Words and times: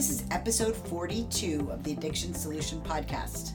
This 0.00 0.08
is 0.08 0.24
episode 0.30 0.74
42 0.74 1.68
of 1.70 1.84
the 1.84 1.92
Addiction 1.92 2.32
Solution 2.32 2.80
Podcast. 2.80 3.52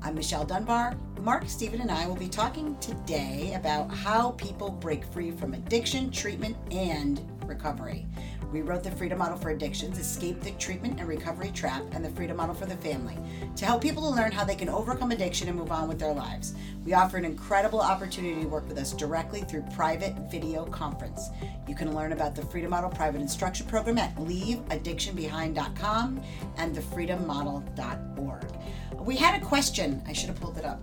I'm 0.00 0.14
Michelle 0.14 0.44
Dunbar. 0.44 0.94
Mark, 1.20 1.48
Stephen, 1.48 1.80
and 1.80 1.90
I 1.90 2.06
will 2.06 2.14
be 2.14 2.28
talking 2.28 2.76
today 2.78 3.54
about 3.56 3.92
how 3.92 4.30
people 4.38 4.70
break 4.70 5.04
free 5.04 5.32
from 5.32 5.54
addiction, 5.54 6.12
treatment, 6.12 6.56
and 6.70 7.20
recovery. 7.46 8.06
We 8.52 8.60
wrote 8.60 8.84
the 8.84 8.90
Freedom 8.90 9.18
Model 9.18 9.38
for 9.38 9.48
Addictions, 9.48 9.98
Escape 9.98 10.42
the 10.42 10.50
Treatment 10.52 11.00
and 11.00 11.08
Recovery 11.08 11.50
Trap, 11.52 11.82
and 11.92 12.04
the 12.04 12.10
Freedom 12.10 12.36
Model 12.36 12.54
for 12.54 12.66
the 12.66 12.76
Family 12.76 13.16
to 13.56 13.64
help 13.64 13.80
people 13.80 14.02
to 14.02 14.10
learn 14.14 14.30
how 14.30 14.44
they 14.44 14.54
can 14.54 14.68
overcome 14.68 15.10
addiction 15.10 15.48
and 15.48 15.56
move 15.56 15.72
on 15.72 15.88
with 15.88 15.98
their 15.98 16.12
lives. 16.12 16.52
We 16.84 16.92
offer 16.92 17.16
an 17.16 17.24
incredible 17.24 17.80
opportunity 17.80 18.42
to 18.42 18.48
work 18.48 18.68
with 18.68 18.76
us 18.76 18.92
directly 18.92 19.40
through 19.40 19.62
private 19.74 20.14
video 20.30 20.66
conference. 20.66 21.30
You 21.66 21.74
can 21.74 21.94
learn 21.94 22.12
about 22.12 22.34
the 22.34 22.42
Freedom 22.42 22.68
Model 22.68 22.90
Private 22.90 23.22
Instruction 23.22 23.66
Program 23.66 23.96
at 23.96 24.14
leaveaddictionbehind.com 24.16 26.22
and 26.58 26.76
thefreedommodel.org. 26.76 28.44
We 28.98 29.16
had 29.16 29.40
a 29.40 29.44
question. 29.44 30.02
I 30.06 30.12
should 30.12 30.28
have 30.28 30.38
pulled 30.38 30.58
it 30.58 30.66
up. 30.66 30.78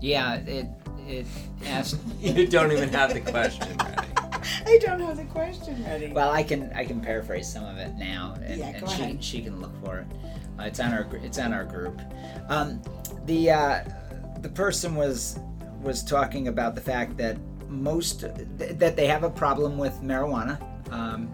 Yeah, 0.00 0.36
it 0.36 0.66
it 1.06 1.26
asked. 1.66 1.98
you 2.20 2.46
don't 2.46 2.72
even 2.72 2.88
have 2.88 3.12
the 3.12 3.20
question 3.20 3.76
ready. 3.76 4.05
I 4.66 4.78
don't 4.78 5.00
have 5.00 5.16
the 5.16 5.24
question 5.24 5.82
ready. 5.84 6.08
Well, 6.12 6.30
I 6.30 6.42
can 6.42 6.72
I 6.74 6.84
can 6.84 7.00
paraphrase 7.00 7.50
some 7.50 7.64
of 7.64 7.76
it 7.78 7.94
now, 7.96 8.34
and, 8.44 8.58
Yeah, 8.60 8.66
and 8.68 8.80
go 8.80 8.86
she 8.86 9.02
ahead. 9.02 9.24
she 9.24 9.42
can 9.42 9.60
look 9.60 9.72
for 9.84 9.98
it. 9.98 10.06
Uh, 10.58 10.64
it's 10.64 10.80
on 10.80 10.92
our 10.92 11.06
it's 11.16 11.38
on 11.38 11.52
our 11.52 11.64
group. 11.64 12.00
Um, 12.48 12.80
the 13.26 13.50
uh, 13.50 13.84
the 14.40 14.48
person 14.48 14.94
was 14.94 15.38
was 15.82 16.02
talking 16.02 16.48
about 16.48 16.74
the 16.74 16.80
fact 16.80 17.16
that 17.18 17.36
most 17.68 18.20
th- 18.20 18.78
that 18.78 18.96
they 18.96 19.06
have 19.06 19.24
a 19.24 19.30
problem 19.30 19.76
with 19.78 20.00
marijuana 20.02 20.58
um, 20.92 21.28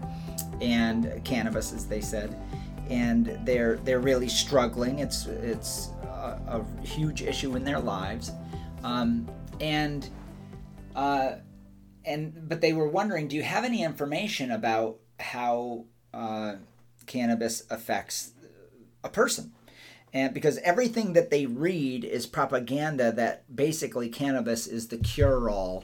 and 0.61 1.23
cannabis, 1.23 1.71
as 1.73 1.85
they 1.87 2.01
said, 2.01 2.35
and 2.89 3.39
they're 3.45 3.77
they're 3.77 3.99
really 3.99 4.27
struggling. 4.29 4.99
It's 4.99 5.25
it's 5.27 5.89
a, 6.03 6.39
a 6.81 6.85
huge 6.85 7.21
issue 7.21 7.55
in 7.55 7.63
their 7.63 7.79
lives, 7.79 8.31
um, 8.83 9.27
and. 9.59 10.09
Uh, 10.95 11.37
and 12.05 12.47
but 12.49 12.61
they 12.61 12.73
were 12.73 12.87
wondering 12.87 13.27
do 13.27 13.35
you 13.35 13.43
have 13.43 13.63
any 13.63 13.83
information 13.83 14.51
about 14.51 14.97
how 15.19 15.85
uh, 16.13 16.55
cannabis 17.05 17.63
affects 17.69 18.31
a 19.03 19.09
person 19.09 19.51
and 20.13 20.33
because 20.33 20.57
everything 20.59 21.13
that 21.13 21.29
they 21.31 21.45
read 21.45 22.03
is 22.05 22.25
propaganda 22.27 23.11
that 23.11 23.43
basically 23.55 24.09
cannabis 24.09 24.67
is 24.67 24.87
the 24.89 24.97
cure-all 24.97 25.83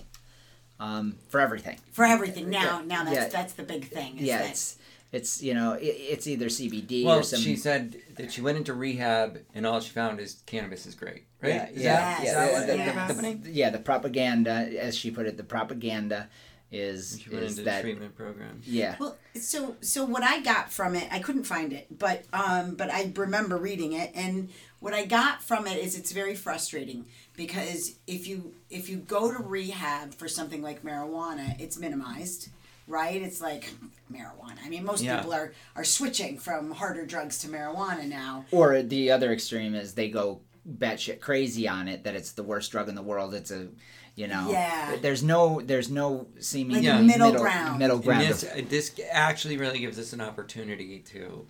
um, 0.79 1.17
for 1.27 1.41
everything 1.41 1.77
For 1.91 2.05
everything. 2.05 2.49
Now, 2.49 2.81
now 2.85 3.03
that's 3.03 3.15
Yeah. 3.15 3.27
that's 3.27 3.53
the 3.53 3.63
big 3.63 3.85
thing. 3.89 4.17
Is 4.17 4.23
yeah 4.27 4.37
that 4.43 4.73
it's 5.11 5.37
it's 5.37 5.43
you 5.43 5.53
know 5.53 5.73
it, 5.73 5.85
it's 5.85 6.27
either 6.27 6.45
cbd 6.47 7.05
Well, 7.05 7.19
or 7.19 7.23
some 7.23 7.39
she 7.39 7.55
said 7.55 7.95
that 8.15 8.31
she 8.31 8.41
went 8.41 8.57
into 8.57 8.73
rehab 8.73 9.39
and 9.53 9.65
all 9.65 9.79
she 9.79 9.89
found 9.91 10.19
is 10.19 10.41
cannabis 10.45 10.85
is 10.85 10.95
great, 10.95 11.23
right? 11.41 11.53
yeah 11.53 11.69
Is 11.69 11.81
yeah 11.83 11.95
that, 11.95 12.19
Yes, 12.23 12.27
is 12.27 12.33
that 12.35 12.51
what 12.53 12.67
the, 12.67 12.73
ended 12.73 12.87
up 12.89 12.95
yes. 12.95 13.07
happening? 13.09 13.41
the, 13.41 13.49
yeah 13.51 13.69
the 13.69 13.79
propaganda 13.79 14.51
as 14.79 14.95
she 14.97 15.11
put 15.11 15.25
it 15.25 15.37
the 15.37 15.43
propaganda 15.43 16.29
is 16.71 17.19
She 17.23 17.31
went 17.31 17.43
is 17.43 17.51
into 17.53 17.63
that 17.63 17.81
treatment 17.81 18.15
program. 18.15 18.61
yeah 18.65 18.95
Well, 18.99 19.17
so 19.35 19.75
so 19.81 20.05
what 20.05 20.21
I 20.21 20.39
got 20.41 20.71
from 20.71 20.95
it, 20.95 21.07
I 21.11 21.17
couldn't 21.19 21.45
find 21.45 21.73
it, 21.73 21.87
but 21.97 22.25
um, 22.31 22.75
but 22.75 22.91
I 22.93 23.11
remember 23.15 23.57
reading 23.57 23.93
it, 23.93 24.11
and 24.13 24.49
what 24.79 24.93
I 24.93 25.05
got 25.05 25.41
from 25.41 25.65
it 25.65 25.77
is 25.79 25.97
it's 25.97 26.11
very 26.11 26.35
frustrating 26.35 27.05
because 27.35 27.95
if 28.05 28.27
you 28.27 28.53
if 28.69 28.87
you 28.87 28.97
go 28.97 29.31
to 29.35 29.41
rehab 29.41 30.13
for 30.13 30.27
something 30.27 30.61
like 30.61 30.83
marijuana, 30.83 31.59
it's 31.59 31.79
minimized, 31.79 32.49
right? 32.89 33.21
It's 33.21 33.39
like 33.39 33.69
marijuana. 34.11 34.57
I 34.65 34.69
mean, 34.69 34.83
most 34.83 35.03
Yeah. 35.03 35.17
people 35.17 35.33
are 35.33 35.53
are 35.75 35.83
switching 35.85 36.37
from 36.37 36.71
harder 36.71 37.05
drugs 37.05 37.37
to 37.39 37.47
marijuana 37.47 38.05
now. 38.05 38.45
Or 38.51 38.81
the 38.81 39.11
other 39.11 39.31
extreme 39.31 39.75
is 39.75 39.93
they 39.93 40.09
go 40.09 40.41
batshit 40.67 41.19
crazy 41.21 41.67
on 41.67 41.87
it 41.87 42.03
that 42.03 42.15
it's 42.15 42.31
the 42.33 42.43
worst 42.43 42.71
drug 42.71 42.89
in 42.89 42.95
the 42.95 43.01
world. 43.01 43.33
It's 43.33 43.51
a, 43.51 43.67
you 44.15 44.27
know, 44.27 44.49
Yeah. 44.51 44.97
There's 45.01 45.23
no, 45.23 45.61
there's 45.61 45.89
no 45.89 46.27
seeming 46.39 46.75
Like 46.77 46.83
Yeah. 46.83 47.01
middle 47.01 47.31
ground. 47.33 47.79
Middle 47.79 47.99
ground. 47.99 48.27
this, 48.27 48.41
this 48.67 48.91
actually 49.11 49.57
really 49.57 49.79
gives 49.79 49.97
us 49.97 50.11
an 50.13 50.21
opportunity 50.21 50.99
to 51.13 51.47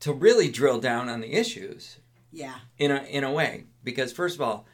to 0.00 0.12
really 0.12 0.48
drill 0.50 0.80
down 0.80 1.08
on 1.08 1.20
the 1.20 1.32
issues 1.34 1.98
Yeah, 2.32 2.54
in 2.78 2.90
a 2.90 3.02
in 3.04 3.22
a 3.24 3.30
way 3.30 3.64
because 3.84 4.12
first 4.12 4.34
of 4.36 4.42
all, 4.42 4.66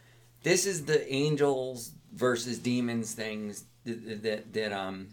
this 0.42 0.64
is 0.66 0.84
the 0.86 1.10
angels 1.12 1.92
versus 2.14 2.58
demons 2.58 3.12
things 3.12 3.64
that 3.84 4.22
that, 4.22 4.52
that 4.54 4.72
um 4.72 5.08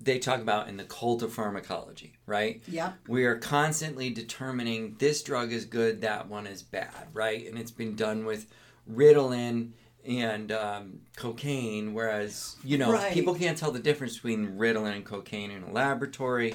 they 0.00 0.18
talk 0.18 0.40
about 0.40 0.68
in 0.68 0.76
the 0.76 0.84
cult 0.84 1.22
of 1.22 1.32
pharmacology, 1.32 2.14
right? 2.26 2.62
Yeah. 2.68 2.92
We 3.08 3.24
are 3.24 3.36
constantly 3.36 4.10
determining 4.10 4.96
this 4.98 5.22
drug 5.22 5.52
is 5.52 5.64
good, 5.64 6.00
that 6.02 6.28
one 6.28 6.46
is 6.46 6.62
bad, 6.62 7.08
right? 7.12 7.46
And 7.48 7.58
it's 7.58 7.72
been 7.72 7.96
done 7.96 8.24
with 8.24 8.46
Ritalin 8.90 9.70
and 10.06 10.52
um, 10.52 11.00
cocaine, 11.16 11.94
whereas 11.94 12.56
you 12.62 12.76
know 12.78 12.92
Right. 12.92 13.12
people 13.12 13.34
can't 13.34 13.56
tell 13.56 13.70
the 13.72 13.78
difference 13.78 14.14
between 14.16 14.56
Ritalin 14.58 14.94
and 14.94 15.04
cocaine 15.04 15.50
in 15.50 15.62
a 15.62 15.72
laboratory. 15.72 16.54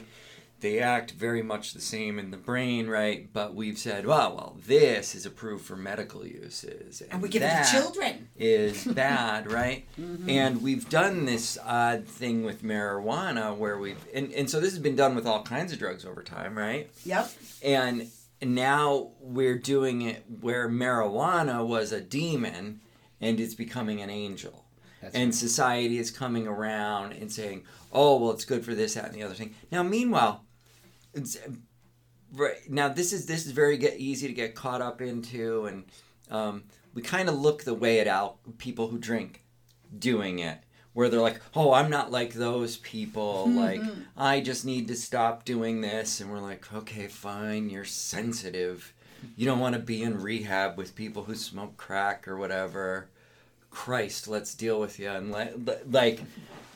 They 0.61 0.79
act 0.79 1.11
very 1.11 1.41
much 1.41 1.73
the 1.73 1.81
same 1.81 2.19
in 2.19 2.31
the 2.31 2.37
brain, 2.37 2.87
right? 2.87 3.31
But 3.31 3.55
we've 3.55 3.77
said, 3.77 4.05
well, 4.05 4.35
well, 4.35 4.57
this 4.65 5.15
is 5.15 5.25
approved 5.25 5.65
for 5.65 5.75
medical 5.75 6.25
uses, 6.25 7.01
and 7.09 7.21
we 7.21 7.29
give 7.29 7.43
it 7.43 7.63
to 7.63 7.71
children. 7.71 8.29
is 8.37 8.83
bad, 8.93 9.51
right? 9.51 9.85
Mm-hmm. 9.99 10.29
And 10.29 10.61
we've 10.61 10.89
done 10.89 11.25
this 11.25 11.57
odd 11.63 12.05
thing 12.05 12.43
with 12.43 12.63
marijuana 12.63 13.55
where 13.55 13.77
we've 13.77 13.97
and, 14.13 14.31
and 14.33 14.49
so 14.49 14.59
this 14.59 14.71
has 14.71 14.79
been 14.79 14.95
done 14.95 15.15
with 15.15 15.25
all 15.25 15.43
kinds 15.43 15.71
of 15.71 15.79
drugs 15.79 16.05
over 16.05 16.23
time, 16.23 16.57
right? 16.57 16.89
Yep. 17.05 17.31
And 17.63 18.09
now 18.41 19.11
we're 19.19 19.57
doing 19.57 20.01
it 20.01 20.23
where 20.41 20.69
marijuana 20.69 21.65
was 21.65 21.91
a 21.91 22.01
demon 22.01 22.81
and 23.21 23.39
it's 23.39 23.53
becoming 23.53 24.01
an 24.01 24.09
angel. 24.09 24.65
That's 25.01 25.15
and 25.15 25.33
society 25.33 25.97
is 25.97 26.11
coming 26.11 26.47
around 26.47 27.13
and 27.13 27.31
saying, 27.31 27.63
"Oh, 27.91 28.17
well, 28.19 28.31
it's 28.31 28.45
good 28.45 28.65
for 28.65 28.75
this, 28.75 28.95
that, 28.95 29.05
and 29.05 29.13
the 29.13 29.23
other 29.23 29.33
thing." 29.33 29.55
Now, 29.71 29.81
meanwhile, 29.83 30.41
it's, 30.41 30.48
Uh, 31.15 31.51
right 32.33 32.69
now 32.69 32.89
this 32.89 33.13
is 33.13 33.25
this 33.25 33.45
is 33.45 33.51
very 33.51 33.77
get, 33.77 33.97
easy 33.97 34.27
to 34.27 34.33
get 34.33 34.55
caught 34.55 34.81
up 34.81 35.01
into, 35.01 35.65
and 35.65 35.85
um, 36.29 36.63
we 36.93 37.01
kind 37.01 37.29
of 37.29 37.35
look 37.35 37.63
the 37.63 37.73
way 37.73 37.99
at 37.99 38.07
out 38.07 38.37
people 38.57 38.87
who 38.87 38.97
drink 38.97 39.43
doing 39.97 40.39
it, 40.39 40.59
where 40.93 41.09
they're 41.09 41.21
like, 41.21 41.41
"Oh, 41.55 41.73
I'm 41.73 41.89
not 41.89 42.11
like 42.11 42.33
those 42.33 42.77
people. 42.77 43.45
Mm-hmm, 43.47 43.57
like, 43.57 43.81
mm-hmm. 43.81 44.01
I 44.17 44.41
just 44.41 44.65
need 44.65 44.87
to 44.89 44.95
stop 44.95 45.45
doing 45.45 45.81
this," 45.81 46.21
and 46.21 46.31
we're 46.31 46.39
like, 46.39 46.71
"Okay, 46.73 47.07
fine. 47.07 47.69
You're 47.69 47.85
sensitive. 47.85 48.93
You 49.35 49.45
don't 49.45 49.59
want 49.59 49.75
to 49.75 49.81
be 49.81 50.01
in 50.01 50.21
rehab 50.21 50.77
with 50.77 50.95
people 50.95 51.23
who 51.23 51.35
smoke 51.35 51.77
crack 51.77 52.27
or 52.27 52.37
whatever." 52.37 53.09
Christ, 53.71 54.27
let's 54.27 54.55
deal 54.55 54.79
with 54.79 54.97
you 54.97 55.09
and 55.09 55.31
let, 55.31 55.63
let- 55.63 55.91
like 55.91 56.21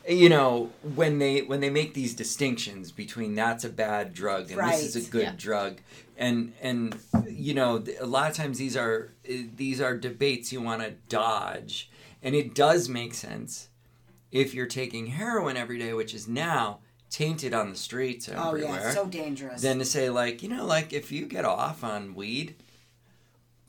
you 0.08 0.28
know 0.30 0.70
when 0.96 1.20
they 1.20 1.42
when 1.42 1.60
they 1.62 1.70
make 1.70 1.94
these 1.94 2.14
distinctions 2.14 2.92
between 2.92 3.36
that's 3.36 3.64
a 3.64 3.70
bad 3.70 4.14
drug 4.14 4.52
and 4.52 4.60
this 4.72 4.96
is 4.96 5.08
a 5.08 5.10
good 5.10 5.22
Yeah. 5.24 5.34
drug 5.38 5.78
and 6.18 6.54
and 6.62 6.96
you 7.28 7.54
know 7.54 7.84
a 8.00 8.06
lot 8.06 8.30
of 8.30 8.36
times 8.36 8.58
these 8.58 8.76
are 8.76 9.12
eh, 9.28 9.44
these 9.56 9.80
are 9.82 9.96
debates 9.98 10.52
you 10.52 10.62
want 10.62 10.82
to 10.82 10.92
dodge 11.10 11.90
and 12.22 12.36
it 12.36 12.54
does 12.54 12.90
make 12.90 13.14
sense 13.14 13.70
if 14.32 14.54
you're 14.54 14.66
taking 14.68 15.08
heroin 15.08 15.56
every 15.58 15.78
day 15.80 15.94
which 15.94 16.14
is 16.14 16.28
now 16.28 16.80
tainted 17.10 17.54
on 17.54 17.70
the 17.70 17.76
streets 17.78 18.28
everywhere 18.28 18.80
Oh 18.82 18.84
yeah, 18.86 18.92
so 18.92 19.06
dangerous. 19.06 19.62
then 19.62 19.80
to 19.80 19.86
say 19.86 20.10
like 20.10 20.44
you 20.44 20.50
know 20.50 20.66
like 20.66 20.92
if 20.92 21.12
you 21.12 21.26
get 21.28 21.46
off 21.46 21.84
on 21.84 22.14
weed 22.14 22.56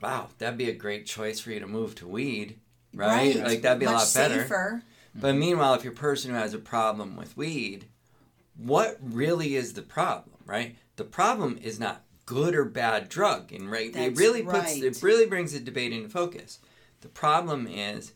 wow 0.03 0.28
that'd 0.39 0.59
be 0.59 0.69
a 0.71 0.75
great 0.75 1.06
choice 1.06 1.39
for 1.41 1.50
you 1.50 1.61
to 1.61 1.67
move 1.67 1.94
to 1.97 2.09
weed 2.09 2.59
right, 2.94 3.37
like 3.37 3.62
that'd 3.62 3.78
be 3.81 3.87
a 3.87 3.91
Much 3.91 3.99
lot 4.00 4.15
better 4.15 4.43
Safer. 4.43 4.83
But 5.14 5.34
meanwhile, 5.34 5.75
if 5.75 5.84
you're 5.84 5.92
a 5.92 5.97
person 5.97 6.30
who 6.30 6.36
has 6.36 6.54
a 6.54 6.58
problem 6.58 7.16
with 7.16 7.36
weed, 7.36 7.86
what 8.56 8.99
really 9.00 9.56
is 9.56 9.75
the 9.75 9.82
problem, 9.82 10.37
right? 10.44 10.76
The 10.96 11.05
problem 11.05 11.58
is 11.62 11.78
not 11.78 12.02
good 12.26 12.55
or 12.55 12.64
bad 12.64 13.08
drug, 13.08 13.52
and 13.52 13.70
right, 13.70 13.93
That's 13.93 14.19
it 14.19 14.22
really 14.22 14.43
puts 14.43 14.75
right. 14.75 14.82
it 14.82 15.02
really 15.02 15.26
brings 15.26 15.52
the 15.52 15.61
debate 15.61 15.93
into 15.93 16.08
focus. 16.08 16.58
The 17.02 17.08
problem 17.08 17.66
is 17.66 18.12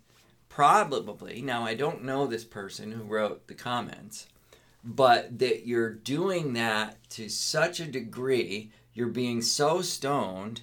probably 0.49 1.43
now 1.43 1.65
I 1.65 1.75
don't 1.75 2.05
know 2.05 2.27
this 2.27 2.45
person 2.45 2.93
who 2.93 3.05
wrote 3.05 3.47
the 3.47 3.55
comments, 3.55 4.27
but 4.83 5.39
that 5.39 5.67
you're 5.67 5.93
doing 5.93 6.55
that 6.55 6.97
to 7.11 7.29
such 7.29 7.81
a 7.81 7.87
degree, 7.87 8.71
you're 8.95 9.09
being 9.09 9.43
so 9.43 9.83
stoned 9.83 10.63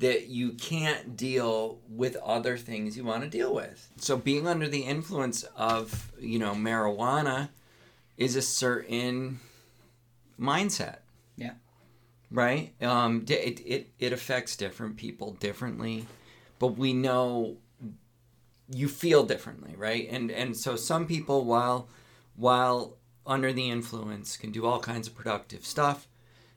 that 0.00 0.28
you 0.28 0.52
can't 0.52 1.14
deal 1.14 1.78
with 1.88 2.16
other 2.16 2.56
things 2.56 2.96
you 2.96 3.04
want 3.04 3.22
to 3.22 3.28
deal 3.28 3.54
with. 3.54 3.90
So 3.98 4.16
being 4.16 4.48
under 4.48 4.66
the 4.66 4.80
influence 4.80 5.42
of, 5.56 6.10
you 6.18 6.38
know, 6.38 6.54
marijuana 6.54 7.50
is 8.16 8.34
a 8.34 8.42
certain 8.42 9.40
mindset. 10.40 10.98
Yeah. 11.36 11.52
Right? 12.30 12.72
Um 12.80 13.26
it, 13.28 13.60
it 13.60 13.90
it 13.98 14.12
affects 14.12 14.56
different 14.56 14.96
people 14.96 15.32
differently, 15.34 16.06
but 16.58 16.78
we 16.78 16.94
know 16.94 17.58
you 18.72 18.88
feel 18.88 19.24
differently, 19.24 19.74
right? 19.76 20.08
And 20.10 20.30
and 20.30 20.56
so 20.56 20.76
some 20.76 21.06
people 21.06 21.44
while 21.44 21.88
while 22.36 22.96
under 23.26 23.52
the 23.52 23.68
influence 23.68 24.38
can 24.38 24.50
do 24.50 24.64
all 24.64 24.80
kinds 24.80 25.06
of 25.06 25.14
productive 25.14 25.66
stuff 25.66 26.08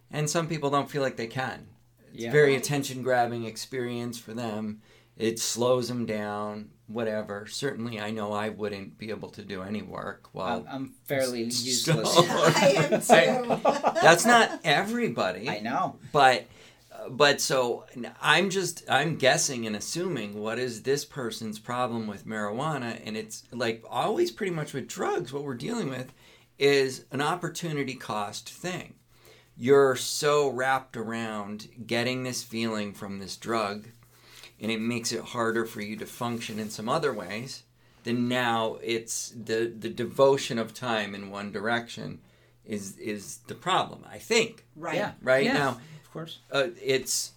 and 0.09 0.29
some 0.29 0.47
people 0.47 0.69
don't 0.69 0.89
feel 0.89 1.01
like 1.01 1.17
they 1.17 1.27
can. 1.27 1.67
It's 2.13 2.23
Yeah. 2.23 2.31
very 2.31 2.55
attention 2.55 3.01
grabbing 3.01 3.45
experience 3.45 4.17
for 4.19 4.33
them. 4.33 4.81
It 5.17 5.39
slows 5.39 5.87
them 5.89 6.05
down, 6.05 6.69
whatever. 6.87 7.45
Certainly, 7.47 7.99
I 7.99 8.11
know 8.11 8.31
I 8.31 8.49
wouldn't 8.49 8.97
be 8.97 9.09
able 9.11 9.29
to 9.31 9.43
do 9.43 9.61
any 9.61 9.81
work 9.81 10.29
while. 10.31 10.65
I'm, 10.69 10.75
I'm 10.75 10.93
fairly 11.05 11.49
So- 11.51 11.65
useless. 11.65 12.17
I 12.29 12.73
am 12.77 13.01
too. 13.01 13.99
That's 14.01 14.25
not 14.25 14.59
everybody. 14.63 15.49
I 15.49 15.59
know. 15.59 15.97
but 16.11 16.45
uh, 16.91 17.09
but 17.09 17.41
so 17.41 17.85
i'm 18.21 18.51
just 18.51 18.83
i'm 18.87 19.15
guessing 19.15 19.65
and 19.65 19.75
assuming 19.75 20.39
what 20.39 20.59
is 20.59 20.83
this 20.83 21.03
person's 21.03 21.57
problem 21.57 22.05
with 22.05 22.25
marijuana 22.27 23.01
and 23.03 23.17
it's 23.17 23.43
like 23.51 23.83
always 23.89 24.29
pretty 24.29 24.51
much 24.51 24.73
with 24.73 24.87
drugs 24.87 25.33
what 25.33 25.43
we're 25.43 25.55
dealing 25.55 25.89
with 25.89 26.13
is 26.59 27.05
an 27.11 27.19
opportunity 27.19 27.95
cost 27.95 28.47
thing 28.47 28.93
you're 29.57 29.95
so 29.95 30.49
wrapped 30.49 30.97
around 30.97 31.67
getting 31.85 32.23
this 32.23 32.41
feeling 32.43 32.93
from 32.93 33.19
this 33.19 33.37
drug 33.37 33.87
and 34.59 34.71
it 34.71 34.79
makes 34.79 35.11
it 35.11 35.21
harder 35.21 35.65
for 35.65 35.81
you 35.81 35.95
to 35.97 36.05
function 36.05 36.59
in 36.59 36.69
some 36.69 36.89
other 36.89 37.13
ways 37.13 37.63
then 38.03 38.27
now 38.27 38.77
it's 38.83 39.29
the 39.29 39.71
the 39.79 39.89
devotion 39.89 40.57
of 40.59 40.73
time 40.73 41.13
in 41.15 41.29
one 41.29 41.51
direction 41.51 42.19
is 42.65 42.97
is 42.97 43.37
the 43.47 43.55
problem 43.55 44.03
i 44.11 44.17
think 44.17 44.65
Right. 44.75 44.95
Yeah. 44.95 45.11
right 45.21 45.45
Yeah. 45.45 45.53
now 45.53 45.69
Of 46.03 46.11
course. 46.11 46.39
uh, 46.51 46.67
it's 46.81 47.33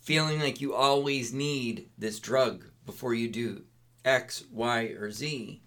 feeling 0.00 0.38
like 0.40 0.60
you 0.60 0.72
always 0.74 1.32
need 1.32 1.88
this 1.98 2.20
drug 2.20 2.64
before 2.84 3.12
you 3.14 3.28
do 3.28 3.62
X, 4.04 4.44
Y, 4.52 4.82
or 5.00 5.10
Z, 5.10 5.60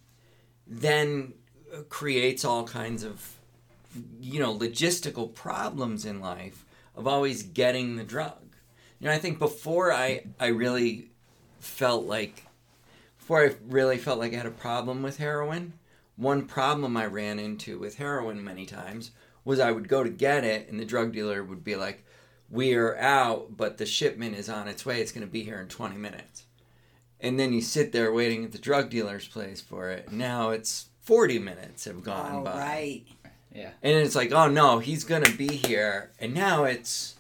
then 0.66 1.34
uh, 1.76 1.82
creates 1.90 2.46
all 2.46 2.64
kinds 2.64 3.04
of, 3.04 3.39
you 4.20 4.40
know, 4.40 4.56
logistical 4.58 5.34
problems 5.34 6.06
in 6.06 6.20
life 6.20 6.66
of 6.96 7.08
always 7.08 7.44
getting 7.44 7.96
the 7.96 8.04
drug. 8.04 8.56
You 9.00 9.08
know, 9.08 9.14
I 9.14 9.18
think 9.20 9.40
before 9.40 9.92
I, 9.94 10.26
I 10.40 10.48
really 10.48 11.12
felt 11.60 12.06
like, 12.06 12.46
before 13.18 13.46
I 13.46 13.56
really 13.68 13.98
felt 13.98 14.20
like 14.20 14.34
I 14.34 14.38
had 14.38 14.46
a 14.46 14.52
problem 14.52 15.02
with 15.02 15.18
heroin, 15.18 15.74
one 16.16 16.46
problem 16.46 16.98
I 16.98 17.06
ran 17.06 17.40
into 17.40 17.80
with 17.80 17.96
heroin 17.98 18.44
many 18.44 18.66
times 18.66 19.12
was 19.46 19.60
I 19.60 19.72
would 19.72 19.88
go 19.88 20.04
to 20.04 20.10
get 20.10 20.44
it 20.44 20.70
and 20.70 20.80
the 20.80 20.86
drug 20.86 21.14
dealer 21.14 21.44
would 21.44 21.64
be 21.64 21.76
like, 21.76 22.06
we 22.50 22.74
are 22.74 22.98
out, 22.98 23.56
but 23.56 23.78
the 23.78 23.86
shipment 23.86 24.36
is 24.36 24.50
on 24.50 24.68
its 24.68 24.86
way. 24.86 25.02
It's 25.02 25.12
going 25.12 25.26
to 25.26 25.32
be 25.32 25.44
here 25.44 25.60
in 25.62 25.68
20 25.68 25.96
minutes. 25.96 26.46
And 27.22 27.40
then 27.40 27.54
you 27.54 27.62
sit 27.62 27.92
there 27.92 28.12
waiting 28.12 28.44
at 28.44 28.52
the 28.52 28.58
drug 28.58 28.90
dealer's 28.90 29.28
place 29.28 29.62
for 29.62 29.90
it. 29.90 30.12
Now 30.12 30.50
it's 30.50 30.88
40 31.02 31.40
minutes 31.40 31.86
have 31.86 32.04
gone 32.04 32.36
Oh, 32.38 32.44
by. 32.44 32.58
right. 32.60 33.06
Yeah. 33.60 33.70
And 33.84 33.98
it's 33.98 34.16
like, 34.16 34.32
oh 34.32 34.48
no, 34.48 34.80
he's 34.80 35.04
going 35.04 35.24
to 35.24 35.32
be 35.38 35.48
here. 35.56 36.12
And 36.20 36.34
now 36.34 36.64
it's 36.64 37.16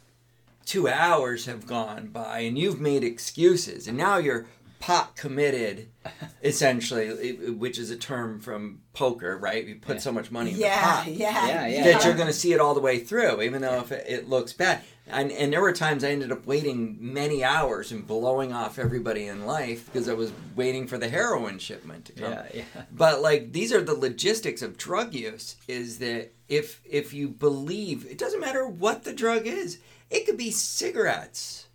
two 0.66 0.88
hours 0.88 1.46
have 1.46 1.66
gone 1.68 2.08
by 2.08 2.40
and 2.40 2.58
you've 2.58 2.80
made 2.80 3.04
excuses. 3.04 3.88
And 3.88 3.98
now 3.98 4.18
you're 4.18 4.46
pot 4.80 5.16
committed, 5.18 5.90
essentially, 6.44 7.34
which 7.52 7.78
is 7.78 7.90
a 7.92 7.98
term 7.98 8.40
from 8.40 8.80
poker, 8.94 9.38
right? 9.38 9.66
You 9.66 9.76
put 9.76 9.96
Yeah. 9.98 10.02
so 10.02 10.12
much 10.12 10.32
money 10.32 10.52
in 10.52 10.58
Yeah, 10.58 10.76
the 10.80 10.82
pot 10.82 11.08
yeah, 11.20 11.48
Yeah, 11.48 11.68
yeah. 11.68 11.84
that 11.92 12.06
you're 12.06 12.14
going 12.16 12.28
to 12.28 12.34
see 12.34 12.54
it 12.54 12.60
all 12.62 12.74
the 12.74 12.80
way 12.80 13.00
through, 13.00 13.42
even 13.42 13.62
though 13.62 13.80
if 13.80 13.92
it, 13.92 14.06
it 14.08 14.30
looks 14.30 14.54
bad. 14.54 14.82
And, 15.10 15.32
and 15.32 15.52
there 15.52 15.62
were 15.62 15.74
times 15.74 16.04
I 16.04 16.12
ended 16.12 16.32
up 16.32 16.46
waiting 16.46 16.98
many 17.00 17.44
hours 17.44 17.92
and 17.92 18.06
blowing 18.06 18.54
off 18.54 18.78
everybody 18.78 19.26
in 19.26 19.46
life 19.46 19.86
because 19.86 20.08
I 20.08 20.14
was 20.14 20.32
waiting 20.56 20.88
for 20.88 20.98
the 20.98 21.10
heroin 21.10 21.58
shipment 21.58 22.06
to 22.06 22.14
come. 22.14 22.32
Yeah. 22.32 22.46
Yeah. 22.54 22.64
But 22.92 23.22
like 23.22 23.52
these 23.52 23.74
are 23.74 23.82
the 23.82 23.96
logistics 23.96 24.62
of 24.62 24.78
drug 24.78 25.14
use 25.16 25.56
is 25.68 25.98
that 26.00 26.32
if 26.48 26.82
if 26.86 27.14
you 27.14 27.28
believe 27.28 28.06
it 28.06 28.18
doesn't 28.20 28.40
matter 28.40 28.68
what 28.68 29.04
the 29.04 29.14
drug 29.14 29.48
is, 29.48 29.80
it 30.10 30.26
could 30.26 30.38
be 30.38 30.52
cigarettes. 30.52 31.68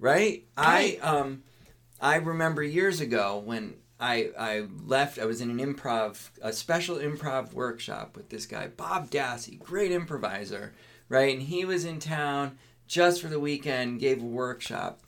Right? 0.00 0.44
Right. 0.56 0.98
I 1.02 1.06
um 1.06 1.44
I 2.00 2.16
remember 2.16 2.64
years 2.64 3.00
ago 3.00 3.40
when 3.44 3.74
I 4.00 4.30
I 4.36 4.66
left 4.84 5.20
I 5.20 5.24
was 5.24 5.40
in 5.40 5.50
an 5.50 5.74
improv 5.74 6.30
a 6.40 6.52
special 6.52 6.96
improv 6.96 7.52
workshop 7.52 8.16
with 8.16 8.28
this 8.28 8.46
guy 8.46 8.66
Bob 8.66 9.08
Dassie, 9.08 9.58
great 9.60 9.92
improviser, 9.92 10.72
right? 11.08 11.32
And 11.32 11.42
he 11.42 11.64
was 11.64 11.84
in 11.84 12.00
town 12.00 12.58
just 12.92 13.22
for 13.22 13.28
the 13.28 13.40
weekend, 13.40 14.00
gave 14.00 14.22
a 14.22 14.26
workshop 14.26 15.00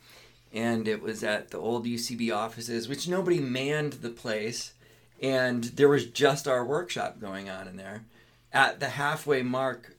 and 0.54 0.86
it 0.86 1.02
was 1.02 1.25
at 1.25 1.50
the 1.50 1.58
old 1.58 1.84
UCB 1.84 2.34
offices, 2.34 2.88
which 2.88 3.08
nobody 3.08 3.40
manned 3.40 3.94
the 3.94 4.08
place, 4.08 4.72
and 5.20 5.64
there 5.64 5.88
was 5.88 6.06
just 6.06 6.46
our 6.46 6.64
workshop 6.64 7.20
going 7.20 7.50
on 7.50 7.66
in 7.66 7.76
there. 7.76 8.04
At 8.52 8.78
the 8.78 8.90
halfway 8.90 9.42
mark 9.42 9.96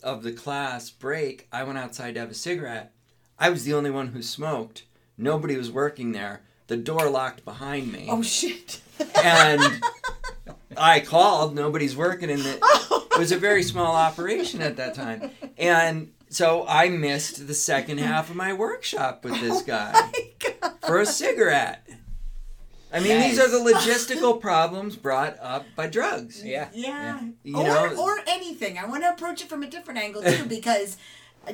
of 0.00 0.22
the 0.22 0.30
class 0.30 0.88
break, 0.88 1.48
I 1.52 1.64
went 1.64 1.78
outside 1.78 2.14
to 2.14 2.20
have 2.20 2.30
a 2.30 2.34
cigarette. 2.34 2.92
I 3.40 3.50
was 3.50 3.64
the 3.64 3.74
only 3.74 3.90
one 3.90 4.08
who 4.08 4.22
smoked. 4.22 4.84
Nobody 5.16 5.56
was 5.56 5.70
working 5.72 6.12
there. 6.12 6.42
The 6.68 6.76
door 6.76 7.10
locked 7.10 7.44
behind 7.44 7.90
me, 7.92 8.06
Oh 8.08 8.22
shit. 8.22 8.80
and 9.24 9.82
I 10.76 11.00
called. 11.00 11.56
Nobody's 11.56 11.96
working 11.96 12.30
in 12.30 12.42
the. 12.44 12.58
Oh. 12.62 13.06
It 13.12 13.18
was 13.18 13.32
a 13.32 13.38
very 13.38 13.64
small 13.64 13.96
operation 13.96 14.62
at 14.62 14.76
that 14.76 14.94
time, 14.94 15.32
and 15.56 16.12
so 16.30 16.64
I 16.68 16.88
missed 16.88 17.46
the 17.46 17.54
second 17.54 17.98
half 17.98 18.30
of 18.30 18.36
my 18.36 18.52
workshop 18.52 19.24
with 19.24 19.40
this 19.40 19.62
oh 19.62 19.64
guy 19.64 20.12
for 20.86 21.00
a 21.00 21.06
cigarette. 21.06 21.86
I 22.92 23.00
mean, 23.00 23.20
these 23.20 23.38
are 23.38 23.48
the 23.48 23.58
logistical 23.58 24.40
problems 24.40 24.96
brought 24.96 25.36
up 25.40 25.66
by 25.76 25.88
drugs. 25.88 26.42
Yeah. 26.42 26.68
Yeah. 26.72 27.20
You 27.42 27.56
or, 27.58 27.64
know- 27.64 27.96
or 28.02 28.18
anything. 28.26 28.78
I 28.78 28.86
want 28.86 29.02
to 29.02 29.10
approach 29.10 29.42
it 29.42 29.48
from 29.48 29.62
a 29.62 29.66
different 29.66 30.00
angle 30.00 30.22
too, 30.22 30.44
because 30.48 30.96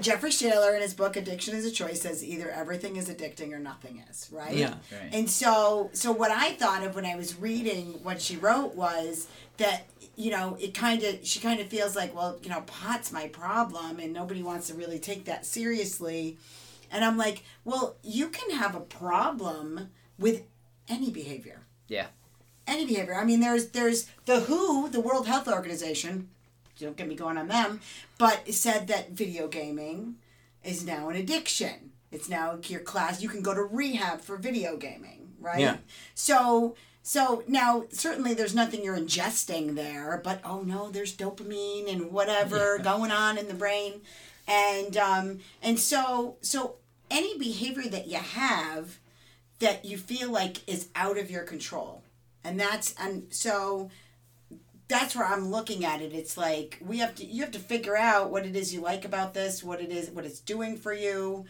Jeffrey 0.00 0.30
Schaler 0.30 0.74
in 0.74 0.82
his 0.82 0.92
book 0.94 1.16
Addiction 1.16 1.54
is 1.54 1.64
a 1.64 1.70
Choice 1.70 2.02
says 2.02 2.24
either 2.24 2.50
everything 2.50 2.96
is 2.96 3.08
addicting 3.08 3.52
or 3.52 3.58
nothing 3.60 4.02
is, 4.10 4.28
right? 4.32 4.54
Yeah. 4.54 4.74
Right. 4.92 5.10
And 5.12 5.30
so 5.30 5.90
so 5.92 6.10
what 6.12 6.30
I 6.30 6.52
thought 6.52 6.82
of 6.84 6.94
when 6.96 7.06
I 7.06 7.14
was 7.16 7.38
reading 7.38 8.00
what 8.02 8.20
she 8.20 8.36
wrote 8.36 8.74
was 8.74 9.28
that 9.58 9.84
you 10.16 10.30
know, 10.30 10.56
it 10.60 10.74
kind 10.74 11.02
of 11.02 11.24
she 11.26 11.40
kind 11.40 11.60
of 11.60 11.68
feels 11.68 11.94
like, 11.96 12.14
well, 12.14 12.38
you 12.42 12.48
know, 12.50 12.62
pot's 12.66 13.12
my 13.12 13.28
problem 13.28 13.98
and 13.98 14.12
nobody 14.12 14.42
wants 14.42 14.68
to 14.68 14.74
really 14.74 14.98
take 14.98 15.24
that 15.26 15.44
seriously. 15.46 16.38
And 16.90 17.04
I'm 17.04 17.16
like, 17.16 17.42
well, 17.64 17.96
you 18.02 18.28
can 18.28 18.50
have 18.50 18.74
a 18.74 18.80
problem 18.80 19.90
with 20.18 20.42
any 20.88 21.10
behavior 21.10 21.62
Yeah. 21.88 22.06
any 22.66 22.84
behavior. 22.86 23.14
I 23.14 23.24
mean, 23.24 23.40
there's 23.40 23.68
there's 23.68 24.06
the 24.26 24.40
WHO, 24.40 24.88
the 24.90 25.00
World 25.00 25.26
Health 25.26 25.48
Organization. 25.48 26.28
Don't 26.78 26.96
get 26.96 27.08
me 27.08 27.14
going 27.14 27.38
on 27.38 27.48
them, 27.48 27.80
but 28.18 28.52
said 28.52 28.88
that 28.88 29.10
video 29.10 29.48
gaming 29.48 30.16
is 30.62 30.84
now 30.84 31.08
an 31.08 31.16
addiction. 31.16 31.92
It's 32.10 32.28
now 32.28 32.58
your 32.64 32.80
class. 32.80 33.22
You 33.22 33.28
can 33.28 33.42
go 33.42 33.54
to 33.54 33.62
rehab 33.62 34.20
for 34.20 34.36
video 34.36 34.76
gaming, 34.76 35.32
right? 35.40 35.60
Yeah. 35.60 35.76
So 36.14 36.74
so 37.02 37.44
now 37.46 37.84
certainly 37.90 38.34
there's 38.34 38.54
nothing 38.54 38.82
you're 38.82 38.98
ingesting 38.98 39.74
there, 39.74 40.20
but 40.22 40.40
oh 40.44 40.62
no, 40.62 40.90
there's 40.90 41.16
dopamine 41.16 41.90
and 41.92 42.10
whatever 42.10 42.78
going 42.78 43.10
on 43.10 43.38
in 43.38 43.48
the 43.48 43.54
brain, 43.54 44.00
and 44.48 44.96
um 44.96 45.38
and 45.62 45.78
so 45.78 46.36
so 46.40 46.76
any 47.10 47.38
behavior 47.38 47.88
that 47.88 48.08
you 48.08 48.18
have 48.18 48.98
that 49.60 49.84
you 49.84 49.96
feel 49.96 50.30
like 50.30 50.66
is 50.68 50.88
out 50.96 51.18
of 51.18 51.30
your 51.30 51.42
control 51.42 52.02
and 52.44 52.60
that's 52.60 52.94
and 53.00 53.26
so 53.30 53.90
that's 54.88 55.16
where 55.16 55.26
i'm 55.26 55.50
looking 55.50 55.84
at 55.84 56.00
it 56.02 56.12
it's 56.12 56.36
like 56.36 56.78
we 56.84 56.98
have 56.98 57.14
to 57.14 57.24
you 57.24 57.42
have 57.42 57.50
to 57.52 57.58
figure 57.58 57.96
out 57.96 58.30
what 58.30 58.44
it 58.46 58.54
is 58.54 58.72
you 58.74 58.80
like 58.80 59.04
about 59.04 59.34
this 59.34 59.62
what 59.64 59.80
it 59.80 59.90
is 59.90 60.10
what 60.10 60.24
it's 60.24 60.40
doing 60.40 60.76
for 60.76 60.92
you 60.92 61.44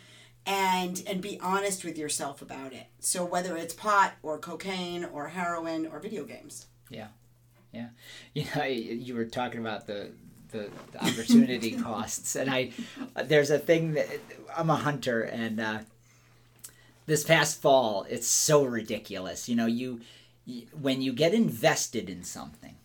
and 0.47 1.03
and 1.07 1.21
be 1.21 1.39
honest 1.41 1.85
with 1.85 1.97
yourself 1.99 2.43
about 2.43 2.73
it 2.73 2.87
so 3.01 3.25
whether 3.25 3.57
it's 3.57 3.75
pot 3.75 4.13
or 4.23 4.39
cocaine 4.39 5.05
or 5.05 5.29
heroin 5.29 5.87
or 5.87 5.99
video 6.01 6.25
games 6.25 6.67
Yeah, 6.91 7.09
yeah. 7.73 7.89
You 8.35 8.45
know, 8.55 8.65
you 8.65 9.15
were 9.15 9.25
talking 9.25 9.61
about 9.61 9.87
the 9.87 10.11
the, 10.51 10.69
the 10.93 11.05
opportunity 11.05 11.73
costs, 11.83 12.37
and 12.37 12.51
I 12.51 12.71
there's 13.25 13.51
a 13.51 13.59
thing 13.59 13.95
that 13.95 14.07
I'm 14.57 14.71
a 14.71 14.77
hunter, 14.77 15.23
and 15.23 15.59
uh, 15.61 15.79
this 17.07 17.25
past 17.25 17.61
fall, 17.61 18.07
it's 18.09 18.27
so 18.29 18.65
ridiculous. 18.65 19.49
You 19.49 19.57
know, 19.57 19.67
you, 19.67 20.01
you 20.45 20.67
when 20.81 21.03
you 21.03 21.13
get 21.13 21.35
invested 21.35 22.09
in 22.09 22.23
something, 22.23 22.77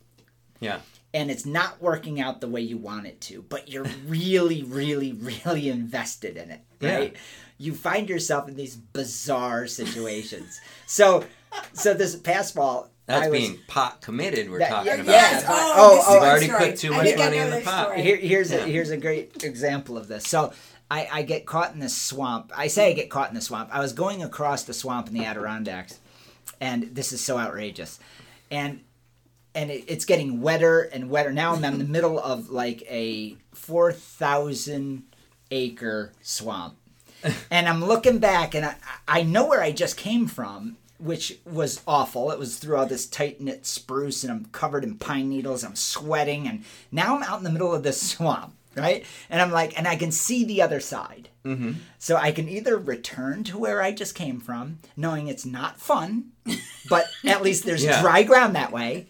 Yeah. 0.59 0.79
and 1.13 1.31
it's 1.31 1.45
not 1.45 1.81
working 1.81 2.19
out 2.21 2.41
the 2.41 2.47
way 2.47 2.61
you 2.61 2.77
want 2.77 3.07
it 3.07 3.19
to, 3.21 3.41
but 3.49 3.69
you're 3.69 3.85
really, 4.07 4.63
really, 4.63 5.13
really 5.13 5.69
invested 5.69 6.37
in 6.37 6.51
it, 6.51 6.61
right? 6.81 7.15
You 7.57 7.73
find 7.75 8.07
yourself 8.09 8.47
in 8.47 8.55
these 8.55 8.75
bizarre 8.75 9.67
situations. 9.67 10.59
so, 10.85 11.25
so 11.73 11.93
this 11.93 12.15
past 12.15 12.53
fall, 12.53 12.89
That's 13.05 13.25
I 13.27 13.29
was, 13.29 13.39
being 13.39 13.59
pot 13.67 14.01
committed. 14.01 14.49
We're 14.49 14.59
That- 14.59 14.69
talking 14.69 14.87
yeah, 14.87 15.01
about. 15.01 15.07
yes 15.07 15.45
oh, 15.47 15.53
oh, 15.75 16.03
oh, 16.07 16.13
you've 16.13 16.21
good 16.21 16.27
already 16.29 16.45
story. 16.47 16.59
put 16.71 16.77
too 16.77 16.93
I 16.93 16.97
much 17.03 17.17
money 17.17 17.37
in 17.37 17.49
the 17.49 17.61
pot. 17.61 17.97
Here, 17.97 18.17
here's 18.17 18.51
Yeah. 18.51 18.57
a 18.59 18.65
here's 18.65 18.89
a 18.91 18.97
great 18.97 19.43
example 19.43 19.97
of 19.97 20.07
this. 20.07 20.27
So 20.27 20.53
I, 20.91 21.07
I 21.11 21.21
get 21.23 21.45
caught 21.45 21.73
in 21.73 21.79
this 21.79 21.95
swamp. 21.97 22.51
I 22.55 22.67
say 22.67 22.89
I 22.89 22.93
get 22.93 23.09
caught 23.09 23.29
in 23.29 23.35
the 23.35 23.41
swamp. 23.41 23.69
I 23.73 23.79
was 23.79 23.93
going 23.93 24.23
across 24.23 24.63
the 24.63 24.73
swamp 24.73 25.07
in 25.07 25.13
the 25.13 25.25
Adirondacks, 25.25 25.99
and 26.61 26.95
this 26.95 27.11
is 27.11 27.21
so 27.21 27.37
outrageous, 27.37 27.99
and 28.51 28.81
and 29.59 29.69
it, 29.71 29.83
it's 29.87 30.05
getting 30.05 30.41
wetter 30.41 30.81
and 30.93 31.09
wetter. 31.09 31.31
Now 31.33 31.53
I'm 31.53 31.63
in 31.65 31.77
the 31.79 31.83
middle 31.85 32.17
of 32.19 32.49
like 32.49 32.81
a 32.89 33.35
four 33.53 33.91
thousand 33.91 35.03
acre 35.51 36.13
swamp. 36.21 36.75
and 37.51 37.67
I'm 37.67 37.83
looking 37.83 38.19
back 38.19 38.55
and 38.55 38.65
I, 38.65 38.75
I 39.07 39.23
know 39.23 39.45
where 39.47 39.61
I 39.61 39.71
just 39.73 39.97
came 39.97 40.27
from, 40.27 40.77
which 40.99 41.37
was 41.45 41.81
awful. 41.85 42.31
It 42.31 42.39
was 42.39 42.57
through 42.57 42.77
all 42.77 42.85
this 42.85 43.05
tight 43.07 43.41
knit 43.41 43.65
spruce 43.65 44.23
and 44.23 44.31
I'm 44.31 44.45
covered 44.53 44.83
in 44.85 44.95
pine 44.97 45.27
needles. 45.29 45.63
I'm 45.65 45.75
sweating. 45.75 46.47
And 46.47 46.63
now 46.91 47.17
I'm 47.17 47.23
out 47.23 47.37
in 47.39 47.43
the 47.43 47.51
middle 47.51 47.73
of 47.75 47.83
this 47.83 48.01
swamp, 48.11 48.53
right? 48.75 49.05
And 49.29 49.41
I'm 49.41 49.51
like, 49.51 49.77
and 49.77 49.87
I 49.87 49.97
can 49.97 50.11
see 50.11 50.45
the 50.45 50.61
other 50.61 50.79
side. 50.79 51.27
Mm-hmm. 51.43 51.73
So 51.97 52.15
I 52.15 52.31
can 52.31 52.47
either 52.47 52.77
return 52.77 53.43
to 53.45 53.57
where 53.57 53.81
I 53.81 53.91
just 53.91 54.15
came 54.15 54.39
from, 54.39 54.79
knowing 54.95 55.27
it's 55.27 55.45
not 55.45 55.79
fun, 55.79 56.31
but 56.89 57.05
at 57.25 57.41
least 57.41 57.65
there's 57.65 57.83
Yeah. 57.89 58.01
dry 58.01 58.23
ground 58.23 58.55
that 58.55 58.71
way, 58.71 59.07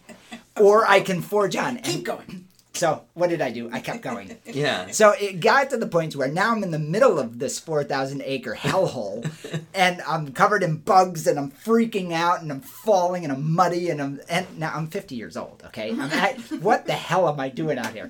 or 0.60 0.86
I 0.86 1.00
can 1.01 1.22
forge 1.22 1.56
on. 1.56 1.78
And 1.78 1.86
Keep 1.86 2.04
going. 2.06 2.46
so 2.74 3.04
what 3.13 3.30
did 3.30 3.42
I 3.42 3.51
do? 3.51 3.70
I 3.72 3.80
kept 3.80 4.01
going. 4.01 4.38
Yeah. 4.46 4.89
So 4.92 5.12
it 5.12 5.39
got 5.39 5.70
to 5.70 5.78
the 5.78 5.88
point 5.88 6.16
where 6.16 6.28
now 6.28 6.51
I'm 6.51 6.63
in 6.63 6.72
the 6.72 6.80
middle 6.80 7.20
of 7.20 7.39
this 7.39 7.60
4,000 7.60 8.22
acre 8.25 8.56
hellhole 8.56 9.30
and 9.74 10.01
I'm 10.08 10.34
covered 10.34 10.63
in 10.63 10.78
bugs 10.78 11.28
and 11.28 11.38
I'm 11.38 11.51
freaking 11.51 12.12
out 12.13 12.42
and 12.42 12.51
I'm 12.51 12.62
falling 12.62 13.24
and 13.24 13.32
I'm 13.34 13.54
muddy 13.54 13.89
and 13.89 14.01
I'm, 14.01 14.20
and 14.30 14.46
now 14.58 14.74
I'm 14.75 14.88
50 14.88 15.16
years 15.16 15.38
old, 15.38 15.62
okay? 15.68 15.92
I'm 16.00 16.01
at, 16.12 16.39
what 16.62 16.86
the 16.88 16.94
hell 16.94 17.28
am 17.30 17.39
I 17.39 17.50
doing 17.50 17.78
out 17.78 17.94
here? 17.94 18.10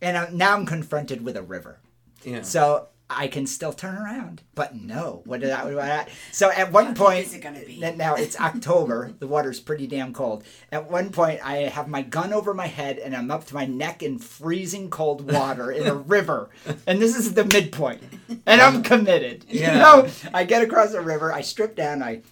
And 0.00 0.16
I'm, 0.16 0.36
now 0.36 0.54
I'm 0.54 0.66
confronted 0.66 1.24
with 1.24 1.36
a 1.36 1.42
river. 1.42 1.78
Yeah. 2.24 2.42
So 2.42 2.88
I 3.14 3.28
can 3.28 3.46
still 3.46 3.72
turn 3.72 3.96
around, 3.96 4.42
but 4.54 4.74
no. 4.74 5.22
What 5.24 5.40
did 5.40 5.50
I? 5.50 5.64
What 5.64 5.78
I 5.78 6.06
so 6.32 6.50
at 6.50 6.72
one 6.72 6.88
deep 6.88 6.96
point, 6.96 7.26
is 7.26 7.34
it 7.34 7.40
gonna 7.40 7.60
be? 7.60 7.78
now 7.78 8.14
it's 8.14 8.38
October. 8.38 9.12
the 9.18 9.26
water's 9.26 9.60
pretty 9.60 9.86
damn 9.86 10.12
cold. 10.12 10.44
At 10.72 10.90
one 10.90 11.10
point, 11.10 11.40
I 11.44 11.56
have 11.58 11.88
my 11.88 12.02
gun 12.02 12.32
over 12.32 12.54
my 12.54 12.66
head 12.66 12.98
and 12.98 13.14
I'm 13.14 13.30
up 13.30 13.46
to 13.46 13.54
my 13.54 13.66
neck 13.66 14.02
in 14.02 14.18
freezing 14.18 14.90
cold 14.90 15.30
water 15.32 15.70
in 15.70 15.86
a 15.86 15.94
river, 16.14 16.50
and 16.86 17.00
this 17.00 17.16
is 17.16 17.34
the 17.34 17.44
midpoint, 17.44 18.02
and 18.46 18.60
I'm 18.60 18.82
committed. 18.82 19.46
You 19.48 19.66
know, 19.66 20.08
I 20.32 20.44
get 20.44 20.62
across 20.62 20.92
the 20.92 21.00
river, 21.00 21.32
I 21.32 21.40
strip 21.40 21.76
down, 21.76 22.02
I. 22.02 22.22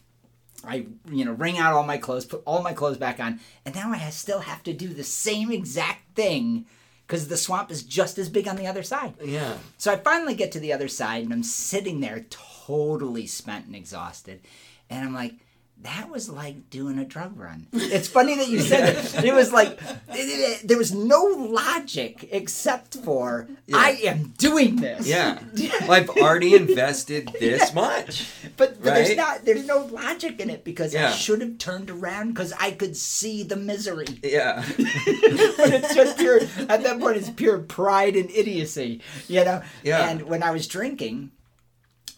I, 0.65 0.87
you 1.11 1.25
know, 1.25 1.33
wring 1.33 1.59
out 1.59 1.75
all 1.75 1.83
my 1.83 1.99
clothes, 1.99 2.25
put 2.25 2.45
all 2.47 2.63
my 2.63 2.73
clothes 2.73 2.97
back 2.97 3.19
on, 3.19 3.41
and 3.67 3.75
now 3.75 3.91
I 3.91 4.11
still 4.11 4.39
have 4.39 4.63
to 4.63 4.73
do 4.73 4.87
the 4.87 5.03
same 5.03 5.51
exact 5.51 6.15
thing 6.15 6.67
because 7.13 7.29
the 7.29 7.37
swamp 7.37 7.71
is 7.71 7.83
just 7.83 8.17
as 8.17 8.31
big 8.31 8.49
on 8.49 8.57
the 8.57 8.67
other 8.67 8.83
side. 8.83 9.13
Yeah. 9.23 9.59
So 9.77 9.93
I 9.93 9.97
finally 9.97 10.35
get 10.35 10.51
to 10.53 10.61
the 10.61 10.73
other 10.73 10.89
side 10.89 11.25
and 11.25 11.31
I'm 11.31 11.43
sitting 11.43 12.01
there 12.01 12.25
totally 12.31 13.27
spent 13.27 13.67
and 13.67 13.77
exhausted. 13.77 14.41
And 14.89 15.05
I'm 15.05 15.13
like, 15.13 15.35
that 15.83 16.09
was 16.11 16.29
like 16.29 16.71
doing 16.71 16.99
a 16.99 17.05
drug 17.05 17.39
run. 17.39 17.67
It's 17.73 18.09
funny 18.09 18.37
that 18.37 18.49
you 18.49 18.61
said 18.61 18.97
it. 18.97 19.25
It 19.25 19.35
was 19.35 19.53
like, 19.53 19.81
it- 20.11 20.61
it- 20.63 20.69
there 20.69 20.79
was 20.79 20.93
no 20.93 21.23
logic 21.25 22.29
except 22.31 22.95
for, 22.97 23.49
I 23.73 23.93
am 24.05 24.33
doing 24.39 24.77
this. 24.77 25.07
Yeah. 25.07 25.39
Well, 25.83 25.91
I've 25.93 26.09
already 26.11 26.55
invested 26.55 27.35
this 27.41 27.75
much. 27.75 28.29
But, 28.57 28.83
but 28.83 28.95
there's 28.95 29.17
not, 29.17 29.45
there's 29.45 29.67
no 29.67 29.79
logic 29.87 30.41
in 30.41 30.51
it 30.51 30.65
because 30.65 30.95
I 30.95 31.11
should 31.11 31.41
have 31.41 31.59
turned 31.59 31.91
around 31.91 32.29
because 32.29 32.53
I 32.59 32.71
could 32.73 32.97
see 32.97 33.43
the 33.43 33.57
misery. 33.57 34.07
Yeah. 34.23 34.65
but 34.77 35.73
it's 35.73 35.95
just 35.95 36.19
pure 36.19 36.41
at 36.69 36.83
that 36.83 36.99
point 37.01 37.17
it's 37.17 37.31
pure 37.31 37.59
pride 37.59 38.17
and 38.17 38.31
idiocy 38.31 39.01
you 39.29 39.45
know 39.45 39.63
Yeah. 39.83 40.09
and 40.09 40.23
when 40.23 40.43
i 40.43 40.51
was 40.51 40.67
drinking 40.67 41.31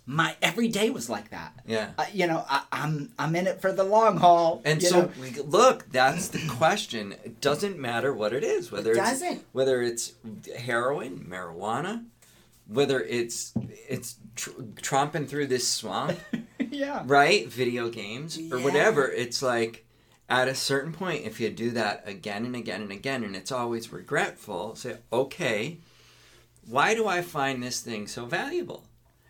my 0.07 0.37
every 0.43 0.69
day 0.69 0.91
was 0.91 1.09
like 1.09 1.31
that 1.31 1.53
Yeah. 1.67 1.91
uh, 1.97 2.05
you 2.13 2.27
know 2.27 2.45
I, 2.49 2.63
i'm 2.73 3.13
i'm 3.19 3.35
in 3.37 3.47
it 3.47 3.61
for 3.63 3.73
the 3.73 3.85
long 3.85 4.19
haul 4.19 4.61
And 4.65 4.83
so 4.83 5.11
we, 5.21 5.31
look, 5.41 5.91
that's 5.91 6.29
the 6.29 6.41
question. 6.49 7.13
It 7.25 7.41
doesn't 7.41 7.79
matter 7.79 8.13
what 8.13 8.33
it 8.35 8.45
is, 8.45 8.71
whether 8.71 8.91
It 8.93 8.99
it's 8.99 9.11
doesn't. 9.21 9.45
whether 9.53 9.81
it's 9.83 10.13
heroin, 10.59 11.27
marijuana, 11.29 12.05
whether 12.67 13.01
it's 13.01 13.53
it's 13.89 14.17
tr- 14.37 14.51
tromping 14.77 15.27
through 15.29 15.47
this 15.47 15.67
swamp, 15.67 16.19
yeah 16.71 17.03
right? 17.07 17.49
Video 17.49 17.89
games 17.89 18.37
or 18.39 18.59
Yeah. 18.59 18.65
whatever. 18.65 19.09
It's 19.11 19.41
like 19.43 19.85
at 20.29 20.49
a 20.49 20.55
certain 20.55 20.93
point, 20.93 21.25
if 21.27 21.41
you 21.41 21.49
do 21.51 21.71
that 21.73 22.03
again 22.07 22.45
and 22.45 22.57
again 22.57 22.83
and 22.83 22.93
again, 22.93 23.25
and 23.25 23.35
it's 23.37 23.53
always 23.53 23.93
regretful, 23.93 24.75
say, 24.77 24.97
okay, 25.13 25.79
why 26.67 26.95
do 26.95 27.07
I 27.07 27.21
find 27.23 27.63
this 27.63 27.81
thing 27.81 28.07
so 28.07 28.25
valuable? 28.27 28.85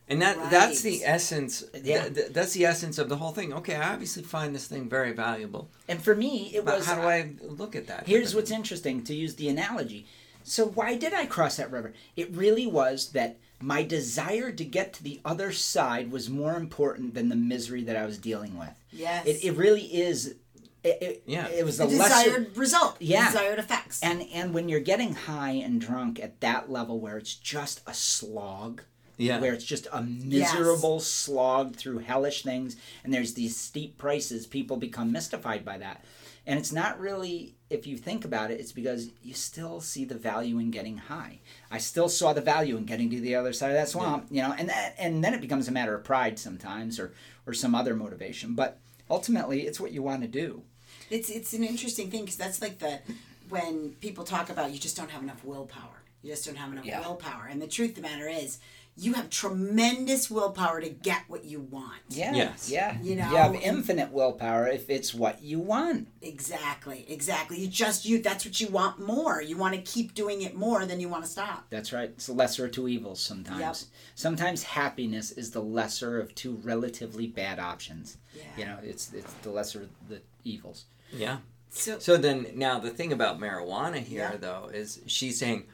And 0.09 0.21
that 0.21 0.51
that's 0.51 0.83
the 0.83 1.03
essence. 1.05 1.65
Yeah. 1.75 2.03
th- 2.03 2.15
th- 2.15 2.33
that's 2.33 2.53
the 2.53 2.67
essence 2.67 2.99
of 2.99 3.09
the 3.09 3.17
whole 3.17 3.33
thing. 3.33 3.53
Okay, 3.55 3.75
I 3.75 3.93
obviously 3.95 4.23
find 4.23 4.55
this 4.55 4.67
thing 4.67 4.89
very 4.89 5.13
valuable. 5.13 5.71
and 5.89 6.03
for 6.03 6.15
me 6.15 6.53
it 6.55 6.65
But 6.65 6.79
was 6.79 6.87
how 6.87 6.97
do 6.97 7.03
I 7.03 7.31
look 7.43 7.75
at 7.75 7.87
that? 7.87 8.07
Here's 8.07 8.35
what's 8.35 8.51
interesting 8.51 9.03
to 9.05 9.15
use 9.15 9.37
the 9.37 9.49
analogy. 9.49 10.07
So, 10.47 10.67
why 10.67 10.97
did 10.97 11.15
I 11.15 11.25
cross 11.25 11.57
that 11.57 11.71
river? 11.71 11.95
It 12.17 12.31
really 12.37 12.67
was 12.67 13.13
that 13.13 13.39
my 13.63 13.83
desire 13.83 14.53
to 14.53 14.65
get 14.65 14.93
to 14.95 15.03
the 15.03 15.19
other 15.25 15.53
side 15.53 16.11
was 16.13 16.29
more 16.29 16.55
important 16.57 17.15
than 17.15 17.31
the 17.31 17.37
misery 17.37 17.83
that 17.85 17.97
I 17.97 18.05
was 18.05 18.19
dealing 18.19 18.59
with. 18.59 18.69
Yes. 18.93 19.25
It, 19.27 19.43
it 19.43 19.53
really 19.57 19.85
is. 19.85 20.35
It, 20.83 20.99
it, 21.01 21.23
Yeah. 21.25 21.49
it 21.49 21.65
was 21.65 21.79
the 21.79 21.87
the 21.87 21.97
lesser. 21.97 22.25
desired 22.29 22.57
result. 22.59 22.97
Yeah. 23.01 23.33
Desired 23.33 23.59
effects. 23.59 24.03
And 24.03 24.27
and 24.35 24.53
when 24.53 24.69
you're 24.69 24.81
getting 24.81 25.15
high 25.15 25.53
and 25.53 25.81
drunk 25.81 26.21
at 26.21 26.41
that 26.43 26.71
level 26.71 27.01
where 27.01 27.17
it's 27.17 27.35
just 27.35 27.81
a 27.87 27.95
slog, 27.95 28.83
Yeah. 29.17 29.41
where 29.41 29.53
it's 29.55 29.65
just 29.65 29.87
a 29.93 30.03
miserable 30.03 31.01
slog 31.01 31.77
through 31.77 31.99
hellish 31.99 32.43
things, 32.43 32.77
and 33.05 33.13
there's 33.15 33.35
these 33.35 33.57
steep 33.57 33.97
prices, 33.99 34.47
people 34.47 34.77
become 34.77 35.13
mystified 35.13 35.65
by 35.65 35.79
that. 35.79 36.05
And 36.47 36.59
it's 36.59 36.73
not 36.73 37.01
really, 37.01 37.55
if 37.71 37.87
you 37.87 37.97
think 37.97 38.25
about 38.27 38.51
it, 38.51 38.61
it's 38.61 38.73
because 38.73 39.09
you 39.23 39.33
still 39.33 39.81
see 39.81 40.05
the 40.05 40.15
value 40.15 40.59
in 40.59 40.71
getting 40.71 40.99
high. 40.99 41.39
I 41.71 41.79
still 41.79 42.09
saw 42.11 42.35
the 42.35 42.43
value 42.43 42.77
in 42.77 42.85
getting 42.85 43.09
to 43.11 43.21
the 43.21 43.35
other 43.35 43.53
side 43.55 43.69
of 43.71 43.77
that 43.77 43.89
swamp, 43.89 44.27
you 44.31 44.43
know, 44.43 44.53
and 44.59 44.69
that, 44.69 44.95
and 44.99 45.25
then 45.25 45.33
it 45.33 45.41
becomes 45.41 45.69
a 45.69 45.73
matter 45.73 45.95
of 45.95 46.05
pride 46.05 46.39
sometimes, 46.39 46.99
or 47.01 47.13
or 47.47 47.55
some 47.55 47.75
other 47.75 47.95
motivation. 47.95 48.55
But 48.55 48.79
ultimately, 49.09 49.63
it's 49.63 49.81
what 49.81 49.93
you 49.93 50.03
want 50.03 50.21
to 50.23 50.29
do. 50.29 50.63
It's 51.09 51.31
it's 51.31 51.55
an 51.55 51.65
interesting 51.65 52.11
thing 52.11 52.23
because 52.23 52.37
that's 52.37 52.61
like 52.61 52.79
the 52.79 53.01
when 53.49 53.93
people 54.01 54.25
talk 54.25 54.51
about 54.51 54.73
you 54.73 54.79
just 54.79 54.97
don't 54.97 55.11
have 55.11 55.23
enough 55.23 55.45
willpower. 55.45 56.03
You 56.23 56.31
just 56.31 56.45
don't 56.47 56.57
have 56.57 56.73
enough 56.73 56.85
Yeah. 56.87 57.01
willpower. 57.01 57.47
And 57.51 57.61
the 57.61 57.67
truth 57.67 57.91
of 57.91 57.97
the 57.97 58.03
matter 58.03 58.29
is, 58.29 58.59
you 58.97 59.15
have 59.15 59.29
tremendous 59.29 60.31
willpower 60.31 60.81
to 60.81 60.89
get 60.89 61.23
what 61.27 61.45
you 61.45 61.61
want. 61.61 62.01
Yeah. 62.09 62.33
Yes. 62.35 62.71
Yeah. 62.71 62.97
You 63.03 63.17
know, 63.17 63.29
you 63.31 63.37
have 63.37 63.55
infinite 63.57 64.13
willpower 64.13 64.69
if 64.69 64.89
it's 64.89 65.13
what 65.13 65.43
you 65.43 65.59
want. 65.59 66.09
Exactly. 66.23 67.05
Exactly. 67.09 67.59
You 67.61 67.67
just 67.67 68.05
you 68.05 68.23
that's 68.23 68.45
what 68.45 68.61
you 68.61 68.69
want 68.69 69.01
more. 69.01 69.43
You 69.43 69.57
want 69.57 69.75
to 69.75 69.81
keep 69.81 70.15
doing 70.15 70.43
it 70.43 70.55
more 70.55 70.87
than 70.87 71.01
you 71.01 71.09
want 71.09 71.25
to 71.25 71.31
stop. 71.31 71.67
That's 71.71 71.93
right. 71.93 72.11
It's 72.11 72.27
the 72.27 72.35
lesser 72.35 72.67
of 72.67 72.73
two 72.73 72.87
evils 72.87 73.21
sometimes. 73.21 73.61
Yep. 73.61 73.77
Sometimes 74.15 74.63
happiness 74.63 75.33
is 75.33 75.51
the 75.51 75.63
lesser 75.63 76.21
of 76.21 76.35
two 76.35 76.61
relatively 76.63 77.27
bad 77.27 77.59
options. 77.59 78.19
Yeah. 78.37 78.43
You 78.57 78.65
know, 78.67 78.79
it's 78.83 79.13
it's 79.13 79.33
the 79.43 79.51
lesser 79.51 79.83
of 79.83 79.89
the 80.09 80.21
evils. 80.45 80.85
Yeah. 81.13 81.39
So 81.71 81.99
So 81.99 82.17
then, 82.17 82.47
now 82.55 82.79
the 82.79 82.91
thing 82.91 83.13
about 83.13 83.41
marijuana 83.41 83.99
here, 83.99 84.31
Yeah. 84.33 84.37
though, 84.37 84.71
is 84.73 85.01
she's 85.07 85.37
saying, 85.39 85.67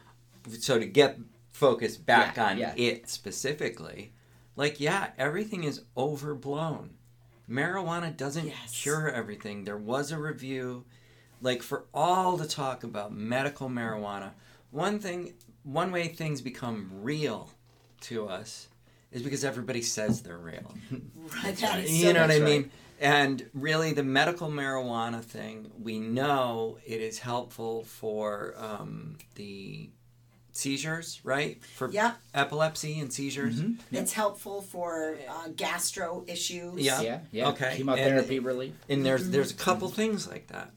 so 0.59 0.79
to 0.79 0.87
get 0.87 1.19
focused 1.61 2.07
back 2.07 2.37
Yeah, 2.37 2.47
on 2.49 2.59
yeah. 2.59 2.75
it 2.77 3.09
specifically, 3.09 4.13
like, 4.57 4.81
yeah, 4.81 5.11
everything 5.19 5.65
is 5.65 5.83
overblown. 5.97 6.95
Marijuana 7.49 8.17
doesn't 8.17 8.47
Yes. 8.47 8.83
cure 8.83 9.11
everything. 9.11 9.65
There 9.65 9.77
was 9.77 10.11
a 10.11 10.19
review, 10.19 10.85
like, 11.43 11.63
for 11.63 11.85
all 11.93 12.37
the 12.37 12.47
talk 12.47 12.83
about 12.85 13.13
medical 13.13 13.69
marijuana, 13.69 14.33
one 14.71 14.99
thing, 15.01 15.35
one 15.63 15.91
way 15.93 16.09
things 16.09 16.41
become 16.41 16.91
real 17.03 17.51
to 18.03 18.27
us 18.27 18.69
is 19.13 19.23
because 19.23 19.45
everybody 19.45 19.83
says 19.83 20.23
they're 20.23 20.39
real. 20.39 20.75
right, 21.45 21.57
that 21.61 21.81
is 21.81 21.93
you 22.03 22.13
know 22.13 22.23
what 22.23 22.31
I 22.31 22.39
right. 22.39 22.43
mean? 22.43 22.71
And 23.01 23.49
really, 23.55 23.93
the 23.93 24.03
medical 24.05 24.49
marijuana 24.49 25.23
thing, 25.23 25.71
we 25.83 25.99
know 25.99 26.79
it 26.87 27.01
is 27.01 27.19
helpful 27.19 27.83
for 27.85 28.55
um, 28.59 29.17
the 29.37 29.91
seizures, 30.61 31.21
right? 31.25 31.63
For 31.65 31.91
Yeah. 31.91 32.13
epilepsy 32.35 33.01
and 33.01 33.13
seizures. 33.13 33.57
Mm-hmm. 33.61 33.97
It's 33.97 34.13
helpful 34.13 34.63
for 34.63 35.17
uh, 35.29 35.49
gastro 35.57 36.25
issues. 36.29 36.81
Yeah. 36.81 37.01
Yeah, 37.01 37.21
yeah. 37.33 37.49
Okay. 37.49 37.75
Chemotherapy 37.77 38.39
relief. 38.39 38.75
And 38.89 39.05
there's 39.05 39.23
mm-hmm. 39.23 39.33
there's 39.33 39.51
a 39.51 39.55
couple 39.55 39.89
things 39.89 40.29
like 40.29 40.49
that. 40.49 40.71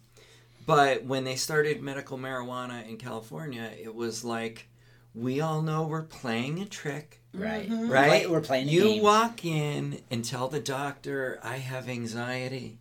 But 0.65 1.03
when 1.03 1.25
they 1.25 1.35
started 1.35 1.81
medical 1.81 2.17
marijuana 2.17 2.87
in 2.87 2.97
California, 2.97 3.69
it 3.79 3.93
was 3.93 4.23
like 4.23 4.67
we 5.13 5.41
all 5.41 5.61
know 5.61 5.83
we're 5.83 6.03
playing 6.03 6.59
a 6.59 6.65
trick. 6.65 7.21
Right. 7.33 7.69
Mm-hmm. 7.69 7.89
Right? 7.89 8.29
We're 8.29 8.41
playing 8.41 8.69
a 8.69 8.71
You 8.71 8.83
game. 8.83 9.03
walk 9.03 9.43
in 9.45 10.01
and 10.09 10.23
tell 10.23 10.47
the 10.47 10.59
doctor, 10.59 11.39
I 11.43 11.57
have 11.57 11.89
anxiety. 11.89 12.79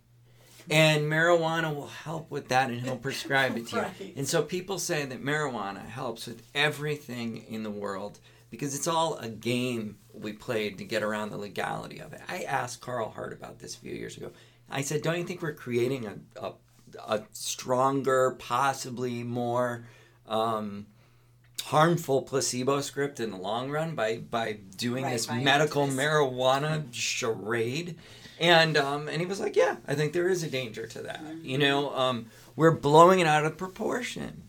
And 0.69 1.03
marijuana 1.11 1.73
will 1.75 1.87
help 1.87 2.31
with 2.31 2.47
that 2.49 2.69
and 2.69 2.81
he'll 2.81 2.97
prescribe 2.97 3.57
it 3.57 3.67
to 3.67 3.75
Right. 3.81 3.91
you. 3.99 4.13
And 4.15 4.27
so 4.27 4.41
people 4.43 4.79
say 4.79 5.05
that 5.05 5.23
marijuana 5.23 5.85
helps 5.85 6.27
with 6.27 6.43
everything 6.55 7.45
in 7.49 7.63
the 7.63 7.69
world 7.71 8.19
because 8.49 8.75
it's 8.75 8.87
all 8.87 9.17
a 9.17 9.29
game 9.29 9.97
we 10.13 10.31
played 10.33 10.77
to 10.77 10.83
get 10.83 11.03
around 11.03 11.31
the 11.31 11.37
legality 11.37 11.99
of 11.99 12.13
it. 12.13 12.21
I 12.29 12.43
asked 12.43 12.81
Carl 12.81 13.09
Hart 13.09 13.33
about 13.33 13.59
this 13.59 13.75
a 13.75 13.79
few 13.79 13.93
years 13.93 14.15
ago. 14.17 14.31
I 14.69 14.81
said, 14.81 15.01
Don't 15.01 15.17
you 15.17 15.23
think 15.25 15.41
we're 15.41 15.53
creating 15.53 16.05
a, 16.05 16.15
a, 16.39 16.53
a 17.07 17.23
stronger, 17.31 18.35
possibly 18.39 19.23
more 19.23 19.85
um, 20.27 20.85
harmful 21.65 22.21
placebo 22.21 22.81
script 22.81 23.19
in 23.19 23.31
the 23.31 23.37
long 23.37 23.71
run 23.71 23.95
by 23.95 24.17
by 24.17 24.59
doing 24.77 25.03
Right, 25.03 25.13
this 25.13 25.25
buying 25.27 25.43
medical 25.43 25.87
marijuana 25.87 26.85
charade. 26.91 27.97
And 28.43 28.75
um, 28.75 29.07
and 29.07 29.21
he 29.21 29.25
was 29.25 29.39
like, 29.39 29.55
yeah, 29.55 29.77
I 29.87 29.95
think 29.95 30.11
there 30.11 30.27
is 30.27 30.43
a 30.43 30.49
danger 30.49 30.85
to 30.85 31.01
that. 31.03 31.23
Mm-hmm. 31.23 31.45
You 31.45 31.57
know, 31.57 31.95
um, 31.95 32.25
we're 32.57 32.71
blowing 32.71 33.21
it 33.21 33.27
out 33.27 33.45
of 33.45 33.57
proportion, 33.57 34.43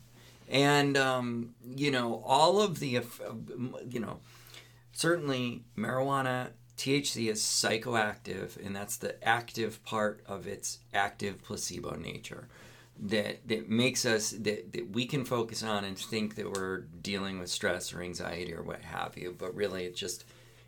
and 0.49 0.97
um, 0.97 1.55
you 1.65 1.93
know 1.93 2.21
all 2.27 2.61
of 2.61 2.81
the 2.81 3.01
you 3.89 4.01
know 4.01 4.19
certainly 4.93 5.63
marijuana 5.79 6.49
THC 6.77 7.31
is 7.31 7.41
psychoactive, 7.41 8.57
and 8.65 8.75
that's 8.75 8.97
the 8.97 9.23
active 9.27 9.85
part 9.85 10.25
of 10.27 10.49
its 10.49 10.81
active 10.93 11.41
placebo 11.45 11.95
nature 11.95 12.49
that 13.01 13.47
that 13.47 13.69
makes 13.71 14.05
us 14.05 14.31
that, 14.31 14.73
that 14.73 14.91
we 14.91 15.07
can 15.07 15.25
focus 15.25 15.63
on 15.63 15.85
and 15.85 15.97
think 15.97 16.35
that 16.35 16.53
we're 16.53 16.81
dealing 17.01 17.39
with 17.39 17.49
stress 17.49 17.95
or 17.95 18.03
anxiety 18.03 18.53
or 18.53 18.63
what 18.65 18.83
have 18.83 19.17
you, 19.17 19.37
but 19.39 19.55
really 19.55 19.85
it 19.85 19.95
just 19.95 20.25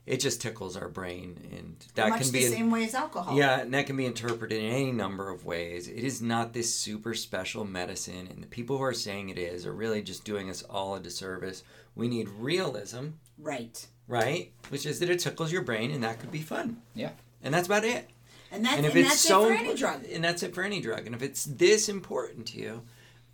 it 0.07 0.21
just 0.21 0.41
tickles 0.41 0.77
our 0.77 0.89
brain, 0.89 1.37
and 1.57 1.77
that 1.97 2.09
Much 2.11 2.23
can 2.23 2.31
be 2.33 2.45
the 2.45 2.51
be 2.51 2.55
same 2.55 2.71
way 2.71 2.85
as 2.85 2.95
alcohol. 2.95 3.37
yeah, 3.37 3.61
and 3.61 3.75
that 3.75 3.87
can 3.87 3.97
be 3.97 4.07
interpreted 4.07 4.59
in 4.63 4.71
any 4.71 4.93
number 4.93 5.29
of 5.31 5.45
ways. 5.45 5.89
It 5.89 6.05
is 6.05 6.23
not 6.23 6.53
this 6.53 6.73
super 6.75 7.13
special 7.15 7.65
medicine, 7.65 8.29
and 8.31 8.43
the 8.43 8.47
people 8.47 8.79
who 8.79 8.85
are 8.85 8.95
saying 8.95 9.31
it 9.31 9.39
is 9.39 9.67
are 9.67 9.73
really 9.73 10.03
just 10.03 10.25
doing 10.25 10.49
us 10.49 10.63
all 10.63 10.95
a 10.95 11.01
disservice. 11.01 11.65
We 11.97 12.07
need 12.09 12.29
realism, 12.29 13.09
Right. 13.39 13.85
right? 14.07 14.53
Which 14.69 14.87
is 14.87 15.01
that 15.01 15.11
it 15.11 15.19
tickles 15.19 15.51
your 15.51 15.63
brain, 15.63 15.91
and 15.91 16.05
that 16.05 16.21
could 16.21 16.31
be 16.31 16.41
fun. 16.43 16.83
Yeah. 16.95 17.11
And 17.43 17.53
that's 17.53 17.67
about 17.67 17.85
it. 17.85 18.09
And 18.53 18.65
that's, 18.65 18.77
and 18.77 18.87
and 18.87 18.95
if 18.95 18.97
it's 18.97 19.09
that's 19.09 19.21
so 19.21 19.45
it 19.47 19.49
for 19.49 19.65
any 19.65 19.75
drug. 19.75 20.05
and 20.05 20.23
that's 20.25 20.43
it 20.45 20.55
for 20.55 20.63
any 20.63 20.81
drug. 20.81 21.07
And 21.07 21.15
if 21.17 21.23
it's 21.23 21.45
this 21.45 21.89
important 21.89 22.47
to 22.49 22.59
you, 22.59 22.83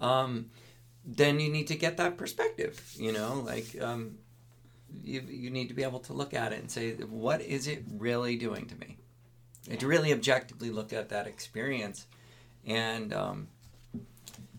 um, 0.00 0.50
then 1.04 1.38
you 1.38 1.50
need 1.50 1.66
to 1.66 1.76
get 1.76 1.98
that 1.98 2.16
perspective. 2.16 2.80
You 2.96 3.12
know, 3.12 3.42
like 3.46 3.76
um, 3.80 4.16
you 5.02 5.20
you 5.28 5.50
need 5.50 5.68
to 5.68 5.74
be 5.74 5.82
able 5.82 6.00
to 6.00 6.12
look 6.12 6.34
at 6.34 6.52
it 6.52 6.60
and 6.60 6.70
say, 6.70 6.92
what 6.94 7.40
is 7.40 7.66
it 7.66 7.84
really 7.96 8.36
doing 8.36 8.66
to 8.66 8.74
me? 8.76 8.98
And 9.70 9.78
to 9.80 9.86
really 9.86 10.12
objectively 10.12 10.70
look 10.70 10.92
at 10.92 11.08
that 11.10 11.26
experience, 11.26 12.06
and 12.66 13.12
um, 13.12 13.48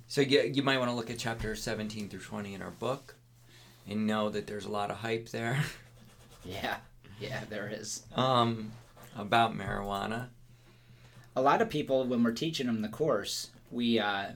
so 0.07 0.21
you 0.21 0.41
you 0.41 0.63
might 0.63 0.77
want 0.79 0.89
to 0.91 0.95
look 0.95 1.09
at 1.09 1.17
chapter 1.17 1.55
seventeen 1.55 2.09
through 2.09 2.21
twenty 2.21 2.53
in 2.53 2.61
our 2.61 2.71
book, 2.71 3.15
and 3.87 4.07
know 4.07 4.29
that 4.29 4.47
there's 4.47 4.65
a 4.65 4.71
lot 4.71 4.91
of 4.91 4.97
hype 4.97 5.29
there. 5.29 5.63
Yeah. 6.45 6.75
Yeah, 7.21 7.39
there 7.49 7.69
is. 7.73 8.03
um, 8.15 8.71
about 9.17 9.55
marijuana. 9.57 10.27
a 11.37 11.41
lot 11.41 11.61
of 11.61 11.69
people 11.69 12.05
when 12.05 12.21
we're 12.21 12.33
teaching 12.33 12.67
them 12.67 12.81
the 12.81 12.89
course 12.89 13.49
we 13.71 13.97
uh, 13.97 14.31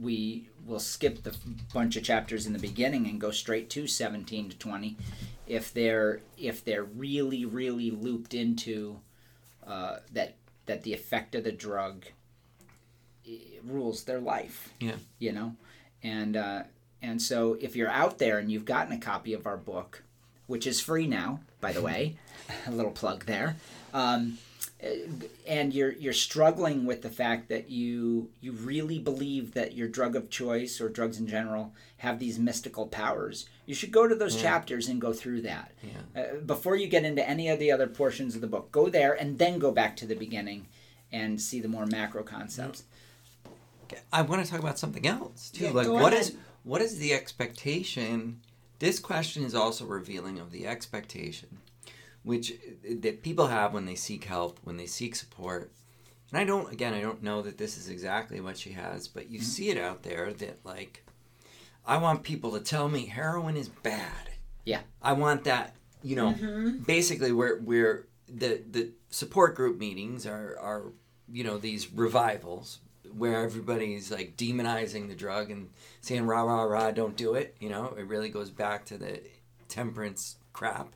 we 0.00 0.48
will 0.66 0.80
skip 0.80 1.22
the 1.22 1.34
bunch 1.72 1.96
of 1.96 2.02
chapters 2.02 2.46
in 2.46 2.52
the 2.52 2.58
beginning 2.58 3.06
and 3.06 3.20
go 3.20 3.30
straight 3.30 3.70
to 3.70 3.86
17 3.86 4.50
to 4.50 4.58
20 4.58 4.96
if 5.46 5.72
they're 5.72 6.20
if 6.36 6.64
they're 6.64 6.84
really 6.84 7.44
really 7.44 7.90
looped 7.90 8.34
into 8.34 8.98
uh, 9.66 9.98
that 10.12 10.34
that 10.66 10.82
the 10.82 10.92
effect 10.92 11.34
of 11.34 11.44
the 11.44 11.52
drug 11.52 12.06
eh, 13.28 13.58
rules 13.64 14.04
their 14.04 14.20
life. 14.20 14.72
Yeah. 14.80 14.96
you 15.18 15.32
know? 15.32 15.56
And 16.02 16.36
uh, 16.36 16.62
and 17.02 17.20
so 17.20 17.56
if 17.60 17.76
you're 17.76 17.90
out 17.90 18.18
there 18.18 18.38
and 18.38 18.50
you've 18.50 18.64
gotten 18.64 18.92
a 18.92 18.98
copy 18.98 19.32
of 19.32 19.46
our 19.46 19.56
book 19.56 20.02
which 20.46 20.66
is 20.66 20.80
free 20.80 21.06
now 21.06 21.40
by 21.66 21.72
the 21.72 21.82
way 21.82 22.14
a 22.68 22.70
little 22.70 22.92
plug 22.92 23.26
there 23.26 23.56
um, 23.92 24.38
and 25.48 25.74
you're 25.74 25.92
you're 25.92 26.12
struggling 26.12 26.84
with 26.86 27.02
the 27.02 27.08
fact 27.08 27.48
that 27.48 27.68
you 27.70 28.28
you 28.40 28.52
really 28.52 28.98
believe 29.00 29.54
that 29.54 29.74
your 29.74 29.88
drug 29.88 30.14
of 30.14 30.30
choice 30.30 30.80
or 30.80 30.88
drugs 30.88 31.18
in 31.18 31.26
general 31.26 31.72
have 31.98 32.18
these 32.20 32.38
mystical 32.38 32.86
powers 32.86 33.48
you 33.64 33.74
should 33.74 33.90
go 33.90 34.06
to 34.06 34.14
those 34.14 34.36
Yeah. 34.36 34.42
chapters 34.42 34.86
and 34.88 35.00
go 35.00 35.12
through 35.12 35.40
that 35.42 35.72
Yeah. 35.82 36.20
uh, 36.22 36.36
before 36.54 36.76
you 36.76 36.86
get 36.86 37.04
into 37.04 37.28
any 37.28 37.48
of 37.48 37.58
the 37.58 37.72
other 37.72 37.88
portions 37.88 38.34
of 38.36 38.40
the 38.42 38.46
book 38.46 38.70
go 38.70 38.88
there 38.88 39.12
and 39.14 39.38
then 39.38 39.58
go 39.58 39.72
back 39.72 39.96
to 39.96 40.06
the 40.06 40.14
beginning 40.14 40.66
and 41.10 41.40
see 41.40 41.58
the 41.60 41.68
more 41.68 41.86
macro 41.86 42.22
concepts 42.22 42.84
I 44.12 44.22
want 44.22 44.44
to 44.44 44.50
talk 44.50 44.60
about 44.60 44.78
something 44.80 45.06
else 45.06 45.50
too. 45.50 45.64
Yeah, 45.66 45.70
like 45.70 45.88
what 45.88 46.12
ahead. 46.12 46.22
is 46.26 46.36
what 46.64 46.80
is 46.82 46.98
the 46.98 47.12
expectation? 47.12 48.40
This 48.78 48.98
question 48.98 49.42
is 49.44 49.54
also 49.54 49.84
revealing 49.86 50.38
of 50.38 50.50
the 50.52 50.66
expectation 50.66 51.58
which 52.22 52.54
that 53.02 53.22
people 53.22 53.46
have 53.46 53.72
when 53.72 53.86
they 53.86 53.94
seek 53.94 54.24
help, 54.24 54.58
when 54.64 54.76
they 54.76 54.86
seek 54.86 55.14
support. 55.14 55.70
And 56.32 56.40
I 56.40 56.44
don't 56.44 56.72
again, 56.72 56.92
I 56.92 57.00
don't 57.00 57.22
know 57.22 57.40
that 57.42 57.56
this 57.56 57.78
is 57.78 57.88
exactly 57.88 58.40
what 58.40 58.58
she 58.58 58.72
has, 58.72 59.06
but 59.08 59.24
Mm-hmm. 59.24 59.34
you 59.34 59.40
see 59.40 59.68
it 59.70 59.78
out 59.78 60.02
there 60.02 60.32
that 60.32 60.58
like 60.64 61.04
I 61.86 61.98
want 61.98 62.24
people 62.24 62.50
to 62.52 62.60
tell 62.60 62.88
me 62.88 63.06
heroin 63.06 63.56
is 63.56 63.68
bad. 63.68 64.30
Yeah. 64.64 64.80
I 65.00 65.12
want 65.12 65.44
that, 65.44 65.76
you 66.02 66.16
know, 66.16 66.32
Mm-hmm. 66.32 66.78
basically 66.78 67.30
we're 67.32 67.60
we're 67.60 68.08
the 68.28 68.60
the 68.68 68.90
support 69.10 69.54
group 69.54 69.78
meetings 69.78 70.26
are 70.26 70.58
are 70.60 70.92
you 71.30 71.44
know 71.44 71.58
these 71.58 71.92
revivals 71.92 72.80
where 73.16 73.42
everybody's 73.42 74.10
like 74.10 74.36
demonizing 74.36 75.08
the 75.08 75.14
drug 75.14 75.50
and 75.50 75.70
saying 76.00 76.26
rah 76.26 76.42
rah 76.42 76.62
rah 76.62 76.90
don't 76.90 77.16
do 77.16 77.34
it 77.34 77.56
you 77.60 77.68
know? 77.68 77.94
It 77.98 78.06
really 78.06 78.28
goes 78.28 78.50
back 78.50 78.84
to 78.86 78.98
the 78.98 79.20
temperance 79.68 80.36
crap. 80.52 80.88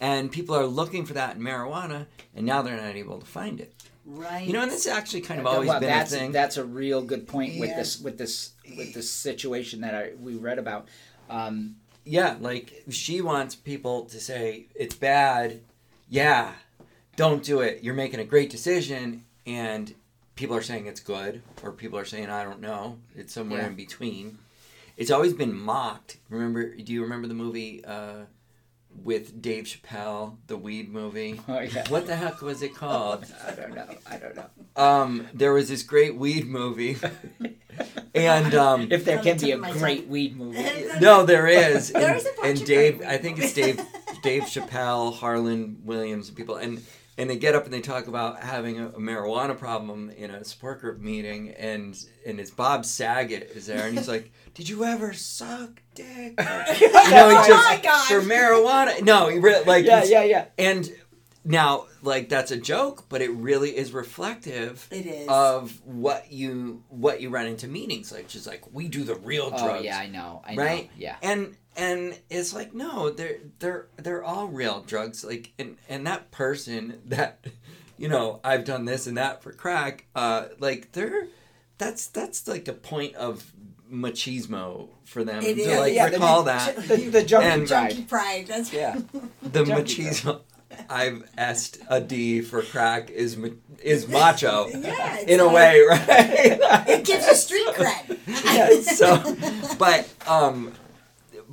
And 0.00 0.30
people 0.30 0.54
are 0.54 0.66
looking 0.66 1.04
for 1.04 1.14
that 1.14 1.36
in 1.36 1.42
marijuana 1.42 2.06
and 2.34 2.46
now 2.46 2.62
they're 2.62 2.76
not 2.76 2.94
able 2.94 3.18
to 3.18 3.26
find 3.26 3.60
it. 3.60 3.74
Right. 4.06 4.46
you 4.46 4.54
know 4.54 4.62
and 4.62 4.70
this 4.70 4.86
actually 4.86 5.20
kind 5.20 5.38
of 5.38 5.46
always 5.46 5.68
well, 5.68 5.80
been 5.80 5.90
a 5.90 5.92
that's, 5.92 6.10
thing. 6.10 6.32
That's 6.32 6.56
a 6.56 6.64
real 6.64 7.02
good 7.02 7.28
point 7.28 7.60
with 7.60 7.76
this 7.76 8.00
with 8.00 8.16
this 8.16 8.52
with 8.76 8.94
this 8.94 9.10
situation 9.10 9.82
that 9.82 9.94
I, 9.94 10.12
we 10.20 10.36
read 10.36 10.58
about. 10.58 10.88
Um, 11.28 11.76
yeah 12.04 12.36
like 12.40 12.84
she 12.88 13.20
wants 13.20 13.54
people 13.54 14.06
to 14.06 14.20
say 14.20 14.66
it's 14.74 14.94
bad. 14.94 15.60
Yeah 16.08 16.52
don't 17.18 17.42
do 17.42 17.60
it. 17.62 17.82
You're 17.82 17.94
making 17.94 18.20
a 18.20 18.24
great 18.24 18.48
decision 18.48 19.24
and 19.44 19.92
people 20.38 20.56
are 20.56 20.62
saying 20.62 20.86
it's 20.86 21.00
good 21.00 21.42
or 21.64 21.72
people 21.72 21.98
are 21.98 22.04
saying 22.04 22.30
i 22.30 22.44
don't 22.44 22.60
know 22.60 22.96
it's 23.16 23.32
somewhere 23.34 23.62
Yeah. 23.62 23.66
in 23.66 23.74
between 23.74 24.38
it's 24.96 25.10
always 25.10 25.32
been 25.34 25.52
mocked 25.52 26.18
remember 26.30 26.76
do 26.76 26.92
you 26.92 27.02
remember 27.02 27.26
the 27.26 27.34
movie 27.34 27.84
uh, 27.84 28.26
with 29.02 29.42
dave 29.42 29.64
chappelle 29.64 30.36
the 30.46 30.56
weed 30.56 30.90
movie 30.92 31.40
oh, 31.48 31.58
yeah. 31.58 31.88
what 31.88 32.06
the 32.06 32.14
heck 32.14 32.40
was 32.40 32.62
it 32.62 32.72
called 32.74 33.26
I 33.48 33.50
don't 33.50 33.74
know. 33.74 33.88
I 34.08 34.16
don't 34.16 34.36
know. 34.36 34.46
um, 34.76 35.26
there 35.34 35.52
was 35.52 35.68
this 35.68 35.82
great 35.82 36.14
weed 36.14 36.46
movie 36.46 36.96
and 38.14 38.54
um, 38.54 38.88
if 38.92 39.04
there 39.04 39.18
can 39.18 39.38
be 39.38 39.50
a 39.50 39.54
of 39.54 39.60
my 39.60 39.72
great 39.72 40.06
weed 40.08 40.36
movie, 40.36 40.64
no, 41.00 41.24
there 41.24 41.46
is. 41.46 41.90
And, 41.90 42.16
is 42.16 42.26
a 42.26 42.30
bunch 42.30 42.46
and 42.48 42.60
of 42.60 42.66
Dave, 42.66 42.98
great 42.98 43.08
I 43.08 43.18
think 43.18 43.38
it's. 43.38 43.52
Dave, 43.52 43.80
Dave 44.22 44.42
Chappelle, 44.44 45.14
Harland 45.14 45.82
Williams, 45.84 46.28
and 46.28 46.36
people, 46.36 46.56
and 46.56 46.82
and 47.18 47.28
they 47.28 47.36
get 47.36 47.54
up 47.54 47.64
and 47.64 47.72
they 47.74 47.80
talk 47.82 48.06
about 48.06 48.42
having 48.42 48.78
a, 48.80 48.88
a 48.88 48.98
marijuana 49.00 49.58
problem 49.58 50.08
in 50.10 50.30
a 50.30 50.42
support 50.44 50.80
group 50.80 51.00
meeting, 51.00 51.50
and 51.50 51.98
and 52.24 52.40
it's 52.40 52.50
Bob 52.50 52.84
Saget 52.86 53.50
is 53.54 53.66
there, 53.66 53.86
and 53.86 53.98
he's 53.98 54.08
like, 54.08 54.32
"Did 54.54 54.68
you 54.68 54.84
ever 54.84 55.12
suck 55.12 55.82
dick?" 55.94 56.34
You 56.80 56.92
know, 56.92 57.28
he 57.30 57.36
Oh 57.36 57.44
just 57.46 57.68
my 57.68 57.80
gosh. 57.82 58.08
for 58.08 58.20
marijuana. 58.22 59.02
No, 59.02 59.28
he 59.28 59.38
re- 59.38 59.64
like 59.66 59.84
yeah, 59.84 60.04
yeah, 60.04 60.22
yeah. 60.22 60.44
and 60.56 60.90
now 61.44 61.86
like 62.02 62.28
that's 62.28 62.50
a 62.50 62.56
joke, 62.56 63.04
but 63.08 63.20
it 63.22 63.30
really 63.32 63.76
is 63.76 63.92
reflective 63.92 64.86
It 64.90 65.06
is. 65.06 65.28
of 65.28 65.72
what 65.84 66.30
you 66.30 66.82
what 66.88 67.20
you 67.20 67.30
run 67.30 67.46
into 67.46 67.66
meetings 67.68 68.12
like 68.12 68.28
just 68.28 68.46
like 68.46 68.62
we 68.72 68.88
do 68.88 69.02
the 69.02 69.14
real 69.16 69.50
oh, 69.52 69.58
drugs 69.58 69.80
Oh 69.80 69.82
yeah, 69.82 69.98
I 69.98 70.08
know. 70.08 70.42
I 70.46 70.54
Right? 70.54 70.84
know. 70.84 70.90
Yeah. 70.96 71.16
and 71.22 71.56
and 71.78 72.18
it's 72.28 72.52
like 72.52 72.74
no 72.74 73.08
they're 73.08 73.38
they're 73.60 73.86
they're 73.96 74.22
all 74.24 74.46
real 74.48 74.80
drugs 74.86 75.24
like 75.24 75.52
and 75.58 75.76
and 75.88 76.06
that 76.06 76.30
person 76.30 77.00
that 77.06 77.42
you 77.96 78.08
know 78.08 78.40
i've 78.44 78.64
done 78.64 78.84
this 78.84 79.06
and 79.06 79.16
that 79.16 79.42
for 79.42 79.52
crack 79.52 80.04
uh 80.14 80.46
like 80.58 80.92
they're 80.92 81.28
that's 81.78 82.08
that's 82.08 82.46
like 82.48 82.68
a 82.68 82.72
point 82.74 83.14
of 83.14 83.50
machismo 83.90 84.88
for 85.04 85.24
them 85.24 85.42
It 85.42 85.54
to 85.54 85.60
is, 85.62 85.78
like 85.78 85.94
yeah, 85.94 86.08
the- 86.08 86.12
recall 86.16 86.42
that 86.44 86.76
The, 86.76 86.96
the 87.10 87.22
junkie 87.22 87.46
And- 87.46 87.68
pride. 87.68 87.88
Junkie 87.94 88.02
pride. 88.04 88.44
That's 88.48 88.72
Yeah. 88.72 88.98
the 89.42 89.64
machismo 89.64 90.40
i've 90.90 91.22
asked 91.38 91.78
a 91.88 91.98
d 92.00 92.42
for 92.42 92.60
crack 92.62 93.08
is 93.08 93.36
ma- 93.38 93.48
is 93.82 94.06
macho 94.06 94.68
Yeah, 94.68 95.18
in 95.20 95.40
a 95.40 95.44
like- 95.44 95.54
way 95.54 95.80
right 95.88 96.88
It 96.88 97.04
gives 97.06 97.26
you 97.26 97.34
street 97.34 97.66
cred. 97.68 98.18
yeah, 98.44 98.78
so 98.82 99.76
but 99.78 100.06
um 100.28 100.74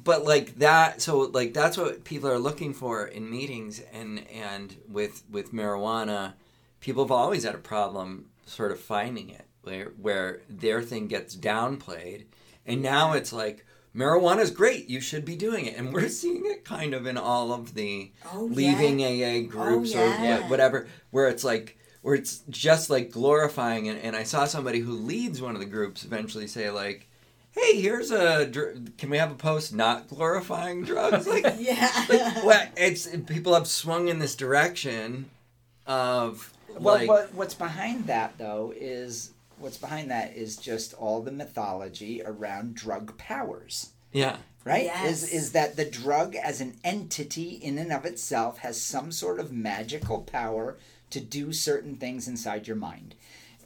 but 0.05 0.23
like 0.23 0.55
that 0.59 1.01
so 1.01 1.19
like 1.33 1.53
that's 1.53 1.77
what 1.77 2.05
people 2.05 2.29
are 2.29 2.39
looking 2.39 2.73
for 2.73 3.05
in 3.05 3.29
meetings 3.29 3.81
and 3.91 4.25
and 4.29 4.77
with 4.89 5.23
with 5.29 5.51
marijuana 5.53 6.33
people 6.79 7.03
have 7.03 7.11
always 7.11 7.43
had 7.43 7.55
a 7.55 7.57
problem 7.59 8.25
sort 8.45 8.71
of 8.71 8.79
finding 8.79 9.29
it 9.29 9.45
where 9.63 9.91
where 10.01 10.39
their 10.49 10.81
thing 10.81 11.07
gets 11.07 11.35
downplayed 11.35 12.25
and 12.65 12.81
now 12.81 13.11
it's 13.13 13.33
like 13.33 13.65
marijuana 13.95 14.39
is 14.41 14.51
great 14.51 14.87
you 14.89 15.01
should 15.01 15.25
be 15.25 15.35
doing 15.35 15.65
it 15.65 15.75
and 15.77 15.93
we're 15.93 16.07
seeing 16.21 16.45
it 16.45 16.63
kind 16.63 16.93
of 16.93 17.05
in 17.07 17.17
all 17.17 17.51
of 17.51 17.73
the 17.73 18.11
Oh, 18.33 18.43
leaving 18.43 19.03
oh, 19.03 19.09
yeah. 19.09 19.39
aa 19.39 19.47
groups 19.47 19.93
Oh, 19.95 19.99
or 19.99 20.07
yeah. 20.07 20.39
what, 20.41 20.49
whatever 20.51 20.87
where 21.11 21.27
it's 21.27 21.43
like 21.43 21.77
where 22.03 22.13
it's 22.15 22.43
just 22.49 22.89
like 22.91 23.09
glorifying 23.09 23.87
it 23.87 23.99
and 24.03 24.15
i 24.15 24.21
saw 24.23 24.45
somebody 24.45 24.79
who 24.79 24.91
leads 24.93 25.41
one 25.41 25.55
of 25.55 25.61
the 25.61 25.65
groups 25.77 26.05
eventually 26.05 26.45
say 26.47 26.69
like 26.69 27.09
hey, 27.55 27.81
here's 27.81 28.11
a. 28.11 28.45
dr- 28.45 28.97
Can 28.97 29.09
we 29.09 29.17
have 29.17 29.31
a 29.31 29.35
post 29.35 29.73
not 29.73 30.07
glorifying 30.07 30.83
drugs? 30.83 31.25
Like, 31.27 31.45
Yeah. 31.59 31.89
like 32.09 32.43
well, 32.43 32.67
it's 32.77 33.07
people 33.25 33.53
have 33.53 33.67
swung 33.67 34.07
in 34.07 34.19
this 34.19 34.35
direction 34.35 35.29
of 35.87 36.53
Well, 36.69 36.95
like 36.95 37.07
what, 37.07 37.33
what's 37.33 37.53
behind 37.53 38.07
that 38.07 38.37
though 38.37 38.73
is 38.75 39.31
what's 39.59 39.77
behind 39.77 40.11
that 40.11 40.35
is 40.35 40.57
just 40.57 40.93
all 40.95 41.21
the 41.21 41.31
mythology 41.31 42.21
around 42.25 42.75
drug 42.75 43.17
powers. 43.17 43.91
yeah 44.11 44.37
right 44.65 44.85
Yes. 44.85 45.23
is 45.23 45.29
is 45.33 45.51
that 45.51 45.75
the 45.75 45.85
drug 45.85 46.35
as 46.35 46.59
an 46.61 46.75
entity 46.83 47.51
in 47.51 47.77
and 47.77 47.91
of 47.93 48.03
itself 48.05 48.57
has 48.59 48.81
some 48.81 49.11
sort 49.11 49.39
of 49.39 49.51
magical 49.53 50.21
power 50.21 50.77
to 51.11 51.19
do 51.21 51.53
certain 51.53 51.95
things 51.95 52.27
inside 52.27 52.67
your 52.67 52.75
mind 52.75 53.15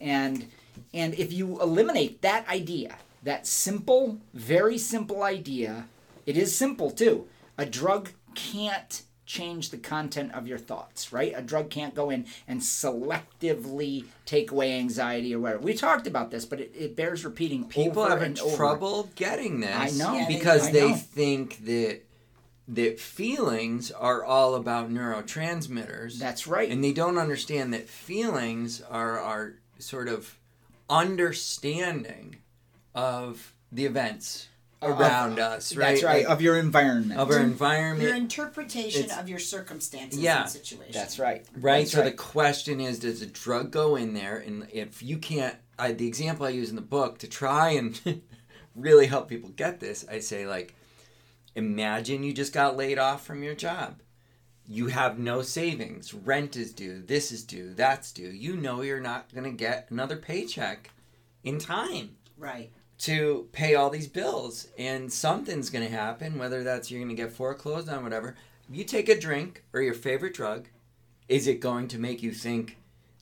and 0.02 0.46
and 0.94 1.14
if 1.16 1.32
you 1.34 1.60
eliminate 1.62 2.22
that 2.22 2.48
idea 2.50 2.98
that 3.24 3.48
simple 3.48 4.20
very 4.34 4.78
simple 4.78 5.24
idea 5.24 5.86
it 6.26 6.38
is 6.38 6.56
simple 6.56 6.92
too 6.92 7.28
a 7.58 7.66
drug 7.66 8.10
can't 8.36 9.04
change 9.26 9.70
the 9.70 9.78
content 9.78 10.32
of 10.34 10.48
your 10.48 10.58
thoughts 10.58 11.14
right 11.14 11.34
a 11.36 11.42
drug 11.42 11.70
can't 11.70 11.94
go 11.94 12.10
in 12.10 12.26
and 12.48 12.62
selectively 12.62 14.06
take 14.26 14.50
away 14.50 14.74
anxiety 14.74 15.36
or 15.36 15.40
whatever 15.40 15.62
we 15.62 15.74
talked 15.74 16.08
about 16.08 16.32
this 16.32 16.46
but 16.46 16.60
it, 16.60 16.72
it 16.76 16.96
bears 16.96 17.24
repeating 17.24 17.64
people 17.64 18.02
over 18.02 18.10
have 18.10 18.22
and 18.24 18.40
over. 18.40 18.56
trouble 18.56 19.10
getting 19.16 19.60
this. 19.60 19.70
I 19.76 20.04
know. 20.04 20.16
Yeah, 20.16 20.28
because 20.28 20.64
do. 20.64 20.70
I 20.70 20.72
they 20.72 20.90
know. 20.90 20.96
think 20.96 21.64
that 21.66 22.02
that 22.70 23.00
feelings 23.00 23.92
are 23.92 24.24
all 24.24 24.56
about 24.56 24.92
neurotransmitters. 24.92 26.18
that's 26.18 26.48
right 26.48 26.72
and 26.72 26.84
they 26.84 26.94
don't 26.94 27.20
understand 27.20 27.72
that 27.72 27.88
feelings 27.88 28.82
are 28.82 29.20
our 29.20 29.54
sort 29.78 30.08
of 30.08 30.40
understanding 30.90 32.38
of 33.00 33.54
the 33.72 33.86
events 33.86 34.48
around 34.82 35.40
us, 35.40 35.76
right? 35.76 35.90
That's 35.92 36.04
right. 36.04 36.24
Like, 36.26 36.32
of 36.32 36.42
your 36.42 36.58
environment. 36.58 37.20
of 37.20 37.30
our 37.32 37.40
environment. 37.40 38.02
Your 38.08 38.16
interpretation 38.16 39.04
It's- 39.06 39.18
of 39.20 39.28
your 39.30 39.40
circumstances 39.40 40.20
Yeah. 40.20 40.42
and 40.42 40.50
situation. 40.50 40.94
That's 40.94 41.20
right. 41.20 41.46
Right. 41.58 41.80
That's 41.80 41.92
so 41.92 42.04
the 42.04 42.12
question 42.12 42.80
is, 42.80 43.00
does 43.00 43.22
a 43.22 43.26
drug 43.26 43.72
go 43.72 43.96
in 43.96 44.14
there? 44.14 44.38
And 44.38 44.68
if 44.72 45.02
you 45.04 45.18
can't, 45.18 45.56
I, 45.78 45.92
the 45.94 46.08
example 46.08 46.46
I 46.46 46.50
use 46.50 46.70
in 46.70 46.76
the 46.76 46.82
book 46.82 47.20
to 47.20 47.28
try 47.28 47.72
and 47.72 48.00
really 48.76 49.08
help 49.08 49.28
people 49.28 49.50
get 49.50 49.80
this, 49.80 50.06
I 50.10 50.20
say 50.20 50.48
like, 50.48 50.74
imagine 51.56 52.24
you 52.24 52.34
just 52.34 52.54
got 52.54 52.78
laid 52.78 52.98
off 53.00 53.26
from 53.26 53.44
your 53.44 53.56
job. 53.56 54.02
You 54.68 54.88
have 54.88 55.18
no 55.20 55.42
savings. 55.42 56.14
Rent 56.14 56.56
is 56.56 56.72
due. 56.74 57.02
This 57.02 57.32
is 57.32 57.44
due. 57.44 57.74
That's 57.74 58.12
due. 58.12 58.30
You 58.30 58.56
know 58.56 58.82
you're 58.82 59.02
not 59.02 59.34
going 59.34 59.46
to 59.50 59.58
get 59.58 59.88
another 59.90 60.16
paycheck 60.18 60.92
in 61.44 61.58
time 61.60 62.16
Right. 62.38 62.72
To 63.00 63.48
pay 63.54 63.76
all 63.76 63.90
these 63.90 64.08
bills 64.08 64.68
and 64.78 65.12
something's 65.12 65.70
going 65.70 65.86
to 65.86 65.92
happen 65.92 66.38
whether 66.38 66.64
that's 66.64 66.92
you're 66.92 67.00
going 67.00 67.16
to 67.16 67.22
get 67.22 67.32
foreclosed 67.32 67.90
on 67.90 68.04
whatever. 68.04 68.36
You 68.70 68.84
take 68.84 69.10
a 69.10 69.20
drink 69.20 69.64
or 69.74 69.82
your 69.82 69.94
favorite 69.94 70.34
drug 70.34 70.68
is 71.28 71.48
it 71.48 71.60
going 71.60 71.88
to 71.88 72.00
make 72.00 72.22
you 72.22 72.32
think 72.32 72.78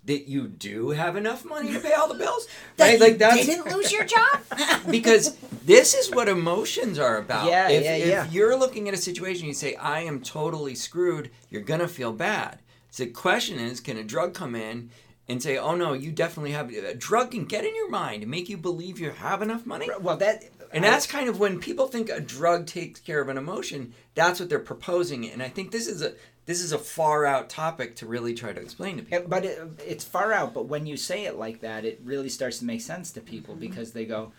that 0.05 0.29
you 0.29 0.47
do 0.47 0.91
have 0.91 1.17
enough 1.17 1.43
money 1.43 1.73
to 1.73 1.79
pay 1.79 1.91
all 1.91 2.07
the 2.07 2.17
bills? 2.17 2.47
That 2.77 2.91
right? 2.91 2.99
like 2.99 3.17
that's 3.17 3.45
didn't 3.45 3.71
lose 3.71 3.91
your 3.91 4.05
job? 4.05 4.39
because 4.89 5.35
this 5.65 5.93
is 5.93 6.09
what 6.09 6.29
emotions 6.29 6.97
are 6.97 7.17
about. 7.17 7.47
Yeah, 7.47 7.69
if, 7.69 7.83
yeah, 7.83 7.95
if 7.95 8.07
yeah. 8.07 8.27
you're 8.31 8.57
looking 8.57 8.87
at 8.87 8.93
a 8.93 8.97
situation 8.97 9.45
you 9.45 9.53
say 9.53 9.75
i 9.75 9.99
am 9.99 10.21
totally 10.21 10.73
screwed 10.73 11.29
you're 11.49 11.61
going 11.61 11.81
to 11.81 11.87
feel 11.87 12.13
bad. 12.13 12.59
So 12.89 13.03
the 13.03 13.11
question 13.11 13.59
is 13.59 13.79
can 13.79 13.97
a 13.97 14.03
drug 14.03 14.33
come 14.33 14.55
in 14.55 14.89
and 15.29 15.41
say 15.43 15.57
oh 15.57 15.75
no 15.75 15.93
you 15.93 16.11
definitely 16.11 16.51
have 16.51 16.69
a 16.71 16.93
drug 16.93 17.31
can 17.31 17.45
get 17.45 17.65
in 17.65 17.75
your 17.75 17.89
mind 17.89 18.21
and 18.23 18.31
make 18.31 18.47
you 18.49 18.57
believe 18.57 18.99
you 18.99 19.09
have 19.11 19.41
enough 19.41 19.65
money 19.65 19.89
Well, 19.99 20.17
that 20.17 20.43
and 20.71 20.85
I- 20.85 20.89
that's 20.91 21.07
kind 21.07 21.29
of 21.29 21.39
when 21.39 21.59
people 21.59 21.87
think 21.87 22.09
a 22.09 22.19
drug 22.19 22.65
takes 22.67 22.99
care 22.99 23.21
of 23.21 23.29
an 23.29 23.37
emotion. 23.37 23.93
That's 24.15 24.39
what 24.39 24.49
they're 24.49 24.59
proposing, 24.59 25.29
and 25.29 25.41
I 25.41 25.47
think 25.49 25.71
this 25.71 25.87
is 25.87 26.01
a 26.01 26.13
this 26.45 26.61
is 26.61 26.71
a 26.73 26.77
far 26.79 27.25
out 27.25 27.49
topic 27.49 27.95
to 27.97 28.05
really 28.05 28.33
try 28.33 28.51
to 28.53 28.59
explain 28.61 28.97
to 28.97 29.03
people. 29.03 29.27
But 29.29 29.43
it, 29.45 29.59
it's 29.85 30.03
far 30.05 30.31
out. 30.33 30.53
But 30.53 30.67
when 30.67 30.85
you 30.85 30.95
say 30.97 31.25
it 31.25 31.35
like 31.37 31.59
that, 31.61 31.83
it 31.85 31.99
really 32.05 32.29
starts 32.29 32.59
to 32.59 32.65
make 32.65 32.81
sense 32.81 33.11
to 33.13 33.21
people 33.21 33.53
Mm-hmm. 33.55 33.61
because 33.67 33.91
they 33.93 34.05
go, 34.05 34.31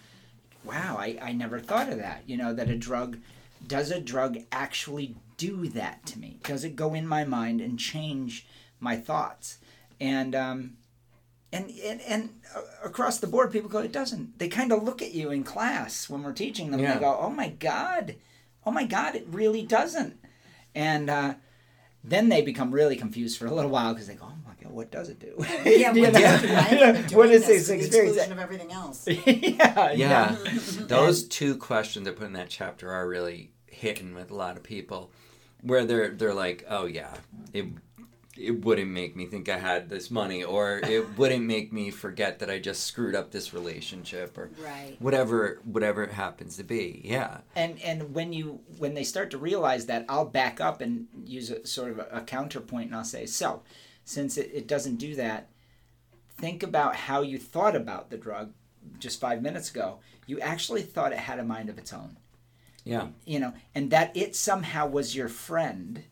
"Wow, 0.64 0.96
I, 0.98 1.18
I 1.20 1.32
never 1.32 1.58
thought 1.60 1.88
of 1.90 1.98
that." 1.98 2.22
You 2.26 2.36
know, 2.36 2.52
that 2.54 2.68
a 2.70 2.76
drug 2.76 3.18
does 3.66 3.90
a 3.90 4.00
drug 4.00 4.38
actually 4.52 5.16
do 5.38 5.66
that 5.68 6.04
to 6.06 6.18
me? 6.18 6.38
Does 6.44 6.62
it 6.64 6.76
go 6.76 6.92
in 6.94 7.06
my 7.06 7.24
mind 7.24 7.60
and 7.60 7.78
change 7.78 8.46
my 8.80 8.96
thoughts? 8.96 9.58
And 10.00 10.34
um, 10.34 10.76
and 11.52 11.70
and, 11.70 12.00
and 12.02 12.30
uh, 12.54 12.60
across 12.84 13.18
the 13.18 13.26
board, 13.26 13.50
people 13.52 13.68
go, 13.70 13.78
"It 13.78 13.92
doesn't." 13.92 14.38
They 14.38 14.48
kind 14.48 14.72
of 14.72 14.82
look 14.82 15.02
at 15.02 15.12
you 15.12 15.30
in 15.30 15.44
class 15.44 16.08
when 16.08 16.22
we're 16.22 16.32
teaching 16.32 16.70
them. 16.70 16.80
Yeah. 16.80 16.94
They 16.94 17.00
go, 17.00 17.18
"Oh 17.20 17.30
my 17.30 17.48
god, 17.48 18.16
oh 18.64 18.70
my 18.70 18.84
god, 18.84 19.14
it 19.16 19.26
really 19.30 19.62
doesn't." 19.62 20.16
And 20.74 21.10
uh, 21.10 21.34
then 22.04 22.28
they 22.28 22.42
become 22.42 22.70
really 22.70 22.96
confused 22.96 23.38
for 23.38 23.46
a 23.46 23.50
little 23.52 23.70
while 23.70 23.92
because 23.92 24.06
they 24.06 24.14
go, 24.14 24.26
"Oh 24.26 24.34
my 24.46 24.52
god, 24.62 24.72
what 24.72 24.90
does 24.90 25.08
it 25.08 25.18
do?" 25.18 25.34
yeah, 25.64 25.90
what, 25.92 26.12
does 26.12 26.44
it, 26.44 26.50
right? 26.50 26.72
Yeah. 26.72 26.92
You're 27.08 27.18
What 27.18 27.26
doing 27.26 27.30
is 27.32 27.46
this 27.46 27.66
this 27.66 27.70
experience? 27.70 28.16
exclusion 28.16 28.32
of 28.32 28.38
everything 28.38 28.70
else. 28.72 29.08
yeah, 29.26 29.92
Yeah, 29.92 30.36
those 30.82 31.26
two 31.26 31.56
questions 31.56 32.06
I 32.06 32.12
put 32.12 32.26
in 32.26 32.34
that 32.34 32.50
chapter 32.50 32.92
are 32.92 33.08
really 33.08 33.52
hitting 33.66 34.14
with 34.14 34.30
a 34.30 34.34
lot 34.34 34.56
of 34.56 34.62
people, 34.62 35.10
where 35.62 35.84
they're 35.84 36.10
they're 36.10 36.34
like, 36.34 36.64
oh 36.68 36.86
yeah, 36.86 37.14
it 37.52 37.66
it 38.38 38.64
wouldn't 38.64 38.90
make 38.90 39.16
me 39.16 39.26
think 39.26 39.48
I 39.48 39.58
had 39.58 39.88
this 39.88 40.10
money, 40.10 40.44
or 40.44 40.78
it 40.78 41.06
wouldn't 41.18 41.44
make 41.44 41.72
me 41.72 41.90
forget 41.90 42.38
that 42.38 42.50
I 42.50 42.58
just 42.58 42.84
screwed 42.84 43.14
up 43.14 43.30
this 43.30 43.52
relationship, 43.52 44.38
or 44.38 44.50
Right. 44.62 44.96
whatever 45.00 45.60
whatever 45.64 46.02
it 46.04 46.12
happens 46.12 46.56
to 46.56 46.64
be. 46.64 47.00
Yeah, 47.04 47.38
and 47.56 47.80
and 47.82 48.14
when 48.14 48.32
you 48.32 48.60
when 48.78 48.94
they 48.94 49.04
start 49.04 49.30
to 49.32 49.38
realize 49.38 49.86
that 49.86 50.04
i'll 50.08 50.24
back 50.24 50.60
up 50.60 50.80
and 50.80 51.06
use 51.24 51.50
a 51.50 51.66
sort 51.66 51.90
of 51.90 51.98
a, 51.98 52.08
a 52.12 52.20
counterpoint 52.20 52.86
and 52.86 52.94
i'll 52.94 53.04
say 53.04 53.26
so 53.26 53.62
since 54.04 54.36
it, 54.38 54.50
it 54.54 54.66
doesn't 54.68 54.96
do 54.96 55.14
that 55.16 55.48
think 56.36 56.62
about 56.62 56.94
how 56.94 57.22
you 57.22 57.38
thought 57.38 57.74
about 57.74 58.10
the 58.10 58.16
drug 58.16 58.52
just 58.98 59.18
five 59.20 59.42
minutes 59.42 59.70
ago 59.70 59.98
you 60.26 60.38
actually 60.40 60.82
thought 60.82 61.12
it 61.12 61.18
had 61.18 61.38
a 61.38 61.44
mind 61.44 61.68
of 61.68 61.78
its 61.78 61.92
own 61.92 62.16
yeah, 62.84 63.08
you 63.26 63.40
know 63.40 63.52
and 63.74 63.90
that 63.90 64.16
it 64.16 64.36
somehow 64.36 64.86
was 64.86 65.16
your 65.16 65.28
friend 65.28 66.04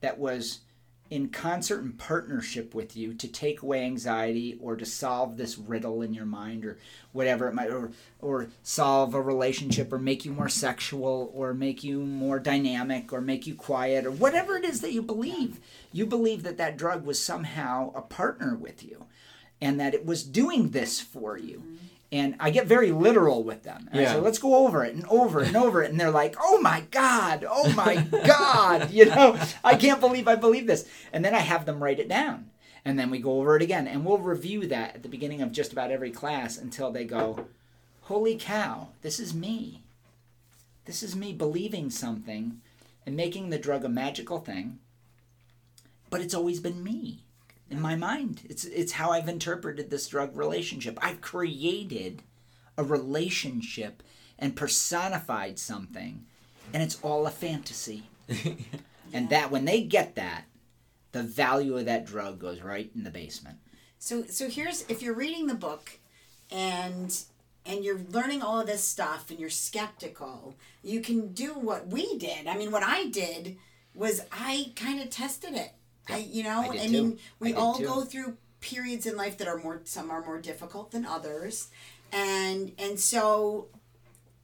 that 0.00 0.18
was 0.18 0.60
in 1.10 1.28
concert 1.28 1.82
and 1.82 1.98
partnership 1.98 2.72
with 2.72 2.96
you 2.96 3.12
to 3.12 3.26
take 3.26 3.62
away 3.62 3.84
anxiety 3.84 4.56
or 4.62 4.76
to 4.76 4.86
solve 4.86 5.36
this 5.36 5.58
riddle 5.58 6.02
in 6.02 6.14
your 6.14 6.24
mind 6.24 6.64
or 6.64 6.78
whatever 7.12 7.48
it 7.48 7.54
might 7.54 7.68
or 7.68 7.90
or 8.20 8.48
solve 8.62 9.12
a 9.12 9.20
relationship 9.20 9.92
or 9.92 9.98
make 9.98 10.24
you 10.24 10.32
more 10.32 10.48
sexual 10.48 11.32
or 11.34 11.52
make 11.52 11.82
you 11.82 12.00
more 12.00 12.38
dynamic 12.38 13.12
or 13.12 13.20
make 13.20 13.44
you 13.44 13.54
quiet 13.56 14.06
or 14.06 14.12
whatever 14.12 14.56
it 14.56 14.64
is 14.64 14.80
that 14.80 14.92
you 14.92 15.02
believe. 15.02 15.58
You 15.92 16.06
believe 16.06 16.44
that 16.44 16.58
that 16.58 16.76
drug 16.76 17.04
was 17.04 17.22
somehow 17.22 17.92
a 17.94 18.02
partner 18.02 18.54
with 18.54 18.84
you 18.84 19.06
and 19.60 19.80
that 19.80 19.94
it 19.94 20.06
was 20.06 20.22
doing 20.22 20.70
this 20.70 21.00
for 21.00 21.36
you 21.36 21.58
mm-hmm. 21.58 21.86
And 22.12 22.34
I 22.40 22.50
get 22.50 22.66
very 22.66 22.90
literal 22.90 23.44
with 23.44 23.62
them. 23.62 23.88
And 23.92 24.00
I 24.00 24.12
say, 24.12 24.20
let's 24.20 24.38
go 24.38 24.66
over 24.66 24.84
it 24.84 24.94
and 24.94 25.06
over 25.06 25.42
it 25.42 25.48
and 25.48 25.56
over 25.56 25.82
it. 25.82 25.90
And 25.90 26.00
they're 26.00 26.10
like, 26.10 26.34
oh 26.40 26.60
my 26.60 26.82
God, 26.90 27.46
oh 27.48 27.72
my 27.72 27.96
God, 27.96 28.90
you 28.92 29.04
know, 29.06 29.38
I 29.62 29.76
can't 29.76 30.00
believe 30.00 30.26
I 30.26 30.34
believe 30.34 30.66
this. 30.66 30.88
And 31.12 31.24
then 31.24 31.34
I 31.34 31.38
have 31.38 31.66
them 31.66 31.82
write 31.82 32.00
it 32.00 32.08
down. 32.08 32.50
And 32.84 32.98
then 32.98 33.10
we 33.10 33.20
go 33.20 33.38
over 33.38 33.54
it 33.56 33.62
again. 33.62 33.86
And 33.86 34.04
we'll 34.04 34.18
review 34.18 34.66
that 34.66 34.96
at 34.96 35.02
the 35.04 35.08
beginning 35.08 35.40
of 35.40 35.52
just 35.52 35.72
about 35.72 35.92
every 35.92 36.10
class 36.10 36.58
until 36.58 36.90
they 36.90 37.04
go, 37.04 37.46
holy 38.02 38.36
cow, 38.36 38.88
this 39.02 39.20
is 39.20 39.32
me. 39.32 39.82
This 40.86 41.04
is 41.04 41.14
me 41.14 41.32
believing 41.32 41.90
something 41.90 42.60
and 43.06 43.16
making 43.16 43.50
the 43.50 43.58
drug 43.58 43.84
a 43.84 43.88
magical 43.88 44.38
thing. 44.40 44.80
But 46.08 46.22
it's 46.22 46.34
always 46.34 46.58
been 46.58 46.82
me 46.82 47.20
in 47.70 47.80
my 47.80 47.94
mind. 47.94 48.42
It's 48.48 48.64
it's 48.64 48.92
how 48.92 49.10
I've 49.10 49.28
interpreted 49.28 49.90
this 49.90 50.08
drug 50.08 50.36
relationship. 50.36 50.98
I've 51.00 51.20
created 51.20 52.22
a 52.76 52.84
relationship 52.84 54.02
and 54.38 54.56
personified 54.56 55.58
something, 55.58 56.26
and 56.72 56.82
it's 56.82 56.98
all 57.02 57.26
a 57.26 57.30
fantasy. 57.30 58.04
And 59.12 59.28
that 59.30 59.50
when 59.50 59.64
they 59.64 59.82
get 59.82 60.14
that, 60.14 60.44
the 61.12 61.22
value 61.22 61.76
of 61.76 61.86
that 61.86 62.06
drug 62.06 62.38
goes 62.38 62.60
right 62.60 62.90
in 62.94 63.04
the 63.04 63.10
basement. 63.10 63.58
So 63.98 64.24
so 64.24 64.48
here's 64.48 64.82
if 64.82 65.02
you're 65.02 65.14
reading 65.14 65.46
the 65.46 65.54
book 65.54 65.98
and 66.50 67.16
and 67.66 67.84
you're 67.84 68.00
learning 68.10 68.42
all 68.42 68.60
of 68.60 68.66
this 68.66 68.84
stuff 68.84 69.30
and 69.30 69.38
you're 69.38 69.50
skeptical, 69.50 70.54
you 70.82 71.00
can 71.00 71.32
do 71.32 71.54
what 71.54 71.88
we 71.88 72.18
did. 72.18 72.46
I 72.46 72.56
mean 72.56 72.70
what 72.70 72.82
I 72.82 73.06
did 73.06 73.56
was 73.94 74.22
I 74.30 74.72
kind 74.76 75.00
of 75.00 75.10
tested 75.10 75.54
it. 75.54 75.72
I 76.08 76.18
you 76.18 76.42
know, 76.42 76.60
I 76.70 76.76
did 76.76 76.80
I, 76.82 76.88
mean 76.88 77.18
we 77.38 77.48
I 77.48 77.52
did 77.52 77.58
all 77.58 77.74
too. 77.74 77.84
go 77.84 78.04
through 78.04 78.36
periods 78.60 79.06
in 79.06 79.16
life 79.16 79.38
that 79.38 79.48
are 79.48 79.56
more 79.58 79.80
some 79.84 80.10
are 80.10 80.24
more 80.24 80.40
difficult 80.40 80.90
than 80.90 81.04
others. 81.06 81.68
And 82.12 82.72
and 82.78 82.98
so 82.98 83.68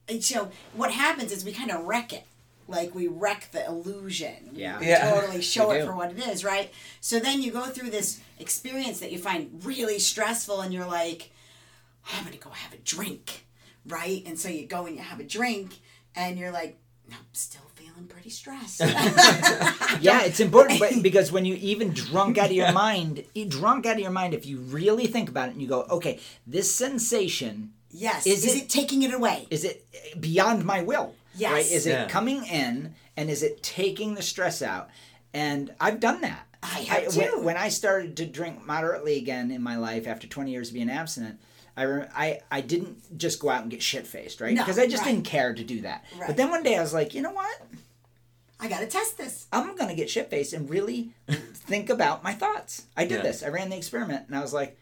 and 0.07 0.23
so 0.23 0.51
what 0.73 0.91
happens 0.91 1.31
is 1.31 1.43
we 1.45 1.51
kind 1.51 1.71
of 1.71 1.85
wreck 1.85 2.13
it. 2.13 2.25
Like 2.67 2.93
we 2.95 3.07
wreck 3.07 3.49
the 3.51 3.65
illusion. 3.65 4.49
Yeah. 4.53 4.79
Yeah. 4.81 5.11
totally 5.11 5.41
show 5.53 5.71
it 5.71 5.79
do. 5.79 5.85
for 5.85 5.95
what 5.95 6.11
it 6.11 6.19
is, 6.19 6.43
right? 6.43 6.71
So 7.01 7.19
then 7.19 7.41
you 7.41 7.51
go 7.51 7.65
through 7.65 7.91
this 7.91 8.19
experience 8.39 8.99
that 8.99 9.11
you 9.11 9.19
find 9.19 9.63
really 9.65 9.99
stressful 9.99 10.61
and 10.61 10.73
you're 10.73 10.85
like, 10.85 11.31
oh, 12.05 12.15
I'm 12.17 12.25
gonna 12.25 12.37
go 12.37 12.49
have 12.51 12.73
a 12.73 12.77
drink. 12.77 13.45
right? 13.85 14.23
And 14.25 14.37
so 14.39 14.49
you 14.49 14.65
go 14.65 14.85
and 14.85 14.95
you 14.97 15.01
have 15.01 15.19
a 15.19 15.23
drink, 15.23 15.79
and 16.15 16.37
you're 16.37 16.51
like, 16.51 16.77
I'm 17.11 17.17
still 17.33 17.66
feeling 17.97 18.09
pretty 18.09 18.29
stressed. 18.29 18.79
yeah, 20.01 20.23
it's 20.23 20.39
important 20.39 20.79
but 20.79 21.01
because 21.01 21.31
when 21.31 21.45
you 21.45 21.55
even 21.55 21.91
drunk 21.91 22.37
out 22.37 22.47
of 22.49 22.51
your 22.55 22.71
mind, 22.87 23.23
e- 23.33 23.45
drunk 23.45 23.85
out 23.85 23.95
of 23.95 23.99
your 24.01 24.11
mind, 24.11 24.33
if 24.33 24.45
you 24.45 24.59
really 24.59 25.07
think 25.07 25.29
about 25.29 25.49
it 25.49 25.53
and 25.53 25.61
you 25.61 25.67
go, 25.67 25.83
okay, 25.89 26.19
this 26.45 26.73
sensation 26.73 27.73
yes. 27.89 28.27
Is 28.27 28.45
Is, 28.45 28.55
it- 28.55 28.63
it, 28.63 28.69
taking 28.69 29.03
it 29.03 29.13
away? 29.13 29.47
is 29.49 29.63
it 29.63 29.85
beyond 30.19 30.65
my 30.65 30.81
will? 30.83 31.15
Yes. 31.35 31.51
Right? 31.51 31.71
Is 31.71 31.85
Yeah. 31.87 32.03
it 32.03 32.09
coming 32.09 32.45
in 32.45 32.95
and 33.15 33.29
is 33.29 33.43
it 33.43 33.63
taking 33.63 34.15
the 34.15 34.21
stress 34.21 34.61
out? 34.61 34.89
And 35.33 35.73
I've 35.79 35.99
done 35.99 36.21
that. 36.21 36.45
I 36.63 36.79
have 36.81 37.15
when- 37.15 37.29
too. 37.31 37.39
When, 37.39 37.57
I 37.57 37.69
started 37.69 38.17
to 38.17 38.25
drink 38.25 38.65
moderately 38.65 39.17
again 39.17 39.51
in 39.51 39.61
my 39.61 39.77
life 39.77 40.07
after 40.07 40.27
20 40.27 40.51
years 40.51 40.69
of 40.69 40.73
being 40.73 40.89
abstinent, 40.89 41.39
I, 41.77 41.83
re- 41.83 42.07
I, 42.15 42.39
I 42.49 42.61
didn't 42.61 43.19
just 43.19 43.39
go 43.39 43.49
out 43.49 43.61
and 43.61 43.69
get 43.69 43.83
shit 43.83 44.07
faced, 44.07 44.41
right? 44.41 44.55
No, 44.55 44.63
because 44.63 44.79
I 44.79 44.87
just 44.87 45.03
right. 45.03 45.11
didn't 45.11 45.25
care 45.25 45.53
to 45.53 45.63
do 45.63 45.81
that. 45.81 46.03
Right. 46.17 46.25
But 46.25 46.35
then 46.35 46.49
one 46.49 46.63
day 46.63 46.75
I 46.75 46.81
was 46.81 46.91
like, 46.91 47.13
you 47.13 47.21
know 47.21 47.31
what? 47.31 47.55
I 48.59 48.67
got 48.67 48.79
to 48.79 48.87
test 48.87 49.17
this. 49.17 49.47
I'm 49.51 49.75
going 49.75 49.89
to 49.89 49.95
get 49.95 50.09
shit 50.09 50.29
faced 50.29 50.53
and 50.53 50.69
really 50.69 51.11
think 51.29 51.89
about 51.89 52.23
my 52.23 52.33
thoughts. 52.33 52.85
I 52.95 53.03
did 53.05 53.17
Yeah. 53.17 53.21
this. 53.23 53.43
I 53.43 53.49
ran 53.49 53.69
the 53.69 53.77
experiment 53.77 54.27
and 54.27 54.35
I 54.35 54.41
was 54.41 54.53
like, 54.53 54.77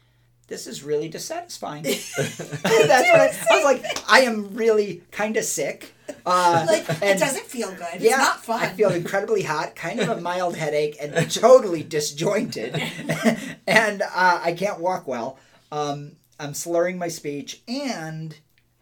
this 0.47 0.67
is 0.67 0.83
really 0.83 1.09
dissatisfying. 1.09 1.83
That's 2.17 2.63
what 2.63 3.19
I, 3.19 3.33
I 3.49 3.55
was 3.55 3.63
like, 3.63 3.83
I 4.07 4.21
am 4.21 4.53
really 4.55 5.01
kind 5.11 5.35
of 5.37 5.43
sick. 5.43 5.93
Uh, 6.25 6.65
Like, 6.67 6.85
it 7.01 7.19
doesn't 7.19 7.45
feel 7.47 7.71
good. 7.71 7.87
It's 7.95 8.03
yeah, 8.03 8.17
not 8.17 8.45
fun. 8.45 8.61
I 8.61 8.69
feel 8.69 8.91
incredibly 8.91 9.41
hot, 9.41 9.75
kind 9.75 9.99
of 9.99 10.09
a 10.09 10.21
mild 10.21 10.55
headache, 10.55 10.97
and 11.01 11.29
totally 11.31 11.81
disjointed. 11.83 12.75
and 13.67 14.01
uh, 14.03 14.39
I 14.43 14.53
can't 14.53 14.79
walk 14.79 15.07
well. 15.07 15.39
Um, 15.71 16.13
I'm 16.39 16.53
slurring 16.53 16.99
my 16.99 17.07
speech, 17.07 17.61
and 17.67 18.37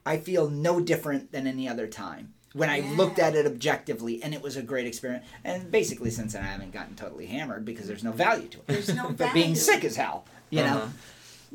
I 0.06 0.18
feel 0.18 0.50
no 0.50 0.82
different 0.82 1.32
than 1.32 1.48
any 1.48 1.68
other 1.70 1.88
time. 1.88 2.34
When 2.54 2.70
I 2.70 2.82
looked 2.96 3.18
at 3.18 3.36
it 3.36 3.46
objectively, 3.48 4.22
and 4.22 4.34
it 4.34 4.42
was 4.42 4.58
a 4.58 4.62
great 4.62 4.86
experience. 4.86 5.26
And 5.44 5.72
basically, 5.72 6.12
since 6.12 6.34
then, 6.34 6.44
I 6.44 6.48
haven't 6.48 6.72
gotten 6.72 6.96
totally 6.96 7.26
hammered 7.26 7.66
because 7.66 7.88
there's 7.88 8.04
no 8.04 8.12
value 8.12 8.48
to 8.50 8.58
it. 8.60 8.68
There's 8.68 8.90
no 8.90 9.10
value. 9.10 9.16
But 9.18 9.34
being 9.34 9.56
sick 9.56 9.84
as 9.84 9.96
hell, 9.96 10.26
you 10.50 10.62
know. 10.62 10.78
Uh-huh. 10.78 10.88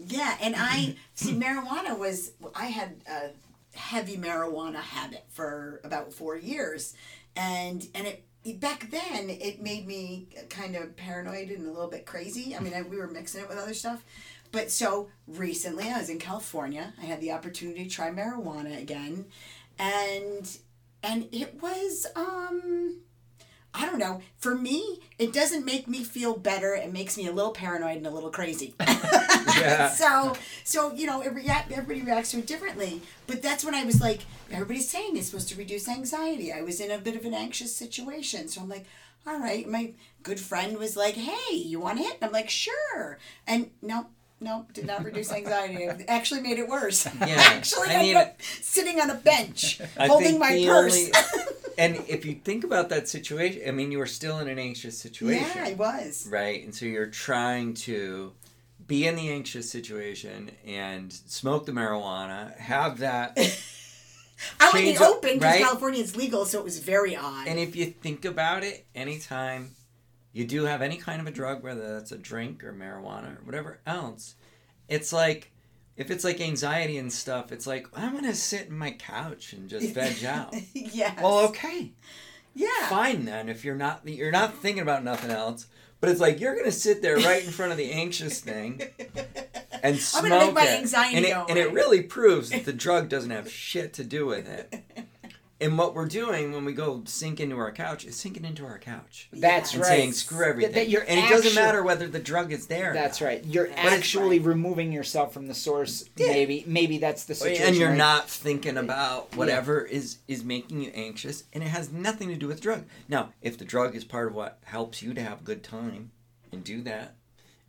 Yeah, 0.06 0.37
and 0.40 0.54
I 0.56 0.96
see 1.14 1.32
marijuana 1.34 1.98
was 1.98 2.32
I 2.54 2.66
had 2.66 2.96
a 3.11 3.30
heavy 3.76 4.16
marijuana 4.16 4.80
habit 4.80 5.24
for 5.30 5.80
about 5.84 6.12
four 6.12 6.37
years, 6.37 6.94
and 7.37 7.87
and 7.94 8.06
it 8.06 8.24
back 8.61 8.90
then 8.90 9.30
it 9.30 9.61
made 9.62 9.87
me 9.87 10.28
kind 10.48 10.76
of 10.76 10.96
paranoid 10.96 11.50
and 11.50 11.66
a 11.66 11.70
little 11.70 11.90
bit 11.90 12.06
crazy. 12.06 12.56
I 12.56 12.61
mean, 12.61 12.74
I, 12.74 12.82
we 12.82 12.96
were 12.96 13.08
mixing 13.08 13.42
it 13.42 13.48
with 13.48 13.58
other 13.58 13.74
stuff, 13.74 14.04
but 14.52 14.70
so 14.70 15.08
recently 15.26 15.88
I 15.88 15.98
was 15.98 16.08
in 16.08 16.18
California. 16.18 16.92
I 17.00 17.04
had 17.04 17.20
the 17.20 17.32
opportunity 17.32 17.84
to 17.84 17.90
try 17.90 18.11
marijuana 18.11 18.80
again, 18.80 19.26
and 19.78 20.58
and 21.02 21.28
it 21.32 21.61
was 21.62 22.06
um. 22.16 23.00
I 23.74 23.84
don't 23.84 23.98
know. 23.98 24.22
For 24.38 24.54
me, 24.56 24.98
it 25.18 25.32
doesn't 25.32 25.64
make 25.64 25.87
me 25.87 26.02
feel 26.02 26.37
better. 26.37 26.74
It 26.74 26.90
makes 26.92 27.16
me 27.18 27.26
a 27.26 27.32
little 27.32 27.52
paranoid 27.52 27.98
and 27.98 28.06
a 28.06 28.11
little 28.11 28.30
crazy. 28.30 28.74
Yeah. 29.58 29.88
so 29.88 30.37
so 30.62 30.92
you 30.92 31.06
know 31.06 31.22
react, 31.24 31.72
everybody 31.72 32.02
reacts 32.02 32.30
to 32.32 32.38
it 32.38 32.46
differently 32.46 33.00
but 33.26 33.42
that's 33.42 33.64
when 33.64 33.74
i 33.74 33.82
was 33.82 34.00
like 34.00 34.20
everybody's 34.52 34.88
saying 34.88 35.16
it's 35.16 35.26
supposed 35.28 35.48
to 35.48 35.56
reduce 35.56 35.88
anxiety 35.88 36.52
i 36.52 36.61
was 36.62 36.80
in 36.80 36.90
a 36.90 36.98
bit 36.98 37.16
of 37.16 37.24
an 37.24 37.34
anxious 37.34 37.74
situation 37.74 38.46
so 38.46 38.61
i'm 38.61 38.68
like 38.68 38.84
all 39.26 39.38
right 39.40 39.66
my 39.68 39.92
good 40.22 40.38
friend 40.38 40.76
was 40.78 40.96
like 40.96 41.14
hey 41.14 41.56
you 41.56 41.80
want 41.80 41.96
to 41.96 42.04
hit 42.04 42.14
and 42.20 42.24
i'm 42.24 42.32
like 42.32 42.50
sure 42.50 43.18
and 43.46 43.70
no 43.82 44.06
no 44.40 44.66
did 44.72 44.87
not 44.87 45.05
reduce 45.05 45.33
anxiety 45.33 45.83
it 45.85 46.05
actually 46.09 46.40
made 46.40 46.59
it 46.59 46.68
worse 46.68 47.07
Yeah, 47.20 47.27
actually 47.38 47.88
I 47.88 47.98
mean- 47.98 47.98
ended 47.98 48.16
up 48.16 48.42
sitting 48.42 49.01
on 49.01 49.11
a 49.11 49.14
bench 49.14 49.81
I 49.98 50.07
holding 50.07 50.38
my 50.38 50.62
purse 50.66 50.94
only- 50.96 51.12
and 51.79 51.96
if 52.09 52.24
you 52.27 52.35
think 52.35 52.64
about 52.64 52.88
that 52.88 53.09
situation, 53.09 53.62
I 53.64 53.70
mean, 53.70 53.92
you 53.92 53.98
were 53.98 54.07
still 54.07 54.40
in 54.40 54.48
an 54.48 54.59
anxious 54.59 54.98
situation. 54.98 55.46
yeah 55.55 55.64
i 55.68 55.74
was 55.74 56.27
Right. 56.29 56.64
And 56.64 56.74
so 56.74 56.87
you're 56.87 57.07
trying 57.07 57.74
to 57.87 58.33
be 58.87 59.07
in 59.07 59.14
the 59.14 59.29
anxious 59.31 59.70
situation 59.70 60.51
and 60.66 61.12
smoke 61.12 61.66
the 61.66 61.72
marijuana, 61.72 62.57
have 62.59 62.98
that. 62.98 63.38
i 64.61 64.70
went 64.72 64.87
in 64.87 64.94
the 64.96 65.05
open 65.05 65.35
because 65.35 65.42
right? 65.55 65.62
california 65.62 66.01
is 66.03 66.16
legal 66.16 66.44
so 66.46 66.59
it 66.59 66.64
was 66.64 66.79
very 66.79 67.14
odd 67.16 67.46
and 67.48 67.59
if 67.59 67.74
you 67.77 67.87
think 67.87 68.24
about 68.24 68.62
it, 68.64 68.85
anytime 68.94 69.70
you 70.32 70.44
do 70.46 70.64
have 70.64 70.82
any 70.82 70.96
kind 70.96 71.20
of 71.20 71.26
a 71.26 71.30
drug, 71.30 71.62
whether 71.62 71.94
that's 71.94 72.12
a 72.12 72.18
drink 72.18 72.62
or 72.64 72.72
marijuana 72.72 73.38
or 73.38 73.44
whatever 73.44 73.80
else, 73.86 74.34
it's 74.88 75.12
like. 75.12 75.52
If 75.96 76.12
it's 76.12 76.22
like 76.22 76.40
anxiety 76.40 76.96
and 76.96 77.12
stuff, 77.12 77.50
it's 77.50 77.66
like 77.66 77.88
I'm 77.92 78.14
gonna 78.14 78.32
sit 78.32 78.68
in 78.68 78.78
my 78.78 78.92
couch 78.92 79.52
and 79.52 79.68
just 79.68 79.92
veg 79.94 80.24
out. 80.24 80.54
yes 80.72 81.18
well, 81.20 81.40
okay, 81.48 81.90
yeah 82.54 82.88
fine 82.88 83.24
then. 83.24 83.48
If 83.48 83.64
you're 83.64 83.74
not 83.74 84.06
you're 84.06 84.30
not 84.30 84.54
thinking 84.54 84.80
about 84.82 85.02
nothing 85.02 85.32
else, 85.32 85.66
but 86.00 86.08
it's 86.08 86.20
like 86.20 86.38
you're 86.38 86.54
gonna 86.54 86.70
sit 86.70 87.02
there 87.02 87.16
right 87.16 87.44
in 87.44 87.50
front 87.50 87.72
of 87.72 87.78
the 87.78 87.90
anxious 87.90 88.38
thing 88.40 88.80
and 89.82 89.98
smoke 89.98 90.22
I'm 90.22 90.30
gonna 90.30 90.44
make 90.46 90.54
my 90.54 90.66
it. 90.66 90.78
anxiety 90.78 91.16
and 91.16 91.26
it, 91.26 91.36
and 91.48 91.58
it 91.58 91.72
really 91.72 92.02
proves 92.02 92.50
that 92.50 92.64
the 92.64 92.72
drug 92.84 93.08
doesn't 93.08 93.32
have 93.32 93.50
shit 93.50 93.92
to 93.94 94.04
do 94.04 94.24
with 94.24 94.46
it. 94.48 95.08
And 95.61 95.77
what 95.77 95.92
we're 95.92 96.07
doing 96.07 96.53
when 96.53 96.64
we 96.64 96.73
go 96.73 97.03
sink 97.05 97.40
into 97.40 97.59
our 97.59 97.73
couch 97.73 98.05
is 98.05 98.14
sinking 98.14 98.44
into 98.44 98.64
our 98.64 98.79
couch 98.79 99.29
That's 99.33 99.73
and 99.73 99.83
right. 99.83 99.88
saying 99.88 100.12
screw 100.12 100.47
everything. 100.47 100.73
that 100.75 100.88
you're 100.88 101.03
and 101.03 101.18
it 101.18 101.29
doesn't 101.29 101.57
matter 101.57 101.83
whether 101.83 102.07
the 102.07 102.21
drug 102.21 102.53
is 102.53 102.68
there. 102.68 102.92
or 102.92 102.94
That's 102.94 103.21
not. 103.21 103.27
right. 103.27 103.44
You're 103.44 103.66
That's 103.66 103.81
actually 103.92 104.38
right. 104.38 104.47
removing 104.47 104.92
yourself 104.92 105.33
from 105.35 105.49
the 105.49 105.55
source. 105.55 106.09
Yeah. 106.16 106.29
Maybe, 106.29 106.62
maybe 106.66 106.99
that's 106.99 107.25
the 107.25 107.35
situation. 107.35 107.66
and 107.66 107.77
you're 107.77 107.88
right? 107.88 107.99
not 107.99 108.29
thinking 108.31 108.77
about 108.77 109.35
whatever 109.35 109.81
is 109.81 110.18
is 110.29 110.44
making 110.44 110.81
you 110.81 110.92
anxious 110.94 111.42
and 111.53 111.64
it 111.64 111.68
has 111.71 111.90
nothing 111.90 112.29
to 112.29 112.37
do 112.37 112.47
with 112.47 112.61
drug 112.61 112.85
now 113.09 113.31
if 113.42 113.59
the 113.59 113.64
drug 113.64 113.97
is 113.97 114.05
part 114.05 114.29
of 114.29 114.35
what 114.35 114.61
helps 114.64 115.03
you 115.03 115.12
to 115.12 115.21
have 115.23 115.40
a 115.40 115.44
good 115.44 115.64
time 115.64 116.12
and 116.53 116.62
do 116.62 116.83
that 116.83 117.16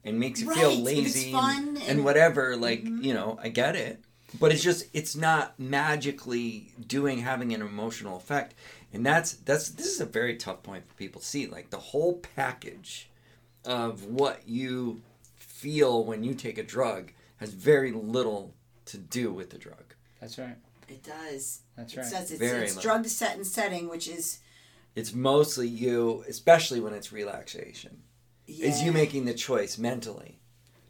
and 0.03 0.19
makes 0.19 0.41
you 0.41 0.47
Right, 0.49 0.57
feel 0.59 0.75
lazy 0.75 1.33
and, 1.33 1.69
and 1.77 1.77
and- 1.87 2.05
whatever 2.05 2.55
like 2.55 2.83
you 2.85 3.13
know 3.15 3.37
i 3.41 3.49
get 3.49 3.75
it 3.75 4.03
but 4.39 4.51
it's 4.51 4.61
just 4.63 4.85
it's 4.93 5.15
not 5.15 5.57
magically 5.59 6.73
doing 6.85 7.19
having 7.19 7.53
an 7.53 7.61
emotional 7.61 8.17
effect 8.17 8.53
and 8.93 9.05
that's 9.05 9.33
that's 9.33 9.69
this 9.69 9.87
is 9.87 10.01
a 10.01 10.05
very 10.05 10.35
tough 10.35 10.61
point 10.63 10.87
for 10.87 10.93
people 10.95 11.21
to 11.21 11.27
see 11.27 11.47
like 11.47 11.69
the 11.69 11.79
whole 11.79 12.17
package 12.35 13.09
of 13.65 14.05
what 14.05 14.41
you 14.47 15.01
feel 15.37 16.03
when 16.05 16.23
you 16.23 16.33
take 16.33 16.57
a 16.57 16.63
drug 16.63 17.11
has 17.37 17.51
very 17.53 17.91
little 17.91 18.53
to 18.85 18.97
do 18.97 19.31
with 19.31 19.49
the 19.49 19.57
drug 19.57 19.93
That's 20.19 20.37
right. 20.37 20.55
It 20.87 21.03
does. 21.03 21.61
That's 21.77 21.93
It 21.93 21.97
right. 21.97 22.05
says 22.05 22.31
it's, 22.31 22.39
Very 22.39 22.63
it's 22.65 22.75
much. 22.75 22.83
drug 22.83 23.05
set 23.05 23.35
and 23.35 23.45
setting, 23.45 23.87
which 23.89 24.07
is 24.07 24.39
it's 24.95 25.13
mostly 25.13 25.67
you 25.67 26.23
especially 26.27 26.79
when 26.79 26.93
it's 26.93 27.11
relaxation 27.11 28.01
yeah. 28.47 28.67
is 28.67 28.81
you 28.81 28.91
making 28.91 29.25
the 29.25 29.33
choice 29.33 29.77
mentally 29.77 30.39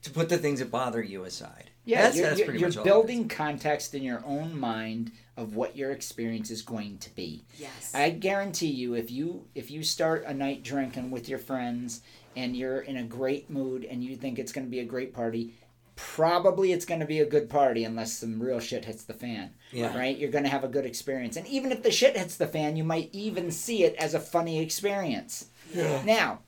to 0.04 0.10
put 0.10 0.30
the 0.30 0.38
things 0.38 0.60
that 0.60 0.72
bother 0.72 1.04
you 1.04 1.26
aside 1.26 1.69
Yeah, 1.86 2.04
that's, 2.04 2.18
you're, 2.18 2.28
that's 2.28 2.40
you're, 2.40 2.56
you're 2.56 2.68
much 2.68 2.78
all 2.78 2.84
it 2.84 2.86
building 2.86 3.28
context 3.28 3.96
in 3.96 4.04
your 4.04 4.22
own 4.26 4.60
mind 4.60 5.12
of 5.38 5.56
what 5.56 5.76
your 5.76 5.92
experience 5.92 6.52
is 6.52 6.62
going 6.62 6.98
to 7.00 7.16
be. 7.16 7.46
yes. 7.58 7.94
I 7.96 8.10
guarantee 8.10 8.68
you, 8.68 8.94
if 8.94 9.10
you 9.10 9.46
if 9.56 9.72
you 9.72 9.84
start 9.84 10.26
a 10.28 10.34
night 10.34 10.64
drinking 10.64 11.12
with 11.12 11.30
your 11.30 11.40
friends 11.40 12.02
and 12.36 12.56
you're 12.56 12.82
in 12.82 12.98
a 12.98 13.04
great 13.04 13.50
mood 13.50 13.86
and 13.86 14.04
you 14.04 14.16
think 14.16 14.38
it's 14.38 14.52
going 14.52 14.68
to 14.68 14.72
be 14.72 14.80
a 14.82 14.86
great 14.86 15.14
party, 15.14 15.54
probably 15.96 16.72
it's 16.72 16.86
going 16.86 17.00
to 17.00 17.06
be 17.06 17.20
a 17.20 17.26
good 17.26 17.50
party 17.50 17.84
unless 17.84 18.14
some 18.14 18.42
real 18.42 18.60
shit 18.60 18.86
hits 18.86 19.04
the 19.04 19.14
fan. 19.14 19.52
Yeah. 19.72 19.98
Right? 19.98 20.18
You're 20.18 20.32
going 20.32 20.44
to 20.46 20.50
have 20.50 20.64
a 20.64 20.70
good 20.70 20.86
experience, 20.86 21.38
and 21.38 21.48
even 21.48 21.72
if 21.72 21.84
the 21.84 21.92
shit 21.92 22.18
hits 22.18 22.36
the 22.38 22.48
fan, 22.48 22.76
you 22.76 22.84
might 22.84 23.10
even 23.14 23.52
see 23.52 23.84
it 23.84 23.96
as 23.96 24.14
a 24.14 24.20
funny 24.20 24.60
experience. 24.60 25.48
Yeah. 25.74 26.02
Now, 26.06 26.34
h- 26.34 26.40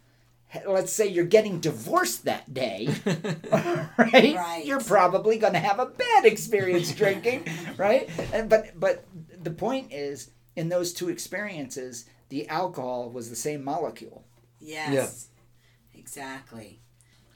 let's 0.67 0.91
say 0.91 1.07
you're 1.07 1.25
getting 1.25 1.59
divorced 1.59 2.25
that 2.25 2.53
day, 2.53 2.89
right? 3.97 4.35
Right. 4.35 4.63
You're 4.65 4.81
probably 4.81 5.37
going 5.37 5.53
to 5.53 5.59
have 5.59 5.79
a 5.79 5.85
bad 5.85 6.25
experience 6.25 6.91
drinking, 6.95 7.45
right? 7.77 8.09
And, 8.33 8.49
but 8.49 8.79
but 8.79 9.05
the 9.41 9.51
point 9.51 9.91
is, 9.91 10.31
in 10.55 10.69
those 10.69 10.93
two 10.93 11.09
experiences, 11.09 12.05
the 12.29 12.47
alcohol 12.47 13.09
was 13.09 13.29
the 13.29 13.35
same 13.35 13.63
molecule. 13.63 14.25
yes. 14.59 15.27
Exactly. 15.93 16.79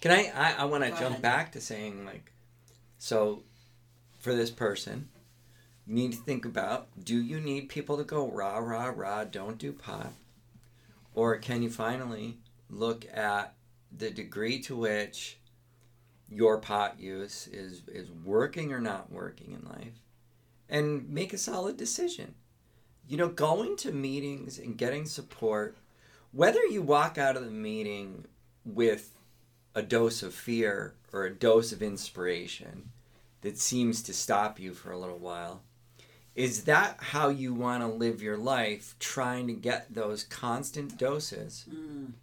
Can 0.02 0.12
I? 0.12 0.32
I, 0.36 0.54
I 0.60 0.66
want 0.66 0.84
to 0.84 0.90
jump 0.90 1.02
ahead. 1.02 1.22
back 1.22 1.52
to 1.54 1.62
saying 1.62 2.06
like, 2.06 2.32
so, 2.98 3.44
for 4.20 4.34
this 4.36 4.50
person, 4.50 5.10
you 5.86 5.96
need 5.96 6.12
to 6.14 6.18
think 6.18 6.46
about: 6.46 6.88
Do 7.02 7.22
you 7.22 7.40
need 7.40 7.70
people 7.70 7.98
to 7.98 8.04
go 8.04 8.28
rah 8.30 8.58
rah 8.58 8.92
rah? 8.96 9.24
Don't 9.24 9.58
do 9.58 9.72
pot, 9.72 10.14
or 11.14 11.38
can 11.38 11.62
you 11.64 11.70
finally 11.70 12.40
look 12.70 13.06
at 13.14 13.56
the 13.96 14.10
degree 14.10 14.60
to 14.62 14.76
which 14.76 15.40
your 16.30 16.58
pot 16.58 17.00
use 17.00 17.48
is 17.48 17.84
is 17.88 18.10
working 18.12 18.74
or 18.74 18.82
not 18.82 19.12
working 19.12 19.52
in 19.52 19.70
life, 19.70 20.02
and 20.70 21.10
make 21.10 21.34
a 21.34 21.38
solid 21.38 21.78
decision. 21.78 22.36
You 23.08 23.18
know, 23.18 23.30
going 23.30 23.78
to 23.78 23.92
meetings 23.92 24.58
and 24.58 24.78
getting 24.78 25.06
support, 25.06 25.78
whether 26.32 26.64
you 26.66 26.82
walk 26.82 27.18
out 27.18 27.38
of 27.38 27.46
the 27.46 27.52
meeting 27.52 28.26
with 28.66 29.16
a 29.76 29.84
dose 29.84 30.24
of 30.24 30.34
fear 30.34 30.96
or 31.14 31.26
a 31.26 31.34
dose 31.34 31.72
of 31.72 31.84
inspiration 31.84 32.90
that 33.42 33.60
seems 33.60 34.02
to 34.02 34.14
stop 34.14 34.60
you 34.60 34.74
for 34.74 34.92
a 34.92 34.98
little 34.98 35.20
while 35.20 35.62
is 36.34 36.66
that 36.66 36.98
how 37.00 37.30
you 37.30 37.54
want 37.54 37.82
to 37.82 37.88
live 37.88 38.22
your 38.22 38.38
life 38.38 38.96
trying 39.00 39.48
to 39.48 39.54
get 39.54 39.94
those 39.94 40.24
constant 40.24 40.98
doses 40.98 41.66
Mm. 41.70 42.14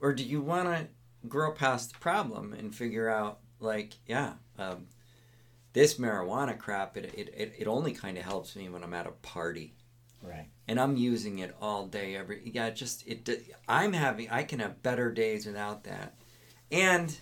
Or 0.00 0.12
do 0.12 0.24
you 0.24 0.40
want 0.40 0.66
to 0.66 0.86
grow 1.28 1.52
past 1.52 1.92
the 1.92 1.98
problem 1.98 2.52
and 2.52 2.74
figure 2.74 3.08
out 3.08 3.40
like 3.58 3.94
yeah 4.06 4.32
um, 4.58 4.86
this 5.72 5.94
marijuana 5.94 6.58
crap 6.58 6.96
it, 6.96 7.12
it, 7.14 7.54
it, 7.58 7.66
only 7.66 7.92
kind 7.92 8.18
of 8.18 8.24
helps 8.24 8.56
me 8.56 8.68
when 8.68 8.82
i'm 8.82 8.94
at 8.94 9.06
a 9.06 9.10
party. 9.10 9.74
Right. 10.22 10.48
and 10.68 10.78
i'm 10.78 10.96
using 10.96 11.38
it 11.38 11.54
all 11.62 11.86
day 11.86 12.14
every 12.14 12.42
yeah 12.52 12.66
it 12.66 12.76
just 12.76 13.06
it 13.06 13.54
i'm 13.68 13.92
having 13.94 14.28
i 14.30 14.42
can 14.42 14.58
have 14.58 14.82
better 14.82 15.10
days 15.10 15.46
without 15.46 15.84
that. 15.84 16.14
And 16.70 17.16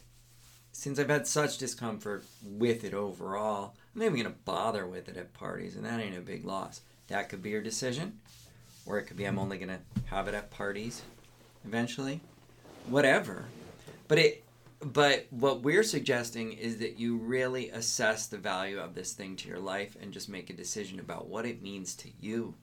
since 0.72 0.98
i've 0.98 1.08
had 1.08 1.26
such 1.26 1.58
discomfort 1.58 2.24
with 2.44 2.84
it 2.84 2.94
overall 2.94 3.76
i'm 3.94 4.00
not 4.00 4.06
even 4.06 4.22
going 4.22 4.32
to 4.32 4.40
bother 4.44 4.86
with 4.86 5.08
it 5.08 5.16
at 5.16 5.32
parties 5.32 5.76
and 5.76 5.84
that 5.84 6.00
ain't 6.00 6.16
a 6.16 6.20
big 6.20 6.44
loss. 6.44 6.80
That 7.06 7.28
could 7.28 7.42
be 7.42 7.50
your 7.50 7.62
decision 7.62 8.18
or 8.84 8.98
it 8.98 9.04
could 9.04 9.16
be 9.16 9.24
i'm 9.24 9.38
only 9.38 9.58
going 9.58 9.68
to 9.68 9.80
have 10.06 10.26
it 10.26 10.34
at 10.34 10.50
parties 10.50 11.02
eventually 11.64 12.20
whatever. 12.90 13.46
But 14.06 14.18
it 14.18 14.44
but 14.80 15.26
what 15.30 15.62
we're 15.62 15.82
suggesting 15.82 16.52
is 16.52 16.78
that 16.78 16.98
you 16.98 17.16
really 17.16 17.68
assess 17.70 18.26
the 18.26 18.38
value 18.38 18.78
of 18.78 18.94
this 18.94 19.12
thing 19.12 19.34
to 19.36 19.48
your 19.48 19.58
life 19.58 19.96
and 20.00 20.12
just 20.12 20.28
make 20.28 20.50
a 20.50 20.54
decision 20.54 21.00
about 21.00 21.26
what 21.26 21.44
it 21.44 21.62
means 21.62 21.96
to 21.96 22.08
you. 22.20 22.54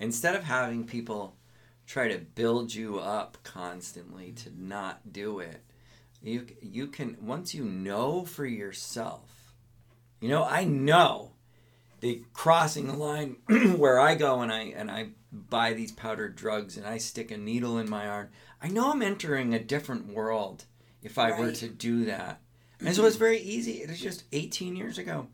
Instead 0.00 0.34
of 0.34 0.42
having 0.42 0.84
people 0.84 1.36
try 1.86 2.08
to 2.08 2.18
build 2.18 2.74
you 2.74 2.98
up 2.98 3.38
constantly 3.44 4.32
to 4.32 4.50
not 4.56 5.12
do 5.12 5.38
it 5.38 5.62
you 6.22 6.46
you 6.60 6.86
can 6.86 7.16
once 7.20 7.54
you 7.54 7.64
know 7.64 8.24
for 8.24 8.44
yourself 8.44 9.54
you 10.20 10.28
know 10.28 10.44
i 10.44 10.64
know 10.64 11.32
the 12.00 12.22
crossing 12.32 12.86
the 12.86 12.94
line 12.94 13.36
where 13.76 13.98
i 13.98 14.14
go 14.14 14.40
and 14.40 14.52
i 14.52 14.60
and 14.76 14.90
i 14.90 15.08
buy 15.32 15.72
these 15.72 15.92
powdered 15.92 16.36
drugs 16.36 16.76
and 16.76 16.86
i 16.86 16.98
stick 16.98 17.30
a 17.30 17.36
needle 17.36 17.78
in 17.78 17.88
my 17.88 18.06
arm 18.06 18.28
i 18.62 18.68
know 18.68 18.90
i'm 18.92 19.02
entering 19.02 19.54
a 19.54 19.58
different 19.58 20.06
world 20.12 20.64
if 21.02 21.18
i 21.18 21.38
were 21.38 21.52
to 21.52 21.68
do 21.68 22.04
that 22.04 22.40
and 22.80 22.94
so 22.94 23.04
it's 23.04 23.16
very 23.16 23.38
easy 23.40 23.82
it 23.82 23.88
was 23.90 24.00
just 24.00 24.24
18 24.32 24.76
years 24.76 24.98
ago 24.98 25.26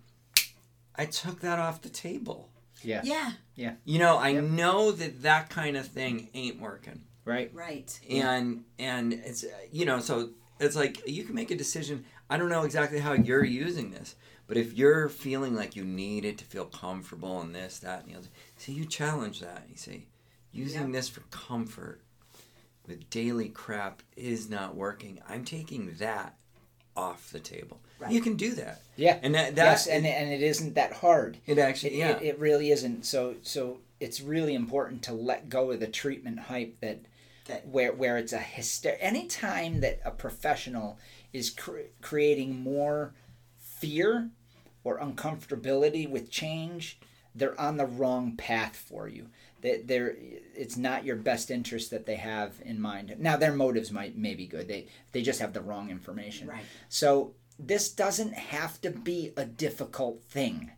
i 0.96 1.04
took 1.04 1.40
that 1.40 1.58
off 1.58 1.82
the 1.82 1.88
table 1.88 2.50
Yeah. 2.82 3.00
Yeah, 3.04 3.32
Yeah. 3.54 3.74
you 3.84 3.98
know 3.98 4.16
i 4.16 4.30
Yep. 4.30 4.44
know 4.44 4.92
that 4.92 5.22
that 5.22 5.50
kind 5.50 5.76
of 5.76 5.86
thing 5.86 6.28
ain't 6.34 6.60
working 6.60 7.02
Right. 7.24 7.50
right. 7.52 7.98
and 8.08 8.64
and 8.78 9.12
it's 9.12 9.44
you 9.72 9.84
know 9.84 9.98
so 10.00 10.30
it's 10.60 10.76
like 10.76 11.06
you 11.08 11.24
can 11.24 11.34
make 11.34 11.50
a 11.50 11.56
decision 11.56 12.04
i 12.30 12.36
don't 12.36 12.48
know 12.48 12.62
exactly 12.62 12.98
how 13.00 13.12
you're 13.12 13.44
using 13.44 13.90
this 13.90 14.14
but 14.46 14.56
if 14.56 14.74
you're 14.74 15.08
feeling 15.08 15.54
like 15.56 15.74
you 15.74 15.84
need 15.84 16.24
it 16.24 16.38
to 16.38 16.44
feel 16.44 16.66
comfortable 16.66 17.40
and 17.40 17.52
this 17.54 17.80
that 17.80 18.04
and 18.04 18.12
the 18.14 18.18
other 18.18 18.28
see 18.56 18.72
you 18.72 18.84
challenge 18.84 19.40
that 19.40 19.64
you 19.68 19.76
say 19.76 20.06
using 20.52 20.82
Yep. 20.84 20.92
this 20.92 21.08
for 21.08 21.20
comfort 21.32 22.00
with 22.86 23.08
daily 23.10 23.48
crap 23.48 24.02
is 24.16 24.48
not 24.48 24.74
working 24.74 25.20
i'm 25.28 25.44
taking 25.44 25.94
that 25.98 26.36
off 26.96 27.30
the 27.30 27.40
table 27.40 27.80
Right. 27.98 28.12
you 28.12 28.20
can 28.20 28.36
do 28.36 28.52
that 28.56 28.82
Yeah. 28.96 29.18
and 29.22 29.34
that, 29.34 29.54
that 29.56 29.64
yes, 29.64 29.86
and 29.86 30.04
and 30.06 30.30
it 30.30 30.42
isn't 30.42 30.74
that 30.74 30.92
hard. 30.92 31.38
it 31.46 31.58
actually 31.58 31.94
It, 31.94 31.98
yeah 31.98 32.10
it, 32.18 32.22
it 32.22 32.38
really 32.38 32.70
isn't. 32.70 33.06
So 33.06 33.36
so 33.42 33.78
it's 34.00 34.20
really 34.20 34.54
important 34.54 35.02
to 35.04 35.14
let 35.14 35.48
go 35.48 35.70
of 35.70 35.80
the 35.80 35.86
treatment 35.86 36.38
hype 36.40 36.78
that 36.80 36.98
That- 37.46 37.66
where 37.68 37.92
where 37.94 38.18
it's 38.18 38.34
a 38.34 38.38
hyster. 38.38 38.96
any 39.00 39.26
time 39.26 39.80
that 39.80 40.00
a 40.04 40.10
professional 40.10 40.98
is 41.32 41.48
cre- 41.48 41.88
creating 42.02 42.60
more 42.60 43.14
fear 43.58 44.28
or 44.84 44.98
uncomfortability 44.98 46.08
with 46.08 46.30
change, 46.30 46.98
they're 47.36 47.60
on 47.60 47.76
the 47.76 47.86
wrong 47.86 48.34
path 48.36 48.76
for 48.76 49.08
you. 49.08 49.28
They, 49.60 49.82
they're 49.82 50.16
it's 50.54 50.76
not 50.76 51.04
your 51.04 51.16
best 51.16 51.50
interest 51.50 51.90
that 51.90 52.06
they 52.06 52.16
have 52.16 52.54
in 52.64 52.80
mind. 52.80 53.14
Now 53.18 53.36
their 53.36 53.52
motives 53.52 53.92
might 53.92 54.16
may 54.16 54.34
be 54.34 54.46
good. 54.46 54.68
They 54.68 54.86
they 55.12 55.22
just 55.22 55.40
have 55.40 55.52
the 55.52 55.60
wrong 55.60 55.90
information. 55.90 56.48
Right. 56.48 56.64
So 56.88 57.34
this 57.58 57.90
doesn't 57.90 58.34
have 58.34 58.80
to 58.82 58.90
be 58.90 59.32
a 59.36 59.44
difficult 59.44 60.22
thing. 60.24 60.72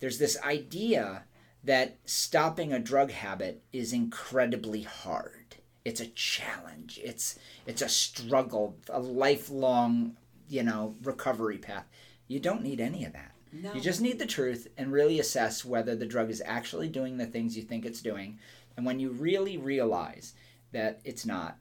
There's 0.00 0.18
this 0.18 0.40
idea 0.42 1.24
that 1.62 1.96
stopping 2.04 2.72
a 2.72 2.78
drug 2.78 3.10
habit 3.10 3.62
is 3.72 3.92
incredibly 3.92 4.82
hard. 4.82 5.56
It's 5.84 6.00
a 6.00 6.06
challenge. 6.06 7.00
It's 7.02 7.38
it's 7.66 7.82
a 7.82 7.88
struggle, 7.88 8.76
a 8.88 9.00
lifelong, 9.00 10.16
you 10.48 10.62
know, 10.62 10.94
recovery 11.02 11.58
path. 11.58 11.86
You 12.26 12.40
don't 12.40 12.62
need 12.62 12.80
any 12.80 13.04
of 13.04 13.12
that. 13.12 13.33
No. 13.62 13.72
You 13.72 13.80
just 13.80 14.00
need 14.00 14.18
the 14.18 14.26
truth 14.26 14.66
and 14.76 14.92
really 14.92 15.20
assess 15.20 15.64
whether 15.64 15.94
the 15.94 16.06
drug 16.06 16.28
is 16.28 16.42
actually 16.44 16.88
doing 16.88 17.18
the 17.18 17.26
things 17.26 17.56
you 17.56 17.62
think 17.62 17.84
it's 17.84 18.02
doing. 18.02 18.38
And 18.76 18.84
when 18.84 18.98
you 18.98 19.10
really 19.10 19.56
realize 19.56 20.34
that 20.72 21.00
it's 21.04 21.24
not, 21.24 21.56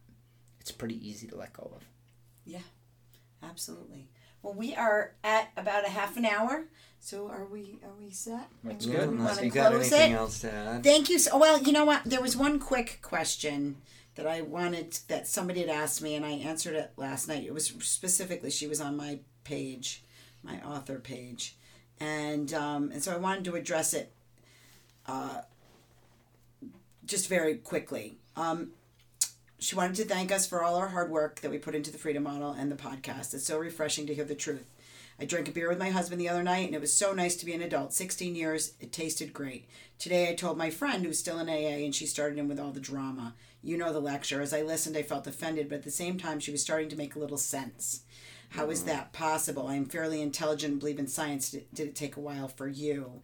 it's 0.59 0.71
pretty 0.71 1.07
easy 1.07 1.27
to 1.27 1.35
let 1.35 1.53
go 1.53 1.71
of. 1.75 1.83
Yeah, 2.45 2.65
absolutely. 3.43 4.09
Well, 4.41 4.55
we 4.55 4.75
are 4.75 5.13
at 5.23 5.51
about 5.55 5.85
a 5.85 5.89
half 5.89 6.17
an 6.17 6.25
hour. 6.25 6.65
So 6.99 7.27
are 7.29 7.45
we? 7.45 7.79
Are 7.83 7.93
we 7.99 8.09
set? 8.09 8.49
That's 8.63 8.85
good. 8.85 8.97
wanna 8.97 9.11
unless 9.11 9.41
you 9.41 9.51
got 9.51 9.73
anything 9.73 10.13
it? 10.13 10.15
else 10.15 10.39
to 10.39 10.51
add 10.51 10.83
Thank 10.83 11.09
you. 11.09 11.19
So, 11.19 11.31
oh, 11.33 11.37
well, 11.37 11.61
you 11.61 11.71
know 11.71 11.85
what? 11.85 12.03
There 12.05 12.21
was 12.21 12.35
one 12.35 12.59
quick 12.59 12.99
question 13.01 13.77
that 14.15 14.25
I 14.25 14.41
wanted 14.41 14.97
that 15.07 15.27
somebody 15.27 15.61
had 15.61 15.69
asked 15.69 16.01
me, 16.01 16.15
and 16.15 16.25
I 16.25 16.31
answered 16.31 16.75
it 16.75 16.91
last 16.97 17.27
night. 17.27 17.43
It 17.43 17.53
was 17.53 17.67
specifically 17.67 18.49
she 18.49 18.67
was 18.67 18.81
on 18.81 18.97
my 18.97 19.19
page, 19.43 20.03
my 20.43 20.61
author 20.61 20.99
page, 20.99 21.57
and 21.99 22.53
um, 22.53 22.91
and 22.91 23.03
so 23.03 23.13
I 23.13 23.17
wanted 23.17 23.45
to 23.45 23.55
address 23.55 23.93
it, 23.93 24.11
uh, 25.07 25.41
just 27.05 27.27
very 27.29 27.55
quickly. 27.55 28.17
Um, 28.35 28.71
she 29.59 29.75
wanted 29.75 29.95
to 29.95 30.05
thank 30.05 30.31
us 30.31 30.45
for 30.45 30.61
all 30.61 30.75
our 30.75 30.89
hard 30.89 31.09
work 31.09 31.39
that 31.41 31.51
we 31.51 31.57
put 31.57 31.75
into 31.75 31.91
the 31.91 31.97
Freedom 31.97 32.23
Model 32.23 32.51
and 32.51 32.71
the 32.71 32.75
podcast. 32.75 33.33
It's 33.33 33.45
so 33.45 33.57
refreshing 33.57 34.05
to 34.07 34.13
hear 34.13 34.25
the 34.25 34.35
truth. 34.35 34.65
I 35.19 35.25
drank 35.25 35.47
a 35.47 35.51
beer 35.51 35.69
with 35.69 35.79
my 35.79 35.89
husband 35.89 36.19
the 36.19 36.27
other 36.27 36.43
night, 36.43 36.65
and 36.65 36.75
it 36.75 36.81
was 36.81 36.91
so 36.91 37.13
nice 37.13 37.35
to 37.37 37.45
be 37.45 37.53
an 37.53 37.61
adult. 37.61 37.93
16 37.93 38.35
years, 38.35 38.73
it 38.79 38.91
tasted 38.91 39.31
great. 39.31 39.69
Today, 39.99 40.29
I 40.29 40.33
told 40.33 40.57
my 40.57 40.69
friend 40.69 41.05
who's 41.05 41.19
still 41.19 41.39
in 41.39 41.47
AA, 41.47 41.85
and 41.85 41.93
she 41.95 42.05
started 42.05 42.37
in 42.39 42.47
with 42.47 42.59
all 42.59 42.71
the 42.71 42.79
drama. 42.79 43.35
You 43.61 43.77
know 43.77 43.93
the 43.93 43.99
lecture. 43.99 44.41
As 44.41 44.53
I 44.53 44.63
listened, 44.63 44.97
I 44.97 45.03
felt 45.03 45.27
offended, 45.27 45.69
but 45.69 45.75
at 45.75 45.83
the 45.83 45.91
same 45.91 46.17
time, 46.17 46.39
she 46.39 46.51
was 46.51 46.61
starting 46.61 46.89
to 46.89 46.97
make 46.97 47.15
a 47.15 47.19
little 47.19 47.37
sense. 47.37 48.01
How 48.53 48.69
is 48.69 48.83
that 48.83 49.13
possible? 49.13 49.67
I 49.67 49.75
am 49.75 49.85
fairly 49.85 50.21
intelligent 50.21 50.79
believe 50.79 50.99
in 50.99 51.07
science. 51.07 51.51
Did, 51.51 51.65
did 51.73 51.87
it 51.87 51.95
take 51.95 52.15
a 52.17 52.19
while 52.19 52.47
for 52.47 52.67
you? 52.67 53.21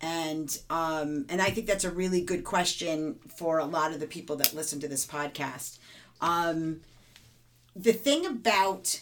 And 0.00 0.58
um, 0.70 1.26
and 1.28 1.42
I 1.42 1.50
think 1.50 1.66
that's 1.66 1.84
a 1.84 1.90
really 1.90 2.22
good 2.22 2.44
question 2.44 3.16
for 3.36 3.58
a 3.58 3.66
lot 3.66 3.92
of 3.92 4.00
the 4.00 4.06
people 4.06 4.36
that 4.36 4.54
listen 4.54 4.80
to 4.80 4.88
this 4.88 5.06
podcast. 5.06 5.78
Um, 6.22 6.80
the 7.76 7.92
thing 7.92 8.24
about 8.24 9.00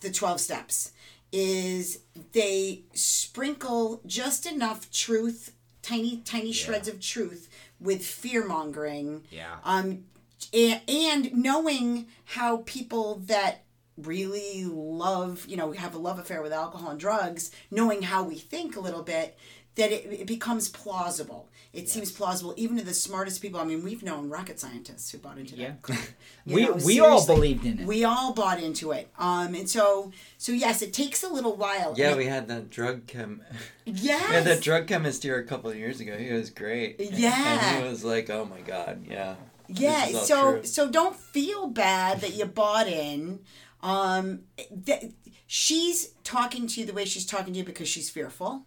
the 0.00 0.10
12 0.10 0.40
steps 0.40 0.92
is 1.32 2.00
they 2.32 2.82
sprinkle 2.94 4.00
just 4.06 4.46
enough 4.46 4.90
truth 4.90 5.52
tiny 5.82 6.18
tiny 6.24 6.52
shreds 6.52 6.88
of 6.88 7.00
truth 7.00 7.48
with 7.80 8.04
fear 8.04 8.46
mongering 8.46 9.22
Yeah. 9.30 9.56
um 9.64 10.04
and, 10.52 10.80
and 10.88 11.34
knowing 11.34 12.06
how 12.24 12.58
people 12.66 13.20
that 13.26 13.62
really 13.96 14.64
love 14.66 15.46
you 15.48 15.56
know 15.56 15.72
have 15.72 15.94
a 15.94 15.98
love 15.98 16.18
affair 16.18 16.42
with 16.42 16.52
alcohol 16.52 16.90
and 16.90 17.00
drugs 17.00 17.50
knowing 17.70 18.02
how 18.02 18.22
we 18.22 18.34
think 18.36 18.76
a 18.76 18.80
little 18.80 19.02
bit 19.02 19.36
that 19.76 19.92
it, 19.92 20.20
it 20.20 20.26
becomes 20.26 20.68
plausible 20.68 21.48
it 21.72 21.88
seems 21.88 22.10
plausible 22.10 22.54
even 22.56 22.76
to 22.78 22.84
the 22.84 22.92
smartest 22.94 23.40
people 23.42 23.58
i 23.60 23.64
mean 23.64 23.82
we've 23.82 24.02
known 24.02 24.28
rocket 24.28 24.58
scientists 24.60 25.10
who 25.10 25.18
bought 25.18 25.38
into 25.38 25.54
Yeah. 25.56 25.72
that 25.86 26.08
we 26.46 26.64
know, 26.66 26.72
we 26.84 27.00
all 27.00 27.24
believed 27.26 27.64
in 27.64 27.80
it. 27.80 27.86
we 27.86 28.04
all 28.04 28.32
bought 28.34 28.62
into 28.62 28.92
it 28.92 29.08
um 29.18 29.54
and 29.54 29.68
so 29.68 30.12
so 30.38 30.52
yes 30.52 30.82
it 30.82 30.92
takes 30.92 31.22
a 31.22 31.28
little 31.28 31.56
while 31.56 31.94
yeah 31.96 32.08
And 32.08 32.18
we 32.18 32.26
had 32.26 32.48
that 32.48 32.68
drug 32.70 33.06
chem 33.06 33.42
Yeah. 33.86 34.18
We 34.28 34.34
had 34.34 34.44
that 34.44 34.60
drug 34.62 34.86
chemist 34.88 35.22
here 35.22 35.38
a 35.38 35.44
couple 35.44 35.70
of 35.70 35.76
years 35.76 36.00
ago. 36.00 36.16
He 36.18 36.32
was 36.32 36.50
great. 36.50 36.96
Yeah. 36.98 37.76
And 37.76 37.84
he 37.84 37.88
was 37.90 38.04
like, 38.04 38.28
oh 38.30 38.44
my 38.44 38.60
God, 38.60 39.04
yeah. 39.08 39.36
yeah 39.68 40.06
This 40.06 40.10
is 40.10 40.16
all 40.16 40.24
so 40.26 40.52
true. 40.52 40.64
so 40.64 40.90
don't 40.90 41.14
feel 41.16 41.68
bad 41.68 42.20
that 42.22 42.34
you 42.34 42.46
bought 42.46 42.88
in 42.88 43.40
um 43.82 44.40
th- 44.84 45.12
she's 45.46 46.08
talking 46.24 46.66
to 46.66 46.80
you 46.80 46.86
the 46.86 46.92
way 46.92 47.04
she's 47.04 47.26
talking 47.26 47.52
to 47.52 47.58
you 47.58 47.64
because 47.64 47.88
she's 47.88 48.10
fearful 48.10 48.62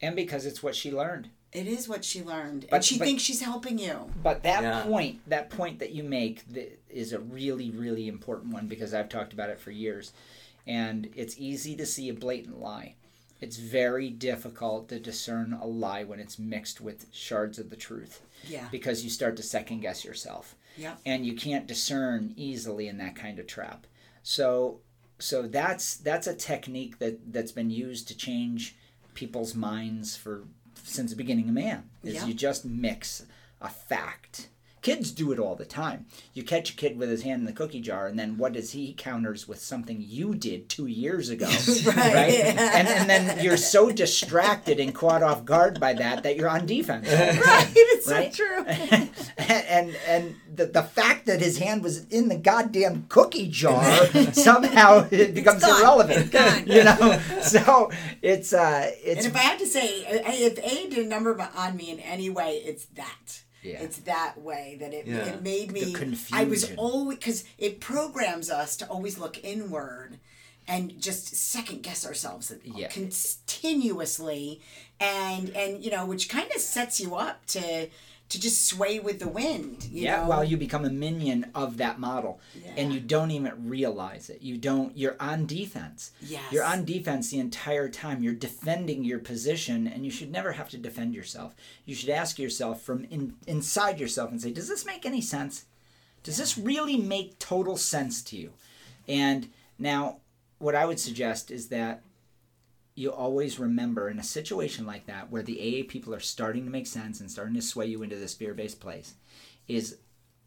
and 0.00 0.16
because 0.16 0.46
it's 0.46 0.62
what 0.62 0.74
she 0.74 0.90
learned. 0.90 1.28
it 1.52 1.66
is 1.66 1.88
what 1.88 2.04
she 2.04 2.22
learned 2.22 2.62
and 2.62 2.70
But- 2.70 2.84
she 2.84 2.98
but- 2.98 3.04
thinks 3.06 3.22
she's 3.22 3.40
helping 3.42 3.78
you 3.78 4.10
But 4.22 4.42
that 4.44 4.62
Yeah. 4.62 4.82
point, 4.84 5.20
that 5.28 5.50
point 5.50 5.78
that 5.80 5.92
you 5.92 6.02
make, 6.02 6.50
th- 6.52 6.78
is 6.88 7.12
a 7.12 7.18
really, 7.18 7.70
really 7.70 8.08
important 8.08 8.52
one 8.54 8.66
because 8.68 8.94
I've 8.94 9.08
talked 9.10 9.32
about 9.34 9.50
it 9.50 9.58
for 9.60 9.70
years, 9.70 10.12
and 10.66 11.10
it's 11.14 11.36
easy 11.38 11.76
to 11.76 11.84
see 11.84 12.08
a 12.08 12.14
blatant 12.14 12.58
lie. 12.60 12.94
It's 13.40 13.56
very 13.58 14.08
difficult 14.08 14.88
to 14.88 14.98
discern 15.00 15.52
a 15.52 15.66
lie 15.66 16.04
when 16.04 16.20
it's 16.20 16.38
mixed 16.38 16.80
with 16.80 17.06
shards 17.12 17.58
of 17.58 17.68
the 17.70 17.76
truth 17.76 18.20
yeah 18.48 18.68
because 18.70 19.04
you 19.04 19.10
start 19.10 19.36
to 19.36 19.42
second 19.42 19.80
guess 19.80 20.04
yourself. 20.04 20.54
Yeah. 20.78 20.94
And 21.04 21.26
you 21.26 21.34
can't 21.34 21.66
discern 21.66 22.32
easily 22.36 22.88
in 22.88 22.96
that 22.98 23.14
kind 23.14 23.38
of 23.38 23.46
trap. 23.46 23.86
So 24.22 24.80
so 25.18 25.42
that's 25.42 25.96
that's 25.96 26.26
a 26.26 26.34
technique 26.34 26.98
that 26.98 27.32
that's 27.32 27.52
been 27.52 27.70
used 27.70 28.08
to 28.08 28.16
change 28.16 28.76
people's 29.14 29.54
minds 29.54 30.16
for 30.16 30.44
since 30.82 31.10
the 31.10 31.16
beginning 31.16 31.48
of 31.48 31.54
man 31.54 31.90
is 32.02 32.14
Yeah. 32.14 32.26
you 32.26 32.34
just 32.34 32.64
mix 32.64 33.24
a 33.60 33.68
fact. 33.68 34.48
Kids 34.82 35.12
do 35.12 35.30
it 35.32 35.38
all 35.38 35.54
the 35.54 35.64
time. 35.64 36.06
You 36.34 36.42
catch 36.42 36.70
a 36.70 36.76
kid 36.76 36.98
with 36.98 37.08
his 37.08 37.22
hand 37.22 37.40
in 37.40 37.46
the 37.46 37.52
cookie 37.52 37.80
jar, 37.80 38.08
and 38.08 38.18
then 38.18 38.36
what 38.36 38.52
does 38.52 38.72
he 38.72 38.92
counters 38.94 39.46
with 39.46 39.60
something 39.60 39.96
you 40.00 40.34
did 40.34 40.68
two 40.68 40.86
years 40.86 41.30
ago, 41.30 41.46
Right. 41.86 42.34
And, 42.34 42.88
and 42.88 43.08
then 43.08 43.38
you're 43.44 43.56
so 43.56 43.90
distracted 43.92 44.80
and 44.80 44.92
caught 44.94 45.22
off 45.22 45.44
guard 45.44 45.78
by 45.80 45.92
that 45.94 46.24
that 46.24 46.36
you're 46.36 46.48
on 46.48 46.66
defense. 46.66 47.06
right, 47.12 47.70
it's 47.74 48.10
Right? 48.10 48.34
so 48.34 48.44
true. 48.44 48.64
and 49.38 49.96
and 50.08 50.34
the, 50.52 50.66
the 50.66 50.82
fact 50.82 51.26
that 51.26 51.40
his 51.40 51.58
hand 51.58 51.82
was 51.84 52.04
in 52.06 52.28
the 52.28 52.36
goddamn 52.36 53.06
cookie 53.08 53.48
jar 53.48 53.84
somehow 54.32 55.06
it 55.10 55.32
becomes 55.34 55.62
gone. 55.62 55.80
irrelevant. 55.80 56.32
Gone. 56.32 56.66
You 56.66 56.84
know, 56.84 57.20
so 57.42 57.90
it's 58.20 58.52
uh 58.52 58.90
it's 59.04 59.24
And 59.24 59.34
if 59.34 59.36
I 59.36 59.42
had 59.44 59.58
to 59.60 59.66
say, 59.66 60.04
if 60.08 60.58
A 60.58 60.88
did 60.90 61.06
a 61.06 61.08
number 61.08 61.38
on 61.56 61.76
me 61.76 61.90
in 61.90 62.00
any 62.00 62.28
way, 62.30 62.56
it's 62.64 62.86
that. 62.96 63.41
Yeah. 63.62 63.80
It's 63.82 63.98
that 63.98 64.40
way 64.40 64.76
that 64.80 64.92
it, 64.92 65.06
Yeah. 65.06 65.24
it 65.34 65.42
made 65.42 65.70
me. 65.72 65.94
I 66.32 66.44
was 66.44 66.72
always 66.76 67.18
because 67.18 67.44
it 67.58 67.80
programs 67.80 68.50
us 68.50 68.76
to 68.78 68.86
always 68.86 69.18
look 69.18 69.42
inward 69.44 70.18
and 70.68 71.00
just 71.00 71.34
second 71.34 71.82
guess 71.82 72.04
ourselves 72.06 72.52
Yeah. 72.64 72.88
continuously, 72.88 74.60
and 75.00 75.50
and 75.50 75.84
you 75.84 75.90
know 75.90 76.06
which 76.06 76.28
kind 76.28 76.50
of 76.54 76.60
sets 76.60 77.00
you 77.00 77.14
up 77.14 77.46
to 77.46 77.88
to 78.32 78.40
just 78.40 78.66
sway 78.66 78.98
with 78.98 79.18
the 79.18 79.28
wind. 79.28 79.84
You 79.90 80.04
yeah, 80.04 80.22
know? 80.22 80.28
while 80.28 80.44
you 80.44 80.56
become 80.56 80.84
a 80.84 80.90
minion 80.90 81.50
of 81.54 81.76
that 81.76 81.98
model, 81.98 82.40
and 82.76 82.92
you 82.92 83.00
don't 83.00 83.30
even 83.30 83.68
realize 83.68 84.30
it. 84.30 84.42
You 84.42 84.56
don't. 84.56 84.96
You're 84.96 85.16
on 85.20 85.46
defense. 85.46 86.12
Yes. 86.20 86.42
You're 86.50 86.64
on 86.64 86.84
defense 86.84 87.30
the 87.30 87.38
entire 87.38 87.88
time. 87.88 88.22
You're 88.22 88.34
defending 88.34 89.04
your 89.04 89.18
position, 89.18 89.86
and 89.86 90.04
you 90.04 90.10
should 90.10 90.32
never 90.32 90.52
have 90.52 90.70
to 90.70 90.78
defend 90.78 91.14
yourself. 91.14 91.54
You 91.84 91.94
should 91.94 92.10
ask 92.10 92.38
yourself 92.38 92.82
from 92.82 93.04
in, 93.04 93.34
inside 93.46 94.00
yourself 94.00 94.30
and 94.30 94.40
say, 94.40 94.50
"Does 94.52 94.68
this 94.68 94.86
make 94.86 95.04
any 95.04 95.20
sense? 95.20 95.66
Does 96.22 96.38
this 96.38 96.56
really 96.56 96.96
make 96.96 97.38
total 97.38 97.76
sense 97.76 98.22
to 98.24 98.36
you?" 98.36 98.52
And 99.06 99.48
now, 99.78 100.18
what 100.58 100.74
I 100.74 100.86
would 100.86 101.00
suggest 101.00 101.50
is 101.50 101.68
that 101.68 102.02
you 102.94 103.10
always 103.10 103.58
remember 103.58 104.08
in 104.10 104.18
a 104.18 104.22
situation 104.24 104.84
like 104.86 105.06
that 105.06 105.30
where 105.30 105.42
the 105.42 105.58
AA 105.58 105.90
people 105.90 106.14
are 106.14 106.20
starting 106.20 106.64
to 106.64 106.70
make 106.70 106.86
sense 106.86 107.20
and 107.20 107.30
starting 107.30 107.54
to 107.54 107.62
sway 107.62 107.86
you 107.86 108.02
into 108.02 108.16
this 108.16 108.34
fear-based 108.34 108.80
place 108.80 109.14
is 109.68 109.96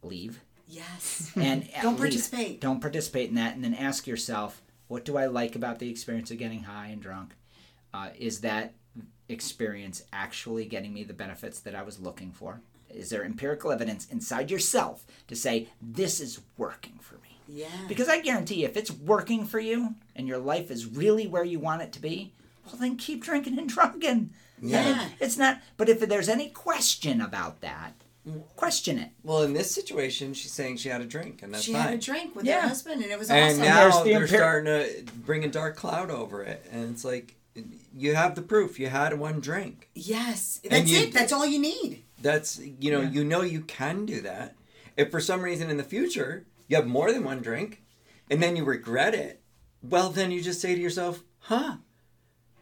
leave 0.03 0.41
Yes. 0.67 1.31
and 1.35 1.67
Don't 1.81 1.93
leave. 1.93 1.99
participate. 1.99 2.61
Don't 2.61 2.81
participate 2.81 3.29
in 3.29 3.35
that 3.35 3.55
and 3.55 3.63
then 3.63 3.73
ask 3.73 4.07
yourself, 4.07 4.61
what 4.87 5.05
do 5.05 5.17
I 5.17 5.25
like 5.27 5.55
about 5.55 5.79
the 5.79 5.89
experience 5.89 6.31
of 6.31 6.37
getting 6.37 6.63
high 6.63 6.87
and 6.87 7.01
drunk? 7.01 7.33
Uh, 7.93 8.09
is 8.17 8.41
that 8.41 8.73
experience 9.29 10.03
actually 10.13 10.65
getting 10.65 10.93
me 10.93 11.03
the 11.03 11.13
benefits 11.13 11.59
that 11.61 11.75
I 11.75 11.81
was 11.83 11.99
looking 11.99 12.31
for? 12.31 12.61
Is 12.89 13.09
there 13.09 13.23
empirical 13.23 13.71
evidence 13.71 14.07
inside 14.11 14.51
yourself 14.51 15.05
to 15.27 15.35
say 15.35 15.69
this 15.81 16.19
is 16.19 16.39
working 16.57 16.99
for 17.01 17.15
me? 17.15 17.24
Yeah. 17.47 17.67
Because 17.87 18.09
I 18.09 18.21
guarantee 18.21 18.61
you, 18.61 18.65
if 18.67 18.77
it's 18.77 18.91
working 18.91 19.45
for 19.45 19.59
you 19.59 19.95
and 20.15 20.27
your 20.27 20.37
life 20.39 20.71
is 20.71 20.85
really 20.85 21.27
where 21.27 21.43
you 21.43 21.59
want 21.59 21.81
it 21.81 21.91
to 21.93 22.01
be, 22.01 22.33
well, 22.65 22.75
then 22.79 22.97
keep 22.97 23.23
drinking 23.23 23.59
and 23.59 23.69
drunking. 23.75 24.29
Yeah. 24.61 25.09
It's 25.19 25.37
not, 25.37 25.59
but 25.77 25.89
if 25.89 25.99
there's 25.99 26.29
any 26.29 26.49
question 26.49 27.21
about 27.21 27.61
that, 27.61 27.93
question 28.55 28.97
it. 28.97 29.09
Well, 29.23 29.43
in 29.43 29.53
this 29.53 29.69
situation, 29.73 30.33
she's 30.33 30.51
saying 30.51 30.77
she 30.77 30.89
had 30.89 31.01
a 31.01 31.05
drink, 31.05 31.43
and 31.43 31.53
that's 31.53 31.65
fine. 31.65 31.73
she 31.73 31.73
fine. 31.73 31.81
had 31.83 31.93
a 31.93 31.97
drink 32.01 32.35
with 32.35 32.45
Yeah. 32.45 32.61
her 32.61 32.67
husband, 32.69 33.03
and 33.03 33.11
it 33.11 33.19
was 33.19 33.29
and 33.29 33.51
awesome. 33.51 33.61
now 33.63 33.81
There's 33.81 33.97
the 34.03 34.09
they're 34.09 34.21
empir- 34.21 34.27
starting 34.37 34.65
to 35.05 35.13
bring 35.17 35.43
a 35.43 35.47
dark 35.47 35.75
cloud 35.75 36.09
over 36.09 36.41
it, 36.41 36.65
and 36.71 36.89
it's 36.89 37.05
like 37.05 37.35
you 37.95 38.15
have 38.15 38.33
the 38.35 38.41
proof. 38.41 38.79
You 38.79 38.87
had 38.87 39.17
one 39.19 39.39
drink. 39.41 39.89
yes, 39.93 40.59
that's 40.67 40.89
you- 40.89 40.99
it. 41.01 41.13
That's 41.13 41.31
all 41.31 41.45
you 41.45 41.59
need. 41.59 42.03
That's 42.21 42.57
you 42.59 42.91
know 42.91 43.01
Yeah. 43.01 43.09
you 43.11 43.23
know 43.23 43.41
you 43.41 43.61
can 43.61 44.05
do 44.07 44.21
that. 44.21 44.55
If 44.97 45.11
for 45.11 45.19
some 45.19 45.41
reason 45.41 45.69
in 45.69 45.77
the 45.77 45.83
future 45.83 46.45
you 46.67 46.75
have 46.75 46.87
more 46.87 47.11
than 47.11 47.23
one 47.23 47.41
drink, 47.41 47.83
and 48.29 48.41
then 48.41 48.55
you 48.55 48.63
regret 48.65 49.13
it, 49.13 49.41
well 49.81 50.09
then 50.09 50.31
you 50.31 50.41
just 50.41 50.61
say 50.61 50.75
to 50.75 50.81
yourself, 50.81 51.23
"Huh." 51.39 51.77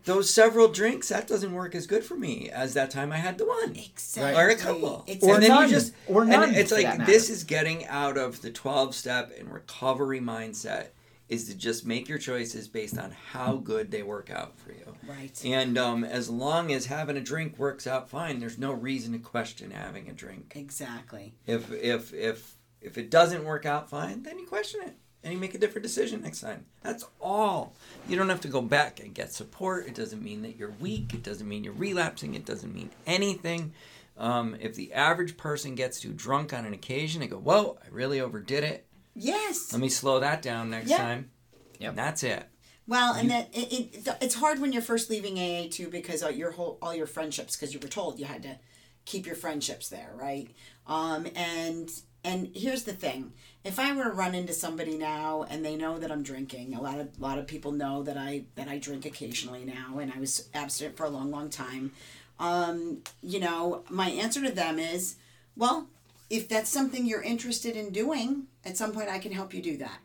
Those 0.05 0.29
several 0.29 0.67
drinks, 0.67 1.07
that 1.07 1.27
doesn't 1.27 1.53
work 1.53 1.73
as 1.73 1.87
good 1.87 2.03
for 2.03 2.17
me 2.17 2.49
as 2.49 2.73
that 2.73 2.91
time 2.91 3.13
I 3.13 3.17
had 3.17 3.37
the 3.37 3.45
one. 3.45 3.73
Exactly. 3.73 4.41
Or 4.41 4.49
a 4.49 4.55
couple. 4.57 5.05
It's 5.07 5.23
Or 5.23 5.35
and 5.35 5.43
then 5.43 5.49
none. 5.51 5.63
you 5.63 5.69
just 5.69 5.93
Or 6.07 6.23
and 6.23 6.31
none, 6.31 6.53
it's 6.55 6.73
like 6.73 7.05
this 7.05 7.29
is 7.29 7.45
getting 7.45 7.85
out 7.87 8.17
of 8.17 8.41
the 8.41 8.51
12 8.51 8.93
step 8.95 9.31
and 9.39 9.49
recovery 9.53 10.19
mindset 10.19 10.87
is 11.29 11.47
to 11.47 11.55
just 11.55 11.85
make 11.85 12.09
your 12.09 12.17
choices 12.17 12.67
based 12.67 12.97
on 12.97 13.11
how 13.31 13.55
good 13.55 13.91
they 13.91 14.03
work 14.03 14.29
out 14.29 14.59
for 14.59 14.73
you. 14.73 14.93
right. 15.07 15.41
And 15.45 15.77
um, 15.77 16.03
as 16.03 16.29
long 16.29 16.73
as 16.73 16.87
having 16.87 17.15
a 17.15 17.21
drink 17.21 17.57
works 17.57 17.87
out 17.87 18.09
fine, 18.09 18.39
there's 18.39 18.57
no 18.57 18.73
reason 18.73 19.13
to 19.13 19.19
question 19.19 19.71
having 19.71 20.09
a 20.09 20.13
drink. 20.13 20.51
Exactly. 20.57 21.33
If 21.47 21.71
if 21.71 22.13
if 22.13 22.52
if 22.83 22.97
it 22.97 23.09
doesn't 23.09 23.43
work 23.43 23.65
out 23.65 23.89
fine, 23.89 24.23
then 24.23 24.39
you 24.39 24.45
question 24.45 24.81
it 24.85 24.95
and 25.23 25.33
you 25.33 25.39
make 25.39 25.53
a 25.55 25.57
different 25.57 25.83
decision 25.83 26.21
next 26.21 26.41
time. 26.41 26.65
That's 26.81 27.05
all. 27.21 27.75
You 28.09 28.17
don't 28.17 28.29
have 28.29 28.41
to 28.41 28.47
go 28.49 28.61
back 28.61 28.99
and 28.99 29.13
get 29.13 29.31
support. 29.33 29.87
It 29.87 29.95
doesn't 29.95 30.21
mean 30.21 30.41
that 30.41 30.57
you're 30.57 30.73
weak. 30.79 31.13
It 31.13 31.23
doesn't 31.23 31.47
mean 31.47 31.63
you're 31.63 31.73
relapsing. 31.73 32.35
It 32.35 32.45
doesn't 32.45 32.73
mean 32.73 32.89
anything. 33.07 33.73
Um, 34.17 34.55
if 34.59 34.75
the 34.75 34.93
average 34.93 35.37
person 35.37 35.75
gets 35.75 35.99
too 35.99 36.13
drunk 36.13 36.53
on 36.53 36.65
an 36.65 36.73
occasion, 36.73 37.21
they 37.21 37.27
go, 37.27 37.37
"Whoa, 37.39 37.79
I 37.83 37.87
really 37.89 38.19
overdid 38.21 38.63
it. 38.63 38.85
Yes. 39.15 39.71
Let 39.71 39.81
me 39.81 39.89
slow 39.89 40.19
that 40.19 40.41
down 40.41 40.69
next 40.69 40.89
Yeah. 40.89 40.97
time." 40.97 41.31
Yep. 41.79 41.95
That's 41.95 42.23
it. 42.23 42.45
Well, 42.85 43.13
and 43.13 43.31
that 43.31 43.49
it, 43.53 43.71
it, 43.95 44.07
it's 44.21 44.35
hard 44.35 44.59
when 44.59 44.73
you're 44.73 44.81
first 44.81 45.09
leaving 45.09 45.39
AA 45.39 45.67
too 45.71 45.87
because 45.89 46.21
all 46.21 46.29
your 46.31 46.51
whole 46.51 46.77
all 46.81 46.93
your 46.93 47.07
friendships 47.07 47.55
because 47.55 47.73
you 47.73 47.79
were 47.79 47.87
told 47.87 48.19
you 48.19 48.25
had 48.25 48.43
to 48.43 48.59
keep 49.05 49.25
your 49.25 49.35
friendships 49.35 49.89
there, 49.89 50.11
right? 50.15 50.49
Um, 50.85 51.25
and 51.35 51.89
and 52.23 52.49
here's 52.55 52.83
the 52.83 52.93
thing: 52.93 53.33
if 53.63 53.79
I 53.79 53.93
were 53.93 54.05
to 54.05 54.09
run 54.11 54.33
into 54.35 54.53
somebody 54.53 54.97
now 54.97 55.45
and 55.49 55.63
they 55.63 55.75
know 55.75 55.97
that 55.99 56.11
I'm 56.11 56.23
drinking, 56.23 56.73
a 56.75 56.81
lot 56.81 56.99
of 56.99 57.07
a 57.19 57.21
lot 57.21 57.37
of 57.37 57.47
people 57.47 57.71
know 57.71 58.03
that 58.03 58.17
I 58.17 58.43
that 58.55 58.67
I 58.67 58.77
drink 58.77 59.05
occasionally 59.05 59.63
now, 59.65 59.99
and 59.99 60.11
I 60.15 60.19
was 60.19 60.47
abstinent 60.53 60.97
for 60.97 61.05
a 61.05 61.09
long, 61.09 61.31
long 61.31 61.49
time. 61.49 61.91
Um, 62.39 62.99
you 63.21 63.39
know, 63.39 63.83
my 63.89 64.09
answer 64.09 64.41
to 64.43 64.51
them 64.51 64.79
is, 64.79 65.15
well, 65.55 65.87
if 66.29 66.49
that's 66.49 66.69
something 66.69 67.05
you're 67.05 67.21
interested 67.21 67.75
in 67.75 67.91
doing, 67.91 68.47
at 68.65 68.75
some 68.77 68.91
point 68.91 69.09
I 69.09 69.19
can 69.19 69.31
help 69.31 69.53
you 69.53 69.61
do 69.61 69.77
that 69.77 69.99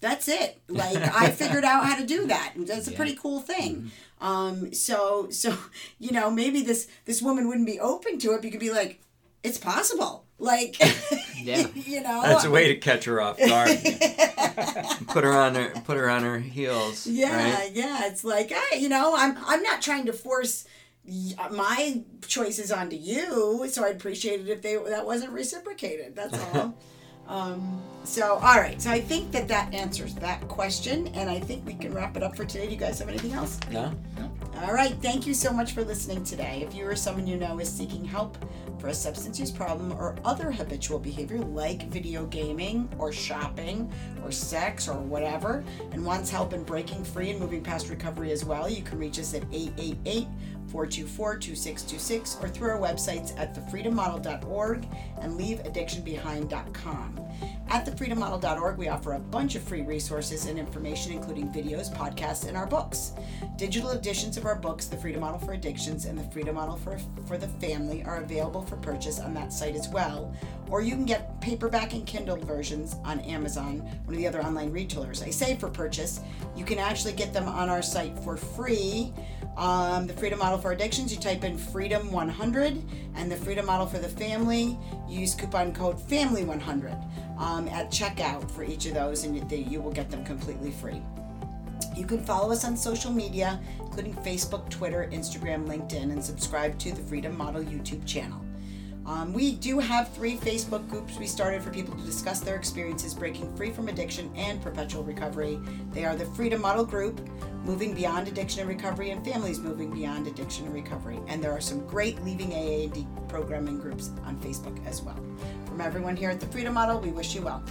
that's 0.00 0.26
it 0.26 0.60
like 0.66 0.96
i 1.14 1.30
figured 1.42 1.62
out 1.64 1.84
how 1.86 1.94
to 1.94 2.04
do 2.04 2.26
that 2.26 2.52
that's 2.56 2.88
a 2.88 2.90
Yeah. 2.90 2.96
pretty 2.96 3.14
cool 3.14 3.40
thing 3.40 3.92
um 4.20 4.74
so 4.74 5.28
so 5.30 5.56
you 6.00 6.10
know 6.10 6.28
maybe 6.28 6.60
this 6.62 6.88
this 7.04 7.22
woman 7.22 7.46
wouldn't 7.46 7.66
be 7.68 7.78
open 7.78 8.18
to 8.18 8.32
it 8.32 8.38
but 8.38 8.44
you 8.46 8.50
could 8.50 8.58
be 8.58 8.72
like 8.72 9.00
it's 9.42 9.58
possible 9.58 10.24
like 10.38 10.76
Yeah. 11.42 11.66
you 11.74 12.00
know 12.02 12.22
That's 12.22 12.44
a 12.44 12.50
way 12.50 12.68
to 12.68 12.76
catch 12.76 13.04
her 13.06 13.20
off 13.20 13.38
guard. 13.38 13.70
put 15.08 15.24
her 15.24 15.32
on 15.32 15.54
her 15.54 15.70
put 15.84 15.96
her 15.96 16.08
on 16.08 16.22
her 16.22 16.38
heels. 16.38 17.06
yeah 17.06 17.54
Right? 17.60 17.72
yeah 17.72 18.06
it's 18.06 18.24
like 18.24 18.50
hey, 18.50 18.78
you 18.78 18.88
know 18.88 19.14
i'm 19.16 19.36
i'm 19.46 19.62
not 19.62 19.82
trying 19.82 20.06
to 20.06 20.12
force 20.12 20.64
y- 21.04 21.34
my 21.50 22.02
choices 22.26 22.70
onto 22.72 22.96
you 22.96 23.66
so 23.68 23.84
i'd 23.84 23.96
appreciate 23.96 24.40
it 24.40 24.48
if 24.48 24.62
they 24.62 24.76
that 24.76 25.04
wasn't 25.04 25.32
reciprocated 25.32 26.14
that's 26.14 26.38
all 26.54 26.74
um 27.28 27.80
so 28.04 28.34
all 28.34 28.56
right 28.58 28.80
so 28.82 28.90
i 28.90 29.00
think 29.00 29.30
that 29.32 29.46
that 29.48 29.72
answers 29.74 30.14
that 30.16 30.46
question 30.48 31.06
and 31.08 31.30
i 31.30 31.38
think 31.38 31.64
we 31.66 31.74
can 31.74 31.92
wrap 31.94 32.16
it 32.16 32.22
up 32.22 32.36
for 32.36 32.44
today 32.44 32.66
do 32.66 32.72
you 32.72 32.78
guys 32.78 32.98
have 32.98 33.08
anything 33.08 33.32
else 33.32 33.58
No? 33.70 33.92
All 34.60 34.72
right, 34.72 34.94
thank 35.00 35.26
you 35.26 35.34
so 35.34 35.52
much 35.52 35.72
for 35.72 35.82
listening 35.82 36.24
today. 36.24 36.62
If 36.64 36.74
you 36.74 36.86
or 36.86 36.94
someone 36.94 37.26
you 37.26 37.36
know 37.36 37.58
is 37.58 37.72
seeking 37.72 38.04
help 38.04 38.36
for 38.78 38.88
a 38.88 38.94
substance 38.94 39.40
use 39.40 39.50
problem 39.50 39.92
or 39.92 40.14
other 40.24 40.52
habitual 40.52 40.98
behavior 40.98 41.38
like 41.38 41.88
video 41.88 42.26
gaming 42.26 42.88
or 42.98 43.12
shopping 43.12 43.90
or 44.22 44.30
sex 44.30 44.88
or 44.88 45.00
whatever, 45.00 45.64
and 45.92 46.04
wants 46.04 46.30
help 46.30 46.52
in 46.52 46.62
breaking 46.64 47.02
free 47.02 47.30
and 47.30 47.40
moving 47.40 47.62
past 47.62 47.88
recovery 47.88 48.30
as 48.30 48.44
well, 48.44 48.68
you 48.68 48.82
can 48.82 48.98
reach 48.98 49.18
us 49.18 49.34
at 49.34 49.42
888 49.52 50.28
424 50.68 51.36
2626 51.38 52.36
or 52.40 52.48
through 52.48 52.70
our 52.70 52.78
websites 52.78 53.38
at 53.38 53.54
thefreedommodel.org 53.54 54.86
and 55.20 55.38
leaveaddictionbehind.com. 55.38 57.20
At 57.68 57.86
thefreedommodel.org, 57.86 58.76
we 58.76 58.88
offer 58.88 59.14
a 59.14 59.18
bunch 59.18 59.54
of 59.54 59.62
free 59.62 59.82
resources 59.82 60.46
and 60.46 60.58
information, 60.58 61.12
including 61.12 61.48
videos, 61.48 61.92
podcasts, 61.92 62.46
and 62.46 62.56
our 62.56 62.66
books. 62.66 63.12
Digital 63.56 63.90
editions 63.90 64.36
of 64.36 64.44
our 64.44 64.56
books, 64.56 64.86
The 64.86 64.96
Freedom 64.96 65.22
Model 65.22 65.38
for 65.38 65.52
Addictions 65.54 66.04
and 66.04 66.18
The 66.18 66.24
Freedom 66.24 66.54
Model 66.54 66.76
for, 66.76 66.98
for 67.26 67.38
the 67.38 67.48
Family, 67.48 68.04
are 68.04 68.18
available 68.18 68.62
for 68.62 68.76
purchase 68.76 69.20
on 69.20 69.32
that 69.34 69.52
site 69.52 69.74
as 69.74 69.88
well. 69.88 70.34
Or 70.70 70.82
you 70.82 70.92
can 70.92 71.04
get 71.04 71.40
paperback 71.40 71.92
and 71.92 72.06
Kindle 72.06 72.36
versions 72.36 72.96
on 73.04 73.20
Amazon, 73.20 73.78
one 74.04 74.14
of 74.14 74.16
the 74.16 74.26
other 74.26 74.42
online 74.42 74.70
retailers. 74.70 75.22
I 75.22 75.30
say 75.30 75.56
for 75.56 75.68
purchase, 75.68 76.20
you 76.56 76.64
can 76.64 76.78
actually 76.78 77.12
get 77.14 77.32
them 77.32 77.48
on 77.48 77.68
our 77.68 77.82
site 77.82 78.18
for 78.18 78.36
free. 78.36 79.12
Um, 79.56 80.06
the 80.06 80.14
Freedom 80.14 80.38
Model 80.38 80.58
for 80.58 80.72
Addictions, 80.72 81.12
you 81.14 81.20
type 81.20 81.44
in 81.44 81.58
Freedom 81.58 82.10
100, 82.10 82.82
and 83.16 83.30
the 83.30 83.36
Freedom 83.36 83.66
Model 83.66 83.86
for 83.86 83.98
the 83.98 84.08
Family, 84.08 84.78
use 85.08 85.34
coupon 85.34 85.74
code 85.74 85.98
Family100 86.08 87.38
um, 87.38 87.68
at 87.68 87.90
checkout 87.90 88.50
for 88.50 88.64
each 88.64 88.86
of 88.86 88.94
those, 88.94 89.24
and 89.24 89.52
you 89.52 89.80
will 89.80 89.92
get 89.92 90.10
them 90.10 90.24
completely 90.24 90.70
free. 90.70 91.02
You 91.94 92.06
can 92.06 92.24
follow 92.24 92.50
us 92.50 92.64
on 92.64 92.76
social 92.76 93.12
media, 93.12 93.60
including 93.80 94.14
Facebook, 94.14 94.70
Twitter, 94.70 95.10
Instagram, 95.12 95.66
LinkedIn, 95.66 96.10
and 96.10 96.24
subscribe 96.24 96.78
to 96.78 96.92
the 96.92 97.02
Freedom 97.02 97.36
Model 97.36 97.62
YouTube 97.62 98.06
channel. 98.06 98.41
Um, 99.04 99.32
we 99.32 99.52
do 99.56 99.78
have 99.80 100.12
three 100.12 100.36
Facebook 100.36 100.88
groups 100.88 101.18
we 101.18 101.26
started 101.26 101.62
for 101.62 101.70
people 101.70 101.96
to 101.96 102.02
discuss 102.04 102.40
their 102.40 102.54
experiences 102.54 103.14
breaking 103.14 103.54
free 103.56 103.70
from 103.70 103.88
addiction 103.88 104.30
and 104.36 104.62
perpetual 104.62 105.02
recovery. 105.02 105.58
They 105.90 106.04
are 106.04 106.14
the 106.14 106.26
Freedom 106.26 106.60
Model 106.60 106.84
Group, 106.84 107.20
Moving 107.64 107.94
Beyond 107.94 108.28
Addiction 108.28 108.60
and 108.60 108.68
Recovery, 108.68 109.10
and 109.10 109.24
Families 109.24 109.58
Moving 109.58 109.90
Beyond 109.90 110.28
Addiction 110.28 110.66
and 110.66 110.74
Recovery. 110.74 111.18
And 111.26 111.42
there 111.42 111.52
are 111.52 111.60
some 111.60 111.84
great 111.86 112.22
Leaving 112.22 112.52
AA 112.52 112.84
and 112.84 112.92
D 112.92 113.06
programming 113.26 113.80
groups 113.80 114.10
on 114.24 114.36
Facebook 114.38 114.84
as 114.86 115.02
well. 115.02 115.18
From 115.66 115.80
everyone 115.80 116.16
here 116.16 116.30
at 116.30 116.38
the 116.38 116.46
Freedom 116.46 116.74
Model, 116.74 117.00
we 117.00 117.10
wish 117.10 117.34
you 117.34 117.42
well. 117.42 117.62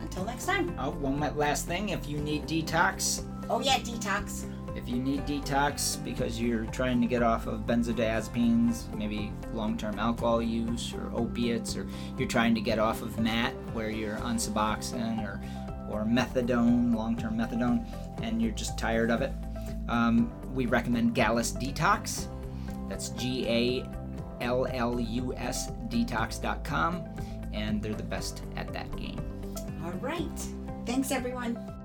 Until 0.00 0.24
next 0.24 0.46
time. 0.46 0.74
Oh, 0.78 0.90
one 0.90 1.18
last 1.36 1.66
thing. 1.66 1.88
If 1.88 2.08
you 2.08 2.18
need 2.18 2.46
detox, 2.46 3.24
Oh, 3.50 3.60
yeah, 3.60 3.78
detox. 3.78 4.44
If 4.78 4.88
you 4.88 4.96
need 4.96 5.26
detox 5.26 6.02
because 6.04 6.40
you're 6.40 6.64
trying 6.66 7.00
to 7.00 7.06
get 7.06 7.22
off 7.22 7.46
of 7.48 7.60
benzodiazepines, 7.66 8.92
maybe 8.96 9.32
long-term 9.52 9.98
alcohol 9.98 10.40
use 10.40 10.94
or 10.94 11.10
opiates, 11.14 11.76
or 11.76 11.86
you're 12.16 12.28
trying 12.28 12.54
to 12.54 12.60
get 12.60 12.78
off 12.78 13.02
of 13.02 13.18
MAT 13.18 13.52
where 13.72 13.90
you're 13.90 14.18
on 14.18 14.36
Suboxone 14.36 15.22
or 15.24 15.40
or 15.90 16.04
methadone, 16.04 16.94
long-term 16.94 17.36
methadone, 17.36 17.84
and 18.22 18.42
you're 18.42 18.52
just 18.52 18.78
tired 18.78 19.10
of 19.10 19.22
it, 19.22 19.32
um, 19.88 20.30
we 20.54 20.66
recommend 20.66 21.14
Gallus 21.14 21.52
Detox. 21.52 22.28
That's 22.90 23.08
G 23.10 23.46
A 23.48 23.88
L 24.42 24.66
L 24.70 25.00
U 25.00 25.34
S 25.34 25.70
detox.com, 25.88 27.04
and 27.52 27.82
they're 27.82 27.94
the 27.94 28.02
best 28.02 28.42
at 28.56 28.72
that 28.74 28.94
game. 28.96 29.20
All 29.82 29.92
right. 29.92 30.46
Thanks, 30.84 31.10
everyone. 31.10 31.77